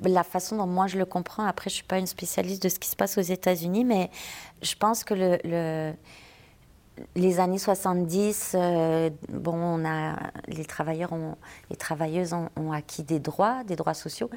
la 0.06 0.24
façon 0.24 0.56
dont 0.56 0.66
moi 0.66 0.86
je 0.86 0.98
le 0.98 1.04
comprends, 1.04 1.44
après 1.44 1.70
je 1.70 1.74
ne 1.74 1.76
suis 1.76 1.84
pas 1.84 1.98
une 1.98 2.06
spécialiste 2.06 2.62
de 2.62 2.68
ce 2.68 2.78
qui 2.78 2.88
se 2.88 2.96
passe 2.96 3.18
aux 3.18 3.22
États-Unis, 3.22 3.84
mais 3.84 4.10
je 4.62 4.74
pense 4.76 5.04
que 5.04 5.14
le, 5.14 5.92
les 7.14 7.40
années 7.40 7.58
70, 7.58 8.54
euh, 8.54 9.10
bon, 9.28 9.82
les 10.48 10.64
travailleurs 10.64 11.12
ont, 11.12 11.36
les 11.70 11.76
travailleuses 11.76 12.32
ont, 12.32 12.72
acquis 12.72 13.02
des 13.02 13.18
droits, 13.18 13.64
des 13.64 13.76
droits 13.76 13.94
sociaux. 13.94 14.30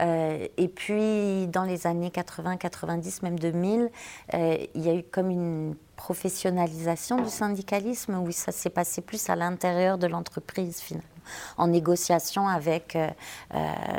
Euh, 0.00 0.46
et 0.56 0.68
puis, 0.68 1.46
dans 1.48 1.64
les 1.64 1.86
années 1.86 2.10
80, 2.10 2.56
90, 2.56 3.22
même 3.22 3.38
2000, 3.38 3.90
euh, 4.34 4.56
il 4.74 4.84
y 4.84 4.88
a 4.88 4.94
eu 4.94 5.02
comme 5.02 5.30
une 5.30 5.74
professionnalisation 5.96 7.20
du 7.22 7.28
syndicalisme 7.28 8.14
où 8.18 8.30
ça 8.30 8.52
s'est 8.52 8.70
passé 8.70 9.00
plus 9.00 9.28
à 9.28 9.36
l'intérieur 9.36 9.98
de 9.98 10.06
l'entreprise 10.06 10.80
finalement 10.80 11.17
en 11.56 11.68
négociation 11.68 12.48
avec 12.48 12.96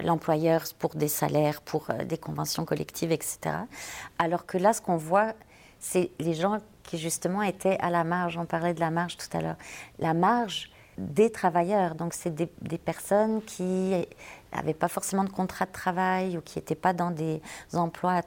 l'employeur 0.03 0.63
pour 0.77 0.95
des 0.95 1.07
salaires, 1.07 1.61
pour 1.61 1.87
des 2.05 2.17
conventions 2.17 2.65
collectives, 2.65 3.11
etc. 3.11 3.39
Alors 4.17 4.45
que 4.45 4.57
là, 4.57 4.73
ce 4.73 4.81
qu'on 4.81 4.97
voit, 4.97 5.33
c'est 5.79 6.11
les 6.19 6.33
gens 6.33 6.59
qui 6.83 6.97
justement 6.97 7.41
étaient 7.41 7.77
à 7.79 7.89
la 7.89 8.03
marge. 8.03 8.37
On 8.37 8.45
parlait 8.45 8.73
de 8.73 8.79
la 8.79 8.91
marge 8.91 9.17
tout 9.17 9.37
à 9.37 9.41
l'heure. 9.41 9.57
La 9.99 10.13
marge 10.13 10.71
des 10.97 11.31
travailleurs, 11.31 11.95
donc 11.95 12.13
c'est 12.13 12.33
des, 12.33 12.49
des, 12.61 12.77
personnes 12.77 13.41
qui 13.43 13.93
n'avaient 14.53 14.73
pas 14.73 14.89
forcément 14.89 15.23
de 15.23 15.29
contrat 15.29 15.65
de 15.65 15.71
travail 15.71 16.37
ou 16.37 16.41
qui 16.41 16.57
n'étaient 16.57 16.75
pas 16.75 16.91
dans 16.91 17.11
des 17.11 17.41
emplois 17.73 18.17
euh, 18.17 18.21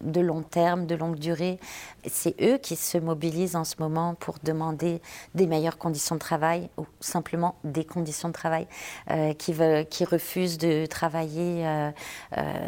de 0.00 0.20
long 0.20 0.42
terme, 0.42 0.86
de 0.86 0.94
longue 0.94 1.18
durée. 1.18 1.58
C'est 2.06 2.34
eux 2.40 2.58
qui 2.58 2.76
se 2.76 2.98
mobilisent 2.98 3.56
en 3.56 3.64
ce 3.64 3.76
moment 3.78 4.14
pour 4.14 4.36
demander 4.42 5.00
des 5.34 5.46
meilleures 5.46 5.78
conditions 5.78 6.14
de 6.14 6.20
travail 6.20 6.70
ou 6.76 6.86
simplement 7.00 7.56
des 7.64 7.84
conditions 7.84 8.28
de 8.28 8.32
travail, 8.32 8.66
euh, 9.10 9.32
qui, 9.34 9.52
veulent, 9.52 9.86
qui 9.86 10.04
refusent 10.04 10.58
de 10.58 10.86
travailler 10.86 11.66
euh, 11.66 11.90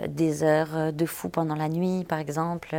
des 0.08 0.42
heures 0.42 0.92
de 0.92 1.06
fou 1.06 1.28
pendant 1.28 1.54
la 1.54 1.68
nuit, 1.68 2.04
par 2.04 2.18
exemple. 2.18 2.76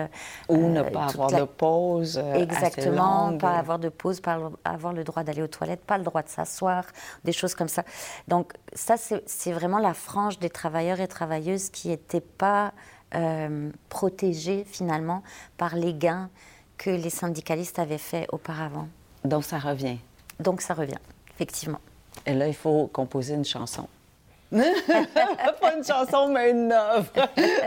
Ou 0.49 0.57
ne 0.57 0.81
pas 0.81 1.05
avoir 1.05 1.31
de 1.31 1.43
pause. 1.43 2.21
Exactement, 2.35 3.37
pas 3.37 3.57
avoir 3.57 3.79
de 3.79 3.89
pause, 3.89 4.21
pas 4.21 4.39
avoir 4.63 4.93
le 4.93 5.03
droit 5.03 5.23
d'aller 5.23 5.41
aux 5.41 5.47
toilettes, 5.47 5.83
pas 5.83 5.97
le 5.97 6.03
droit 6.03 6.21
de 6.21 6.29
s'asseoir, 6.29 6.85
des 7.23 7.31
choses 7.31 7.55
comme 7.55 7.67
ça. 7.67 7.83
Donc 8.27 8.53
ça, 8.73 8.95
c'est 8.97 9.51
vraiment 9.51 9.79
la 9.79 9.93
frange 9.93 10.39
des 10.39 10.49
travailleurs 10.49 10.99
et 10.99 11.07
travailleuses 11.07 11.69
qui 11.69 11.89
n'étaient 11.89 12.21
pas 12.21 12.73
euh, 13.15 13.69
protégés 13.89 14.65
finalement 14.65 15.23
par 15.58 15.76
les 15.76 15.93
gains 15.93 16.30
que 16.78 16.89
les 16.89 17.10
syndicalistes 17.10 17.80
avaient 17.80 17.97
faits 17.97 18.28
auparavant. 18.32 18.88
Donc 19.23 19.43
ça 19.43 19.60
revient. 19.60 19.97
Donc 20.39 20.62
ça 20.62 20.73
revient, 20.73 20.99
effectivement. 21.36 21.80
Et 22.26 22.34
là, 22.34 22.47
il 22.47 22.54
faut 22.56 22.89
composer 22.91 23.36
une 23.36 23.45
chanson. 23.45 23.88
pas 24.52 25.76
une 25.76 25.84
chanson, 25.84 26.28
mais 26.30 26.52
une 26.52 26.71
œuvre 26.71 27.12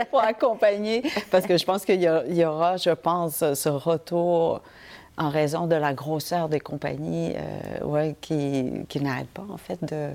pour 0.09 0.21
accompagner. 0.21 1.03
Parce 1.31 1.45
que 1.45 1.57
je 1.57 1.65
pense 1.65 1.83
qu'il 1.83 2.01
y, 2.01 2.45
aura, 2.45 2.77
je 2.77 2.91
pense, 2.91 3.53
ce 3.53 3.69
retour 3.69 4.61
en 5.17 5.29
raison 5.29 5.67
de 5.67 5.75
la 5.75 5.93
grosseur 5.93 6.47
des 6.47 6.59
compagnies 6.59 7.33
euh, 7.35 7.85
ouais, 7.85 8.15
qui, 8.21 8.71
qui 8.87 9.01
n'arrêtent 9.01 9.27
pas, 9.29 9.45
en 9.49 9.57
fait, 9.57 9.83
de, 9.83 10.11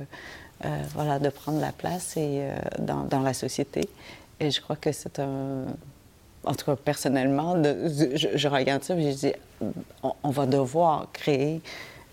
euh, 0.64 0.82
voilà, 0.94 1.18
de 1.18 1.28
prendre 1.28 1.60
la 1.60 1.72
place 1.72 2.16
et, 2.16 2.48
dans, 2.78 3.04
dans, 3.04 3.20
la 3.20 3.34
société. 3.34 3.88
Et 4.42 4.50
je 4.50 4.60
crois 4.60 4.76
que 4.76 4.90
c'est 4.90 5.20
un. 5.20 5.66
En 6.44 6.54
tout 6.54 6.66
cas, 6.66 6.74
personnellement, 6.74 7.54
je, 7.62 8.48
regarde 8.48 8.82
ça 8.82 8.96
et 8.96 9.12
je 9.12 9.16
dis 9.16 9.32
on, 10.02 10.30
va 10.30 10.46
devoir 10.46 11.06
créer 11.12 11.60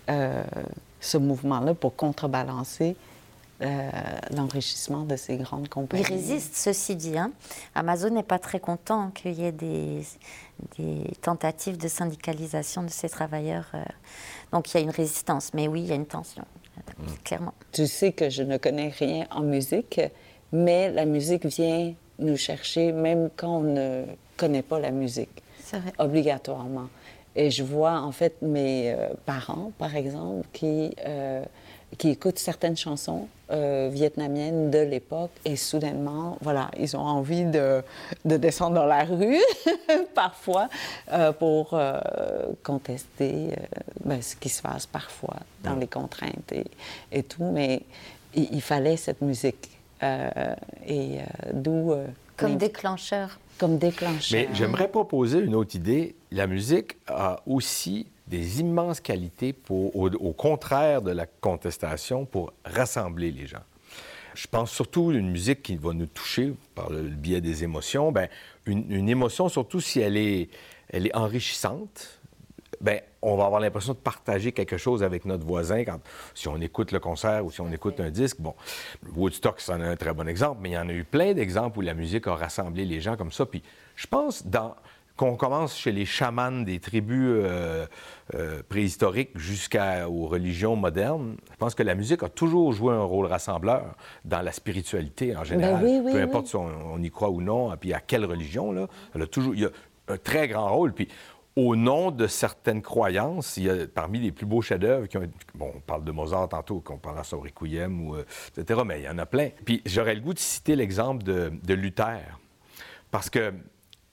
euh, 0.07 0.43
ce 0.99 1.17
mouvement-là 1.17 1.73
pour 1.73 1.95
contrebalancer 1.95 2.95
euh, 3.61 3.89
l'enrichissement 4.35 5.01
de 5.01 5.15
ces 5.15 5.37
grandes 5.37 5.67
compagnies. 5.67 6.03
Il 6.07 6.13
résiste, 6.13 6.55
ceci 6.55 6.95
dit. 6.95 7.17
Hein. 7.17 7.31
Amazon 7.73 8.11
n'est 8.11 8.21
pas 8.21 8.37
très 8.37 8.59
content 8.59 9.09
qu'il 9.09 9.33
y 9.33 9.45
ait 9.45 9.51
des, 9.51 10.03
des, 10.77 11.11
tentatives 11.21 11.77
de 11.77 11.87
syndicalisation 11.87 12.83
de 12.83 12.89
ces 12.89 13.09
travailleurs. 13.09 13.65
Euh. 13.73 13.83
Donc 14.53 14.71
il 14.71 14.77
y 14.77 14.79
a 14.79 14.83
une 14.83 14.91
résistance, 14.91 15.55
mais 15.55 15.67
oui, 15.67 15.81
il 15.81 15.87
y 15.87 15.91
a 15.91 15.95
une 15.95 16.05
tension, 16.05 16.45
mm. 16.99 17.05
clairement. 17.23 17.55
Tu 17.71 17.87
sais 17.87 18.11
que 18.11 18.29
je 18.29 18.43
ne 18.43 18.57
connais 18.57 18.89
rien 18.89 19.25
en 19.31 19.41
musique, 19.41 19.99
mais 20.51 20.91
la 20.91 21.05
musique 21.05 21.47
vient 21.47 21.95
nous 22.19 22.37
chercher 22.37 22.91
même 22.91 23.29
quand 23.35 23.57
on 23.57 23.61
ne 23.61 24.03
connaît 24.37 24.61
pas 24.61 24.79
la 24.79 24.91
musique, 24.91 25.43
obligatoirement. 25.97 26.89
Et 27.35 27.51
je 27.51 27.63
vois 27.63 27.99
en 28.01 28.11
fait 28.11 28.41
mes 28.41 28.91
euh, 28.91 29.09
parents, 29.25 29.71
par 29.77 29.95
exemple, 29.95 30.47
qui, 30.51 30.93
euh, 31.05 31.43
qui 31.97 32.09
écoutent 32.09 32.39
certaines 32.39 32.75
chansons 32.75 33.27
euh, 33.51 33.89
vietnamiennes 33.91 34.71
de 34.71 34.79
l'époque 34.79 35.31
et 35.45 35.55
soudainement, 35.55 36.37
voilà, 36.41 36.69
ils 36.77 36.97
ont 36.97 37.05
envie 37.05 37.45
de, 37.45 37.83
de 38.25 38.37
descendre 38.37 38.75
dans 38.75 38.85
la 38.85 39.03
rue 39.03 39.39
parfois 40.15 40.69
pour 41.39 41.79
contester 42.61 43.55
ben, 44.03 44.21
ce 44.21 44.35
qui 44.35 44.49
se 44.49 44.61
passe 44.61 44.85
parfois 44.85 45.37
dans 45.63 45.75
les 45.75 45.87
contraintes 45.87 46.51
et, 46.51 46.65
et 47.11 47.23
tout. 47.23 47.43
Mais 47.43 47.81
il 48.35 48.61
fallait 48.61 48.97
cette 48.97 49.21
musique. 49.21 49.78
Euh, 50.03 50.55
et 50.85 51.19
euh, 51.19 51.23
d'où. 51.53 51.91
Euh, 51.91 52.07
comme 52.37 52.57
déclencheur. 52.57 53.39
Comme 53.57 53.77
déclencheur. 53.77 54.39
Mais 54.39 54.55
j'aimerais 54.55 54.87
proposer 54.87 55.39
une 55.39 55.55
autre 55.55 55.75
idée. 55.75 56.15
La 56.31 56.47
musique 56.47 56.95
a 57.07 57.41
aussi 57.45 58.07
des 58.27 58.61
immenses 58.61 59.01
qualités 59.01 59.51
pour, 59.51 59.95
au, 59.95 60.33
contraire 60.33 61.01
de 61.01 61.11
la 61.11 61.25
contestation 61.25 62.25
pour 62.25 62.53
rassembler 62.63 63.31
les 63.31 63.47
gens. 63.47 63.63
Je 64.35 64.47
pense 64.47 64.71
surtout 64.71 65.09
à 65.09 65.13
une 65.15 65.31
musique 65.31 65.63
qui 65.63 65.75
va 65.75 65.91
nous 65.93 66.05
toucher 66.05 66.53
par 66.75 66.89
le 66.91 67.01
biais 67.01 67.41
des 67.41 67.63
émotions. 67.63 68.11
Bien, 68.11 68.27
une, 68.65 68.89
une 68.89 69.09
émotion, 69.09 69.49
surtout 69.49 69.81
si 69.81 69.99
elle 69.99 70.15
est, 70.15 70.47
elle 70.89 71.07
est 71.07 71.15
enrichissante, 71.15 72.18
ben 72.81 73.01
on 73.21 73.35
va 73.35 73.45
avoir 73.45 73.59
l'impression 73.59 73.93
de 73.93 73.97
partager 73.97 74.51
quelque 74.51 74.77
chose 74.77 75.03
avec 75.03 75.25
notre 75.25 75.45
voisin 75.45 75.83
quand, 75.83 75.99
si 76.33 76.47
on 76.47 76.57
écoute 76.57 76.91
le 76.91 76.99
concert 76.99 77.45
ou 77.45 77.51
si 77.51 77.61
on 77.61 77.71
écoute 77.71 77.99
un 77.99 78.09
disque. 78.09 78.37
Bon, 78.39 78.55
Woodstock, 79.15 79.59
c'en 79.59 79.81
est 79.81 79.87
un 79.87 79.95
très 79.95 80.13
bon 80.13 80.27
exemple, 80.27 80.59
mais 80.61 80.69
il 80.69 80.73
y 80.73 80.77
en 80.77 80.87
a 80.87 80.93
eu 80.93 81.03
plein 81.03 81.33
d'exemples 81.33 81.79
où 81.79 81.81
la 81.81 81.93
musique 81.93 82.27
a 82.27 82.35
rassemblé 82.35 82.85
les 82.85 83.01
gens 83.01 83.17
comme 83.17 83.31
ça. 83.31 83.45
Puis 83.45 83.61
je 83.95 84.07
pense 84.07 84.45
dans 84.45 84.75
qu'on 85.19 85.35
commence 85.35 85.75
chez 85.75 85.91
les 85.91 86.05
chamans 86.05 86.63
des 86.63 86.79
tribus 86.79 87.27
euh, 87.43 87.85
euh, 88.35 88.63
préhistoriques 88.69 89.37
jusqu'aux 89.37 90.27
religions 90.27 90.77
modernes, 90.77 91.35
je 91.51 91.57
pense 91.57 91.75
que 91.75 91.83
la 91.83 91.93
musique 91.93 92.23
a 92.23 92.29
toujours 92.29 92.71
joué 92.71 92.93
un 92.93 93.03
rôle 93.03 93.25
rassembleur 93.25 93.97
dans 94.23 94.41
la 94.41 94.53
spiritualité 94.53 95.35
en 95.35 95.43
général. 95.43 95.83
Ben 95.83 96.09
Peu 96.09 96.21
importe 96.21 96.47
si 96.47 96.55
on, 96.55 97.03
y 97.03 97.11
croit 97.11 97.31
ou 97.31 97.41
non, 97.41 97.75
puis 97.77 97.93
à 97.93 97.99
quelle 97.99 98.23
religion, 98.23 98.71
là, 98.71 98.87
elle 99.13 99.23
a 99.23 99.27
toujours, 99.27 99.53
il 99.55 99.59
y 99.59 99.65
a 99.65 99.69
un 100.07 100.15
très 100.15 100.47
grand 100.47 100.73
rôle. 100.73 100.93
Puis 100.93 101.09
au 101.55 101.75
nom 101.75 102.11
de 102.11 102.27
certaines 102.27 102.81
croyances, 102.81 103.57
il 103.57 103.63
y 103.63 103.69
a 103.69 103.87
parmi 103.87 104.19
les 104.19 104.31
plus 104.31 104.45
beaux 104.45 104.61
chefs-d'œuvre 104.61 105.07
qui 105.07 105.17
ont 105.17 105.29
Bon, 105.55 105.71
on 105.75 105.79
parle 105.79 106.03
de 106.03 106.11
Mozart 106.11 106.49
tantôt, 106.49 106.79
qu'on 106.79 106.97
parle 106.97 107.17
à 107.17 107.23
Requiem, 107.35 108.07
ou, 108.07 108.15
euh, 108.15 108.25
etc., 108.57 108.81
mais 108.85 109.01
il 109.01 109.05
y 109.05 109.09
en 109.09 109.17
a 109.17 109.25
plein. 109.25 109.49
Puis 109.65 109.81
j'aurais 109.85 110.15
le 110.15 110.21
goût 110.21 110.33
de 110.33 110.39
citer 110.39 110.75
l'exemple 110.75 111.23
de, 111.23 111.73
Luther. 111.73 112.39
Parce 113.11 113.29
que 113.29 113.53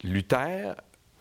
Luther 0.02 0.74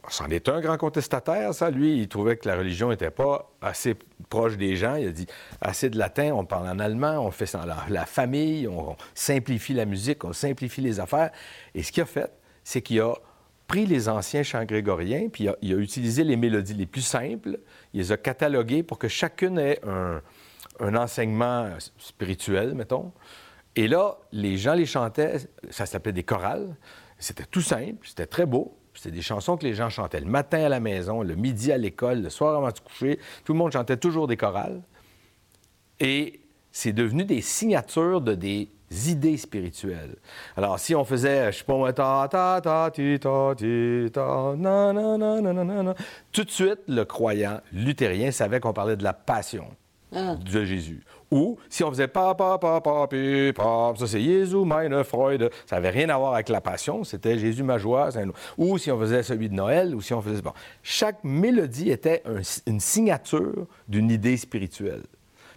c'en 0.07 0.29
est 0.29 0.49
un 0.49 0.61
grand 0.61 0.77
contestataire, 0.77 1.53
ça. 1.55 1.71
Lui, 1.71 1.97
il 1.97 2.07
trouvait 2.07 2.37
que 2.37 2.47
la 2.47 2.55
religion 2.55 2.89
n'était 2.89 3.09
pas 3.09 3.51
assez 3.59 3.95
proche 4.29 4.55
des 4.55 4.75
gens. 4.75 4.95
Il 4.97 5.07
a 5.07 5.11
dit 5.11 5.25
assez 5.61 5.89
de 5.89 5.97
latin, 5.97 6.31
on 6.33 6.45
parle 6.45 6.67
en 6.67 6.77
allemand, 6.77 7.25
on 7.25 7.31
fait 7.31 7.47
ça 7.47 7.65
la, 7.65 7.77
la 7.89 8.05
famille, 8.05 8.67
on, 8.67 8.95
simplifie 9.15 9.73
la 9.73 9.85
musique, 9.85 10.23
on 10.23 10.31
simplifie 10.31 10.81
les 10.81 10.99
affaires. 10.99 11.31
Et 11.73 11.81
ce 11.81 11.91
qu'il 11.91 12.03
a 12.03 12.05
fait, 12.05 12.31
c'est 12.63 12.83
qu'il 12.83 13.01
a 13.01 13.13
pris 13.67 13.85
les 13.85 14.09
anciens 14.09 14.43
chants 14.43 14.65
grégoriens, 14.65 15.29
puis 15.29 15.47
il 15.61 15.73
a, 15.73 15.77
utilisé 15.77 16.23
les 16.23 16.35
mélodies 16.35 16.73
les 16.73 16.85
plus 16.85 17.01
simples, 17.01 17.59
il 17.93 17.99
les 17.99 18.11
a 18.11 18.17
cataloguées 18.17 18.83
pour 18.83 18.99
que 18.99 19.07
chacune 19.07 19.57
ait 19.57 19.79
un, 19.85 20.21
enseignement 20.95 21.69
spirituel, 21.97 22.75
mettons. 22.75 23.11
Et 23.75 23.87
là, 23.87 24.17
les 24.31 24.57
gens 24.57 24.73
les 24.73 24.85
chantaient, 24.85 25.37
ça 25.69 25.85
s'appelait 25.85 26.13
des 26.13 26.23
chorales. 26.23 26.75
C'était 27.17 27.45
tout 27.45 27.61
simple, 27.61 28.05
c'était 28.07 28.25
très 28.25 28.45
beau. 28.45 28.77
C'était 28.93 29.11
des 29.11 29.21
chansons 29.21 29.57
que 29.57 29.65
les 29.65 29.73
gens 29.73 29.89
chantaient 29.89 30.21
le 30.21 30.25
matin 30.25 30.63
à 30.65 30.69
la 30.69 30.79
maison, 30.79 31.21
le 31.21 31.35
midi 31.35 31.71
à 31.71 31.77
l'école, 31.77 32.21
le 32.21 32.29
soir 32.29 32.55
avant 32.55 32.71
de 32.71 32.79
coucher. 32.79 33.19
Tout 33.43 33.53
le 33.53 33.59
monde 33.59 33.71
chantait 33.71 33.97
toujours 33.97 34.27
des 34.27 34.37
chorales. 34.37 34.81
Et 35.99 36.41
c'est 36.71 36.93
devenu 36.93 37.25
des 37.25 37.41
signatures 37.41 38.21
de 38.21 38.35
des 38.35 38.69
idées 38.91 39.37
spirituelles. 39.37 40.15
Alors, 40.55 40.79
si 40.79 40.95
on 40.95 41.03
faisait, 41.03 41.51
je 41.51 41.59
sais 41.59 41.63
pas 41.63 41.75
moi, 41.75 41.93
ta 41.93 42.27
ta 42.29 42.61
ta 42.61 42.91
ti 42.91 43.17
ta 43.19 43.53
ti 43.55 44.09
ta 44.11 44.53
na 44.57 44.93
na 44.93 45.17
na 45.17 45.41
na 45.41 45.53
na 45.53 45.83
na, 45.83 45.95
tout 46.31 46.43
de 46.43 46.51
suite, 46.51 46.79
le 46.87 47.03
croyant 47.03 47.61
luthérien 47.71 48.31
savait 48.31 48.59
qu'on 48.59 48.73
parlait 48.73 48.95
de 48.95 49.03
la 49.03 49.13
passion 49.13 49.67
de 50.11 50.63
Jésus. 50.63 51.03
Ou 51.31 51.57
si 51.69 51.83
on 51.83 51.89
faisait 51.89 52.07
pa, 52.07 52.35
pa, 52.35 52.57
pa, 52.57 52.79
pa, 52.79 53.07
pi, 53.07 53.51
pa, 53.53 53.93
ça 53.97 54.07
c'est 54.07 54.21
Jésus, 54.21 54.55
meine 54.57 55.03
Freude, 55.03 55.49
ça 55.65 55.75
n'avait 55.75 55.89
rien 55.89 56.09
à 56.09 56.17
voir 56.17 56.35
avec 56.35 56.49
la 56.49 56.61
passion, 56.61 57.03
c'était 57.03 57.37
Jésus, 57.37 57.63
ma 57.63 57.77
joie. 57.77 58.09
Ou 58.57 58.77
si 58.77 58.91
on 58.91 58.99
faisait 58.99 59.23
celui 59.23 59.49
de 59.49 59.55
Noël, 59.55 59.93
ou 59.93 60.01
si 60.01 60.13
on 60.13 60.21
faisait. 60.21 60.41
Bon. 60.41 60.53
Chaque 60.83 61.23
mélodie 61.23 61.89
était 61.89 62.23
une 62.65 62.79
signature 62.79 63.65
d'une 63.87 64.11
idée 64.11 64.37
spirituelle. 64.37 65.03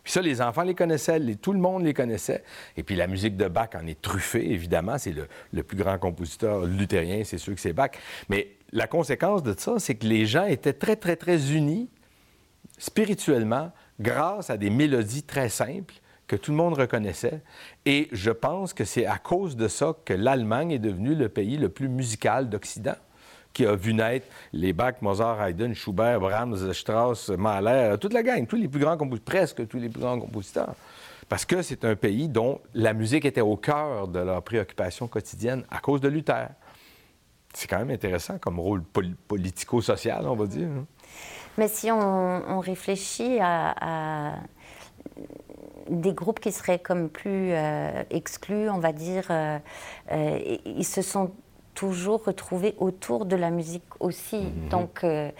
Puis 0.08 0.14
ça, 0.14 0.22
les 0.22 0.40
enfants 0.40 0.62
les 0.62 0.74
connaissaient, 0.74 1.20
tout 1.34 1.52
le 1.52 1.58
monde 1.58 1.84
les 1.84 1.92
connaissait. 1.92 2.42
Et 2.78 2.82
puis 2.82 2.96
la 2.96 3.06
musique 3.06 3.36
de 3.36 3.46
Bach 3.46 3.68
en 3.74 3.86
est 3.86 4.00
truffée, 4.00 4.52
évidemment. 4.52 4.96
C'est 4.96 5.12
le, 5.12 5.28
le, 5.52 5.62
plus 5.62 5.76
grand 5.76 5.98
compositeur 5.98 6.64
luthérien, 6.64 7.24
c'est 7.24 7.36
sûr 7.36 7.54
que 7.54 7.60
c'est 7.60 7.74
Bach. 7.74 7.90
Mais 8.30 8.56
la 8.72 8.86
conséquence 8.86 9.42
de 9.42 9.54
ça, 9.54 9.74
c'est 9.76 9.96
que 9.96 10.06
les 10.06 10.24
gens 10.24 10.46
étaient 10.46 10.72
très, 10.72 10.96
très, 10.96 11.16
très 11.16 11.52
unis 11.52 11.90
spirituellement 12.78 13.70
grâce 14.00 14.48
à 14.48 14.56
des 14.56 14.70
mélodies 14.70 15.24
très 15.24 15.50
simples 15.50 15.96
que 16.26 16.36
tout 16.36 16.52
le 16.52 16.56
monde 16.56 16.72
reconnaissait. 16.72 17.42
Et 17.84 18.08
je 18.10 18.30
pense 18.30 18.72
que 18.72 18.86
c'est 18.86 19.04
à 19.04 19.18
cause 19.18 19.56
de 19.56 19.68
ça 19.68 19.94
que 20.06 20.14
l'Allemagne 20.14 20.70
est 20.70 20.78
devenue 20.78 21.16
le 21.16 21.28
pays 21.28 21.58
le 21.58 21.68
plus 21.68 21.90
musical 21.90 22.48
d'Occident 22.48 22.96
qui 23.58 23.66
a 23.66 23.74
vu 23.74 23.92
naître 23.92 24.28
les 24.52 24.72
Bach, 24.72 24.94
Mozart, 25.00 25.42
Haydn, 25.42 25.72
Schubert, 25.72 26.20
Brahms, 26.20 26.72
Strauss, 26.72 27.28
Mahler, 27.30 27.96
toute 28.00 28.12
la 28.12 28.22
gang, 28.22 28.46
tous 28.46 28.54
les 28.54 28.68
plus 28.68 28.78
grands 28.78 28.96
compositeurs, 28.96 29.34
presque 29.34 29.66
tous 29.66 29.78
les 29.78 29.88
plus 29.88 30.00
grands 30.00 30.20
compositeurs. 30.20 30.76
Parce 31.28 31.44
que 31.44 31.60
c'est 31.62 31.84
un 31.84 31.96
pays 31.96 32.28
dont 32.28 32.60
la 32.72 32.94
musique 32.94 33.24
était 33.24 33.40
au 33.40 33.56
cœur 33.56 34.06
de 34.06 34.20
leur 34.20 34.44
préoccupation 34.44 35.08
quotidienne 35.08 35.64
à 35.72 35.80
cause 35.80 36.00
de 36.00 36.06
Luther. 36.06 36.50
C'est 37.52 37.66
quand 37.66 37.78
même 37.78 37.90
intéressant 37.90 38.38
comme 38.38 38.60
rôle 38.60 38.84
politico-social, 39.26 40.28
on 40.28 40.36
va 40.36 40.46
dire. 40.46 40.68
Hein. 40.68 40.86
Mais 41.56 41.66
si 41.66 41.90
on, 41.90 42.60
réfléchit 42.60 43.40
à, 43.40 44.36
des 45.90 46.12
groupes 46.12 46.38
qui 46.38 46.52
seraient 46.52 46.78
comme 46.78 47.08
plus 47.08 47.50
euh, 47.50 48.04
exclus, 48.10 48.70
on 48.70 48.78
va 48.78 48.92
dire, 48.92 49.24
euh, 49.30 49.58
euh, 50.12 50.56
ils 50.64 50.86
se 50.86 51.02
sont 51.02 51.32
toujours 51.78 52.24
retrouvés 52.24 52.74
autour 52.78 53.24
de 53.24 53.36
la 53.36 53.50
musique 53.50 53.84
aussi. 54.00 54.38
Mhm. 54.38 54.68
Donc, 54.68 55.04
euh, 55.04 55.30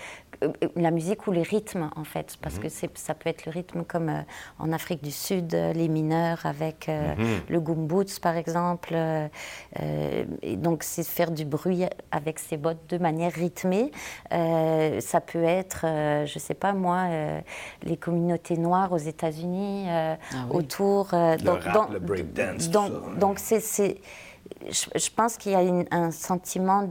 la 0.77 0.93
musique 0.93 1.27
ou 1.27 1.33
les 1.33 1.43
rythmes, 1.43 1.91
en 1.97 2.05
fait, 2.05 2.37
parce 2.41 2.59
mhm. 2.59 2.63
que 2.63 2.69
ça 2.95 3.15
peut 3.15 3.29
être 3.29 3.45
le 3.45 3.51
rythme 3.51 3.83
comme 3.83 4.09
euh, 4.09 4.21
en 4.61 4.73
Afrique 4.73 5.03
du 5.03 5.11
Sud, 5.11 5.53
euh, 5.53 5.73
les 5.73 5.89
mineurs 5.89 6.47
avec 6.47 6.87
mhm. 6.87 7.41
le 7.49 7.61
gumboots, 7.61 8.21
par 8.21 8.37
exemple. 8.37 8.95
et 10.43 10.57
donc, 10.57 10.85
c'est 10.85 11.03
faire 11.03 11.33
du 11.33 11.45
bruit 11.45 11.83
avec 12.13 12.39
ses 12.39 12.57
bottes 12.57 12.89
de 12.89 12.99
manière 12.99 13.33
rythmée. 13.33 13.91
ça 14.31 15.21
peut 15.21 15.43
être, 15.43 15.81
je 15.83 16.35
ne 16.35 16.41
sais 16.41 16.55
pas 16.55 16.73
moi, 16.73 17.09
les 17.83 17.97
communautés 17.97 18.59
noires 18.59 18.93
aux 18.93 19.05
États-Unis, 19.15 19.87
ah 19.89 20.17
autour. 20.51 21.09
le 21.13 21.43
donc, 21.43 21.63
rap, 21.65 21.93
le 21.93 21.99
breakdance. 21.99 22.71
Donc, 22.71 23.19
donc 23.19 23.39
c'est, 23.41 23.99
je, 24.71 25.11
pense 25.11 25.37
qu'il 25.37 25.53
y 25.53 25.55
a 25.55 25.63
un 25.91 26.11
sentiment 26.11 26.89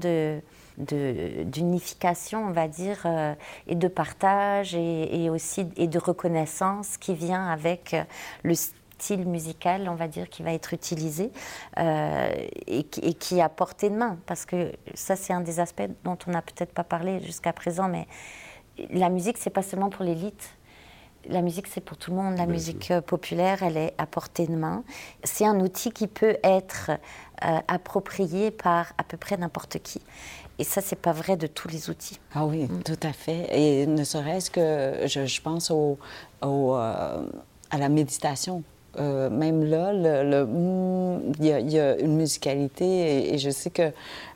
d'unification, 0.77 2.45
on 2.45 2.51
va 2.51 2.67
dire, 2.67 3.01
euh, 3.05 3.33
et 3.67 3.75
de 3.75 3.87
partage 3.87 4.75
et, 4.75 5.29
aussi 5.29 5.67
et 5.75 5.87
de 5.87 5.99
reconnaissance 5.99 6.97
qui 6.97 7.13
vient 7.13 7.47
avec 7.47 7.93
euh, 7.93 8.03
le 8.43 8.53
style 8.55 9.27
musical, 9.27 9.87
on 9.89 9.95
va 9.95 10.07
dire, 10.07 10.29
qui 10.29 10.43
va 10.43 10.53
être 10.53 10.73
utilisé 10.73 11.31
euh, 11.77 12.31
et, 12.67 12.85
et, 13.01 13.13
qui 13.13 13.41
à 13.41 13.49
portée 13.49 13.89
de 13.89 13.95
main. 13.95 14.17
Parce 14.25 14.45
que 14.45 14.71
ça, 14.93 15.15
c'est 15.15 15.33
un 15.33 15.41
des 15.41 15.59
aspects 15.59 15.89
dont 16.03 16.17
on 16.27 16.31
n'a 16.31 16.41
peut-être 16.41 16.73
pas 16.73 16.83
parlé 16.83 17.19
jusqu'à 17.21 17.53
présent, 17.53 17.87
mais 17.87 18.07
la 18.91 19.09
musique, 19.09 19.37
c'est 19.37 19.49
pas 19.49 19.63
seulement 19.63 19.89
pour 19.89 20.03
l'élite. 20.03 20.56
La 21.29 21.41
musique, 21.41 21.67
c'est 21.67 21.81
pour 21.81 21.97
tout 21.97 22.11
le 22.11 22.17
monde. 22.17 22.37
La 22.37 22.45
musique 22.45 22.93
populaire, 23.05 23.63
elle 23.63 23.77
est 23.77 23.93
à 23.97 24.05
portée 24.05 24.47
de 24.47 24.55
main. 24.55 24.83
C'est 25.23 25.45
un 25.45 25.59
outil 25.59 25.91
qui 25.91 26.07
peut 26.07 26.37
être 26.43 26.91
approprié 27.41 28.51
par 28.51 28.93
à 28.97 29.03
peu 29.03 29.17
près 29.17 29.37
n'importe 29.37 29.79
qui. 29.79 30.01
Et 30.59 30.63
ça, 30.63 30.81
c'est 30.81 30.95
pas 30.95 31.11
vrai 31.11 31.37
de 31.37 31.47
tous 31.47 31.67
les 31.67 31.89
outils. 31.89 32.19
Ah 32.33 32.45
oui, 32.45 32.63
mm. 32.63 32.83
tout 32.83 32.99
à 33.03 33.13
fait. 33.13 33.47
Et 33.51 33.85
ne 33.85 34.03
serait-ce 34.03 34.49
que, 34.49 35.05
je, 35.05 35.41
pense 35.41 35.71
au, 35.71 35.97
euh, 36.43 37.25
à 37.69 37.77
la 37.77 37.89
méditation. 37.89 38.63
Euh, 38.99 39.29
même 39.29 39.63
là, 39.63 39.93
le, 39.93 40.45
mm, 40.45 41.33
il, 41.39 41.71
y 41.71 41.79
a, 41.79 41.97
une 41.99 42.15
musicalité 42.15 43.33
et, 43.33 43.37
je 43.37 43.49
sais 43.49 43.69
que 43.69 43.91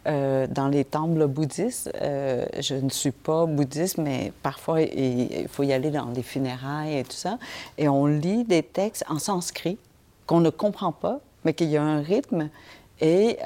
euh, 0.07 0.47
dans 0.47 0.67
les 0.67 0.85
temples 0.85 1.25
bouddhistes, 1.27 1.91
je 1.99 2.75
ne 2.75 2.89
suis 2.89 3.11
pas 3.11 3.45
bouddhiste, 3.45 3.97
mais 3.97 4.31
parfois 4.43 4.81
il, 4.81 5.47
faut 5.47 5.63
y 5.63 5.73
aller 5.73 5.89
dans 5.89 6.09
les 6.15 6.23
funérailles 6.23 6.99
et 6.99 7.03
tout 7.03 7.11
ça, 7.11 7.37
et 7.77 7.87
on 7.87 8.05
lit 8.05 8.43
des 8.43 8.63
textes 8.63 9.03
en 9.09 9.19
sanskrit 9.19 9.77
qu'on 10.25 10.39
ne 10.39 10.49
comprend 10.49 10.91
pas, 10.91 11.19
mais 11.43 11.53
qu'il 11.53 11.69
y 11.69 11.77
a 11.77 11.83
un 11.83 12.01
rythme 12.01 12.49
et 12.99 13.37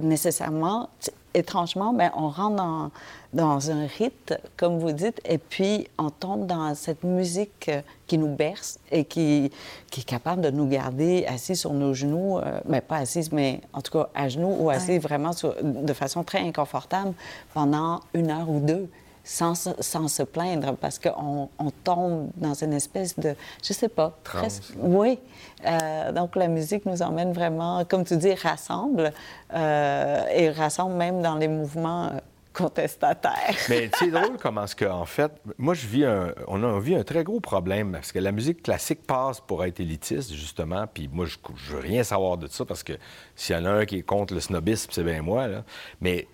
nécessairement, 0.00 0.90
étrangement, 1.36 1.92
ben, 1.92 2.10
on 2.16 2.28
rentre 2.28 2.56
dans, 2.56 2.90
dans, 3.32 3.70
un 3.70 3.86
rite, 3.86 4.34
comme 4.56 4.78
vous 4.78 4.92
dites, 4.92 5.20
et 5.24 5.38
puis 5.38 5.88
on 5.98 6.10
tombe 6.10 6.46
dans 6.46 6.74
cette 6.74 7.04
musique 7.04 7.68
euh, 7.68 7.82
qui 8.06 8.18
nous 8.18 8.34
berce 8.34 8.78
et 8.90 9.04
qui, 9.04 9.52
qui 9.90 10.00
est 10.00 10.04
capable 10.04 10.42
de 10.42 10.50
nous 10.50 10.66
garder 10.66 11.26
assis 11.26 11.56
sur 11.56 11.72
nos 11.72 11.94
genoux, 11.94 12.38
euh, 12.38 12.60
mais 12.66 12.80
pas 12.80 12.96
assis, 12.96 13.28
mais 13.32 13.60
en 13.72 13.82
tout 13.82 13.92
cas 13.92 14.08
à 14.14 14.28
genoux 14.28 14.56
ou 14.58 14.70
assis 14.70 14.98
vraiment 14.98 15.30
de 15.62 15.92
façon 15.92 16.24
très 16.24 16.40
inconfortable 16.40 17.12
pendant 17.52 18.00
une 18.14 18.30
heure 18.30 18.48
ou 18.48 18.60
deux 18.60 18.88
sans, 19.26 19.54
sans 19.80 20.08
se 20.08 20.22
plaindre 20.22 20.76
parce 20.76 21.00
qu'on 21.00 21.50
on 21.58 21.70
tombe 21.82 22.30
dans 22.36 22.54
une 22.54 22.72
espèce 22.72 23.18
de, 23.18 23.34
je 23.62 23.72
sais 23.72 23.88
pas, 23.88 24.16
presque. 24.22 24.72
Oui. 24.78 25.18
Euh, 25.66 26.12
donc 26.12 26.36
la 26.36 26.46
musique 26.46 26.86
nous 26.86 27.02
emmène 27.02 27.32
vraiment, 27.32 27.84
comme 27.84 28.04
tu 28.04 28.16
dis, 28.16 28.34
rassemble 28.34 29.12
euh, 29.52 30.24
et 30.32 30.50
rassemble 30.50 30.94
même 30.94 31.22
dans 31.22 31.34
les 31.34 31.48
mouvements 31.48 32.06
euh, 32.06 32.10
contestataires. 32.52 33.56
Mais 33.68 33.90
c'est 33.98 34.12
drôle 34.12 34.36
comment 34.40 34.68
ce 34.68 34.76
que, 34.76 34.84
en 34.84 35.06
fait, 35.06 35.32
moi 35.58 35.74
je 35.74 35.88
vis 35.88 36.04
un, 36.04 36.32
on 36.46 36.62
a 36.62 36.78
vit 36.78 36.94
un 36.94 37.02
très 37.02 37.24
gros 37.24 37.40
problème 37.40 37.92
parce 37.92 38.12
que 38.12 38.20
la 38.20 38.30
musique 38.30 38.62
classique 38.62 39.04
passe 39.08 39.40
pour 39.40 39.64
être 39.64 39.80
élitiste 39.80 40.32
justement, 40.34 40.86
puis 40.86 41.08
moi 41.12 41.26
je, 41.26 41.36
je 41.56 41.72
veux 41.72 41.80
rien 41.80 42.04
savoir 42.04 42.38
de 42.38 42.46
ça 42.46 42.64
parce 42.64 42.84
que 42.84 42.92
s'il 43.34 43.56
y 43.56 43.58
en 43.58 43.64
a 43.64 43.70
un 43.70 43.86
qui 43.86 43.96
est 43.96 44.02
contre 44.02 44.34
le 44.34 44.40
snobisme, 44.40 44.90
c'est 44.92 45.04
bien 45.04 45.20
moi 45.20 45.48
là. 45.48 45.64
Mais 46.00 46.28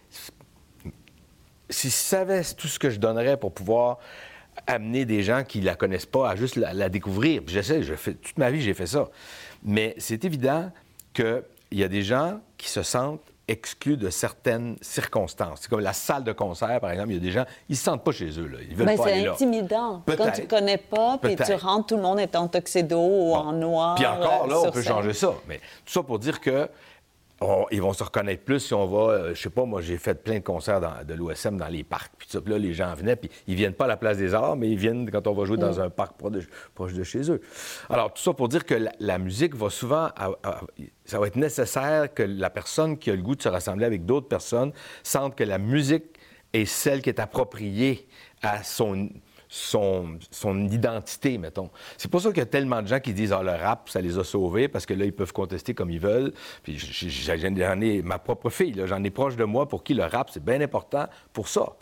si 1.71 1.89
je 1.89 1.95
savais 1.95 2.43
tout 2.57 2.69
ce 2.69 2.79
que 2.79 2.91
je 2.91 2.99
donnerais 2.99 3.37
pour 3.37 3.53
pouvoir 3.53 3.99
amener 4.67 5.05
des 5.05 5.23
gens 5.23 5.45
qui 5.45 5.61
la 5.61 5.75
connaissent 5.75 6.07
pas 6.07 6.31
à 6.31 6.37
juste 6.37 6.57
la, 6.57 6.89
découvrir. 6.89 7.43
J'essaie, 7.47 7.83
je 7.83 7.95
fais, 7.95 8.15
toute 8.15 8.39
ma 8.39 8.51
vie, 8.51 8.61
j'ai 8.61 8.75
fait 8.75 8.87
ça. 8.87 9.09
Mais 9.63 9.95
c'est 9.99 10.25
évident 10.25 10.71
qu'il 11.15 11.43
y 11.73 11.83
a 11.83 11.89
des 11.89 12.03
gens 12.03 12.41
qui 12.59 12.69
se 12.69 12.83
sentent 12.83 13.23
exclus 13.49 13.97
de 13.97 14.09
certaines 14.09 14.77
circonstances. 14.81 15.61
C'est 15.63 15.69
comme 15.69 15.81
la 15.81 15.93
salle 15.93 16.25
de 16.25 16.33
concert, 16.33 16.81
par 16.81 16.91
exemple, 16.91 17.11
il 17.11 17.15
y 17.15 17.17
a 17.17 17.21
des 17.21 17.33
gens, 17.33 17.45
ils 17.69 17.77
se 17.77 17.85
sentent 17.85 18.05
pas 18.05 18.13
chez 18.13 18.39
eux. 18.39 18.47
Là. 18.47 18.59
Ils 18.69 18.77
veulent 18.77 18.87
ben, 18.87 18.97
pas 18.97 19.05
C'est 19.05 19.27
intimidant. 19.27 20.03
Quand 20.07 20.31
tu 20.31 20.47
connais 20.47 20.79
pas, 20.79 21.19
puis 21.21 21.37
tu 21.37 21.55
rentres, 21.55 21.87
tout 21.89 21.97
le 21.97 22.03
monde 22.03 22.21
est 22.21 22.37
en 22.37 22.49
tuxedo 22.49 22.99
ou 22.99 23.35
en 23.35 23.53
noir. 23.53 23.97
Puis 23.97 24.07
encore, 24.07 24.47
là, 24.47 24.57
euh, 24.57 24.69
on 24.69 24.71
peut 24.71 24.83
changer 24.83 25.13
ça. 25.13 25.35
Mais 25.49 25.59
tout 25.85 25.93
ça 25.93 26.03
pour 26.03 26.19
dire 26.19 26.41
que 26.41 26.69
ils 27.71 27.81
vont 27.81 27.93
se 27.93 28.03
reconnaître 28.03 28.45
plus 28.45 28.61
si 28.61 28.75
on 28.75 28.87
va, 28.87 29.13
euh, 29.13 29.35
je 29.35 29.41
sais 29.41 29.51
pas, 29.51 29.65
moi 29.65 29.81
j'ai 29.81 29.97
fait 29.97 30.23
plein 30.23 30.35
de 30.35 30.45
concerts 30.45 30.81
de 31.05 31.15
l'OSM 31.15 31.57
dans 31.57 31.69
les 31.69 31.85
parcs, 31.85 32.13
puis 32.19 32.29
là 32.47 32.59
les 32.59 32.73
gens 32.73 32.95
venaient, 32.95 33.17
puis 33.17 33.31
ils 33.47 33.55
viennent 33.55 33.75
pas 33.75 33.85
à 33.85 33.89
la 33.89 33.97
place 33.97 34.19
des 34.19 34.35
arts, 34.35 34.57
mais 34.57 34.71
ils 34.71 34.79
viennent 34.79 35.11
quand 35.11 35.27
on 35.27 35.33
va 35.33 35.45
jouer 35.45 35.57
dans 35.57 35.79
mm. 35.79 35.83
un 35.83 35.91
parc 35.91 36.15
proche 36.75 36.95
de, 36.95 37.03
chez 37.05 37.31
eux. 37.31 37.41
Alors 37.89 38.13
tout 38.13 38.23
ça 38.23 38.33
pour 38.33 38.49
dire 38.49 38.65
que 38.65 38.75
la, 38.99 39.19
musique 39.19 39.55
va 39.55 39.71
souvent, 39.71 40.09
ça 41.05 41.19
va 41.19 41.27
être 41.27 41.37
nécessaire 41.37 42.13
que 42.13 42.23
la 42.23 42.51
personne 42.51 42.99
qui 42.99 43.11
a 43.11 43.17
le 43.17 43.23
goût 43.23 43.37
de 43.37 43.43
se 43.43 43.49
rassembler 43.49 43.85
avec 43.85 44.05
d'autres 44.05 44.29
personnes 44.29 44.73
sente 45.03 45.37
que 45.37 45.45
la 45.45 45.59
musique 45.59 46.05
est 46.53 46.65
celle 46.65 47.03
qui 47.03 47.09
est 47.09 47.21
appropriée 47.21 48.07
à 48.43 48.63
son 48.63 49.09
son, 49.55 50.19
son 50.31 50.67
identité, 50.69 51.37
mettons. 51.37 51.69
C'est 51.99 52.11
pour 52.11 52.23
ça 52.23 52.31
qu'il 52.31 52.39
y 52.39 52.43
a 52.43 52.47
tellement 52.47 52.81
de 52.81 52.87
gens 52.87 53.01
qui 53.01 53.13
disent 53.13 53.35
Ah, 53.35 53.43
le 53.43 53.51
rap, 53.51 53.91
ça 53.91 54.01
les 54.01 54.17
a 54.17 54.25
sauvés, 54.25 54.67
parce 54.67 54.87
que 54.87 54.95
là, 54.95 55.05
ils 55.05 55.13
peuvent 55.13 55.35
contester 55.35 55.75
comme 55.75 55.91
ils 55.91 56.01
veulent. 56.01 56.33
Puis 56.63 56.79
j'en 56.79 57.81
ai 57.83 58.01
ma 58.01 58.19
propre 58.19 58.49
fille, 58.49 58.83
j'en 58.87 59.05
ai 59.05 59.11
proche 59.11 59.37
de 59.37 59.45
moi 59.45 59.69
pour 59.69 59.85
qui 59.85 59.93
le 59.93 60.05
rap, 60.05 60.31
c'est 60.31 60.43
bien 60.43 60.63
important 60.63 61.07
pour 61.35 61.49
ça 61.49 61.77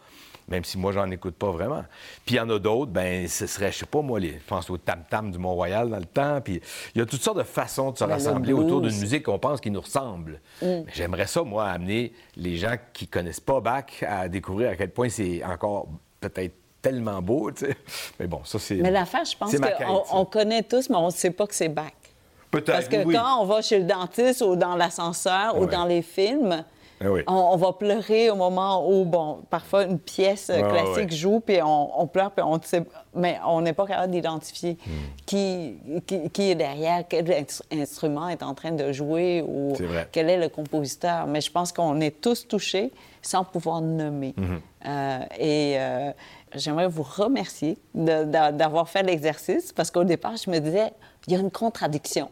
même 0.51 0.65
si 0.65 0.79
moi, 0.79 0.91
j'en 0.91 1.09
écoute 1.13 1.37
pas 1.37 1.53
vraiment. 1.53 1.85
Puis 2.27 2.35
il 2.35 2.39
y 2.39 2.41
en 2.41 2.51
a 2.51 2.59
d'autres, 2.59 2.91
ben 2.91 3.29
ce 3.29 3.47
serait, 3.47 3.71
je 3.71 3.79
sais 3.79 3.87
pas 3.87 4.03
moi, 4.03 4.19
les, 4.19 4.33
je 4.33 4.45
pense 4.49 4.69
au 4.69 4.77
tam-tam 4.77 5.31
du 5.31 5.39
Mont-Royal 5.39 5.89
dans 5.89 5.99
le 5.99 6.05
temps. 6.05 6.41
Puis 6.41 6.61
il 6.93 6.99
y 6.99 7.01
a 7.01 7.07
toutes 7.07 7.23
sortes 7.23 7.39
de 7.39 7.45
façons 7.45 7.93
de 7.93 7.99
se 7.99 8.03
rassembler 8.03 8.53
autour 8.53 8.81
d'une 8.81 8.99
musique 8.99 9.23
qu'on 9.23 9.39
pense 9.39 9.61
qui 9.61 9.71
nous 9.71 9.81
ressemble. 9.81 10.41
Mm. 10.61 10.81
J'aimerais 10.93 11.29
ça, 11.29 11.45
moi, 11.45 11.67
amener 11.67 12.13
les 12.35 12.57
gens 12.57 12.75
qui 12.93 13.07
connaissent 13.07 13.39
pas 13.39 13.61
Bach 13.61 13.85
à 14.05 14.29
découvrir 14.29 14.71
à 14.71 14.75
quel 14.75 14.91
point 14.91 15.09
c'est 15.09 15.45
encore 15.45 15.89
peut-être 16.21 16.55
tellement 16.83 17.21
beau, 17.23 17.51
tu 17.51 17.67
sais. 17.67 17.77
Mais 18.19 18.27
bon, 18.27 18.41
ça, 18.45 18.59
c'est. 18.59 18.77
Mais 18.77 18.91
l'affaire, 18.91 19.25
je 19.25 19.37
pense 19.37 19.55
qu'on 19.55 20.05
on 20.13 20.25
connaît 20.25 20.63
tous, 20.63 20.89
mais 20.89 20.97
on 20.97 21.07
ne 21.07 21.13
sait 21.13 21.31
pas 21.31 21.47
que 21.47 21.55
c'est 21.55 21.69
bac. 21.69 21.95
Peut-être. 22.51 22.73
Parce 22.73 22.89
que 22.89 23.13
quand 23.13 23.43
on 23.43 23.45
va 23.45 23.63
chez 23.63 23.79
le 23.79 23.85
dentiste 23.85 24.43
ou 24.43 24.57
dans 24.57 24.75
l'ascenseur 24.75 25.57
ou 25.59 25.67
dans 25.67 25.85
les 25.85 26.03
films, 26.03 26.65
eh 27.03 27.25
on, 27.29 27.57
va 27.57 27.73
pleurer 27.73 28.31
au 28.31 28.37
moment 28.37 28.87
où, 28.87 29.07
bon, 29.07 29.41
parfois 29.49 29.85
une 29.85 29.99
pièce 29.99 30.47
classique 30.53 31.13
joue, 31.13 31.41
puis 31.41 31.59
on, 31.65 32.07
pleure, 32.07 32.31
puis 32.31 32.45
on 32.45 32.61
sait, 32.61 32.85
mais 33.15 33.39
on 33.47 33.63
n'est 33.63 33.73
pas 33.73 33.87
capable 33.87 34.13
d'identifier 34.13 34.77
hmm. 34.87 34.91
qui, 35.25 35.79
qui, 36.33 36.51
est 36.51 36.55
derrière, 36.55 37.05
quel 37.09 37.47
instrument 37.73 38.29
est 38.29 38.43
en 38.43 38.55
train 38.55 38.73
de 38.73 38.93
jouer 38.93 39.43
ou 39.47 39.73
quel 40.13 40.29
est 40.29 40.37
le 40.37 40.51
compositeur. 40.51 41.27
Mais 41.27 41.41
je 41.41 41.51
pense 41.51 41.73
qu'on 41.73 42.01
est 42.03 42.21
tous 42.21 42.47
touchés 42.47 42.93
sans 43.23 43.45
pouvoir 43.45 43.81
nommer. 43.81 44.35
Hmm. 44.37 44.59
Euh, 44.87 45.19
et 45.39 45.77
euh, 45.79 46.11
j'aimerais 46.55 46.89
vous 46.89 47.03
remercier 47.03 47.79
d'avoir 47.95 48.89
fait 48.91 49.03
l'exercice 49.03 49.73
parce 49.73 49.91
qu'au 49.91 50.05
départ, 50.05 50.37
je 50.37 50.51
me 50.51 50.59
disais, 50.59 50.93
il 51.27 51.33
y 51.33 51.37
a 51.37 51.41
une 51.41 51.51
contradiction 51.51 52.31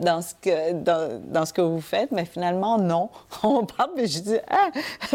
dans 0.00 0.22
ce 0.22 0.34
que, 0.34 0.72
dans, 0.72 1.44
ce 1.44 1.52
que 1.52 1.60
vous 1.60 1.80
faites, 1.80 2.10
mais 2.10 2.24
finalement, 2.24 2.78
non. 2.78 3.10
On 3.42 3.64
parle, 3.64 3.90
mais 3.96 4.06
je 4.06 4.20
dis, 4.20 4.38
ah, 4.48 4.70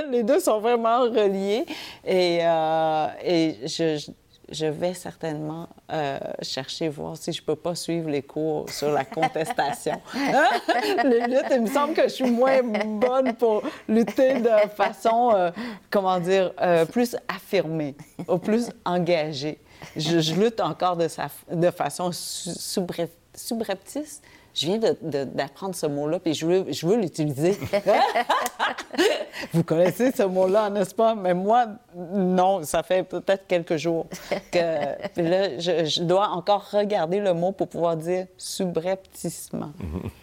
les 0.09 0.23
deux 0.23 0.39
sont 0.39 0.59
vraiment 0.59 1.01
reliés. 1.01 1.65
Et, 2.05 2.39
euh, 2.41 3.07
et 3.23 3.67
je, 3.67 4.11
je 4.49 4.67
vais 4.67 4.93
certainement 4.93 5.67
euh, 5.91 6.19
chercher, 6.43 6.89
voir 6.89 7.17
si 7.17 7.33
je 7.33 7.41
peux 7.41 7.55
pas 7.55 7.73
suivre 7.73 8.09
les 8.09 8.21
cours 8.21 8.69
sur 8.69 8.91
la 8.91 9.03
contestation. 9.03 9.99
les 11.03 11.21
luttes, 11.21 11.51
il 11.51 11.61
me 11.61 11.67
semble 11.67 11.95
que 11.95 12.03
je 12.03 12.09
suis 12.09 12.29
moins 12.29 12.61
bonne 12.61 13.33
pour 13.33 13.63
lutter 13.87 14.39
de 14.39 14.69
façon, 14.75 15.31
euh, 15.33 15.49
comment 15.89 16.19
dire, 16.19 16.53
plus 16.91 17.15
affirmée 17.27 17.95
ou 18.27 18.37
plus 18.37 18.69
engagée. 18.85 19.59
Je, 19.95 20.33
lutte 20.33 20.61
encore 20.61 20.95
de, 20.95 21.07
sa, 21.07 21.27
de 21.51 21.71
façon 21.71 22.11
subreptice 22.11 24.21
je 24.55 24.67
viens 24.67 24.79
d'apprendre 25.01 25.75
ce 25.75 25.85
mot-là, 25.85 26.19
puis 26.19 26.33
je 26.33 26.45
veux, 26.45 26.65
je 26.71 26.87
veux 26.87 26.95
l'utiliser. 26.95 27.59
Vous 29.53 29.63
connaissez 29.63 30.11
ce 30.11 30.23
mot-là, 30.23 30.69
n'est-ce 30.69 30.95
pas? 30.95 31.13
Mais 31.13 31.33
moi, 31.33 31.67
non, 31.93 32.63
ça 32.63 32.81
fait 32.81 33.03
peut-être 33.03 33.45
quelques 33.47 33.75
jours 33.75 34.07
que 34.51 35.07
puis 35.13 35.27
là, 35.27 35.59
je, 35.59 36.01
dois 36.03 36.29
encore 36.29 36.69
regarder 36.71 37.19
le 37.19 37.33
mot 37.33 37.51
pour 37.51 37.67
pouvoir 37.67 37.97
dire 37.97 38.27
subrepticement. 38.37 39.71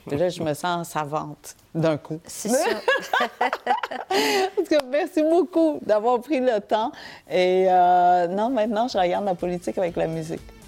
puis 0.06 0.16
là, 0.16 0.30
je 0.30 0.42
me 0.42 0.54
sens 0.54 0.88
savante 0.88 1.54
d'un 1.74 1.98
coup. 1.98 2.20
C'est 2.24 2.48
sûr. 2.48 2.80
Parce 3.28 4.68
que 4.68 4.84
merci 4.90 5.22
beaucoup 5.22 5.78
d'avoir 5.82 6.20
pris 6.20 6.40
le 6.40 6.60
temps. 6.60 6.90
Et 7.30 7.66
euh, 7.68 8.28
non, 8.28 8.48
maintenant, 8.48 8.88
je 8.88 8.96
regarde 8.96 9.26
la 9.26 9.34
politique 9.34 9.76
avec 9.76 9.96
la 9.96 10.06
musique. 10.06 10.40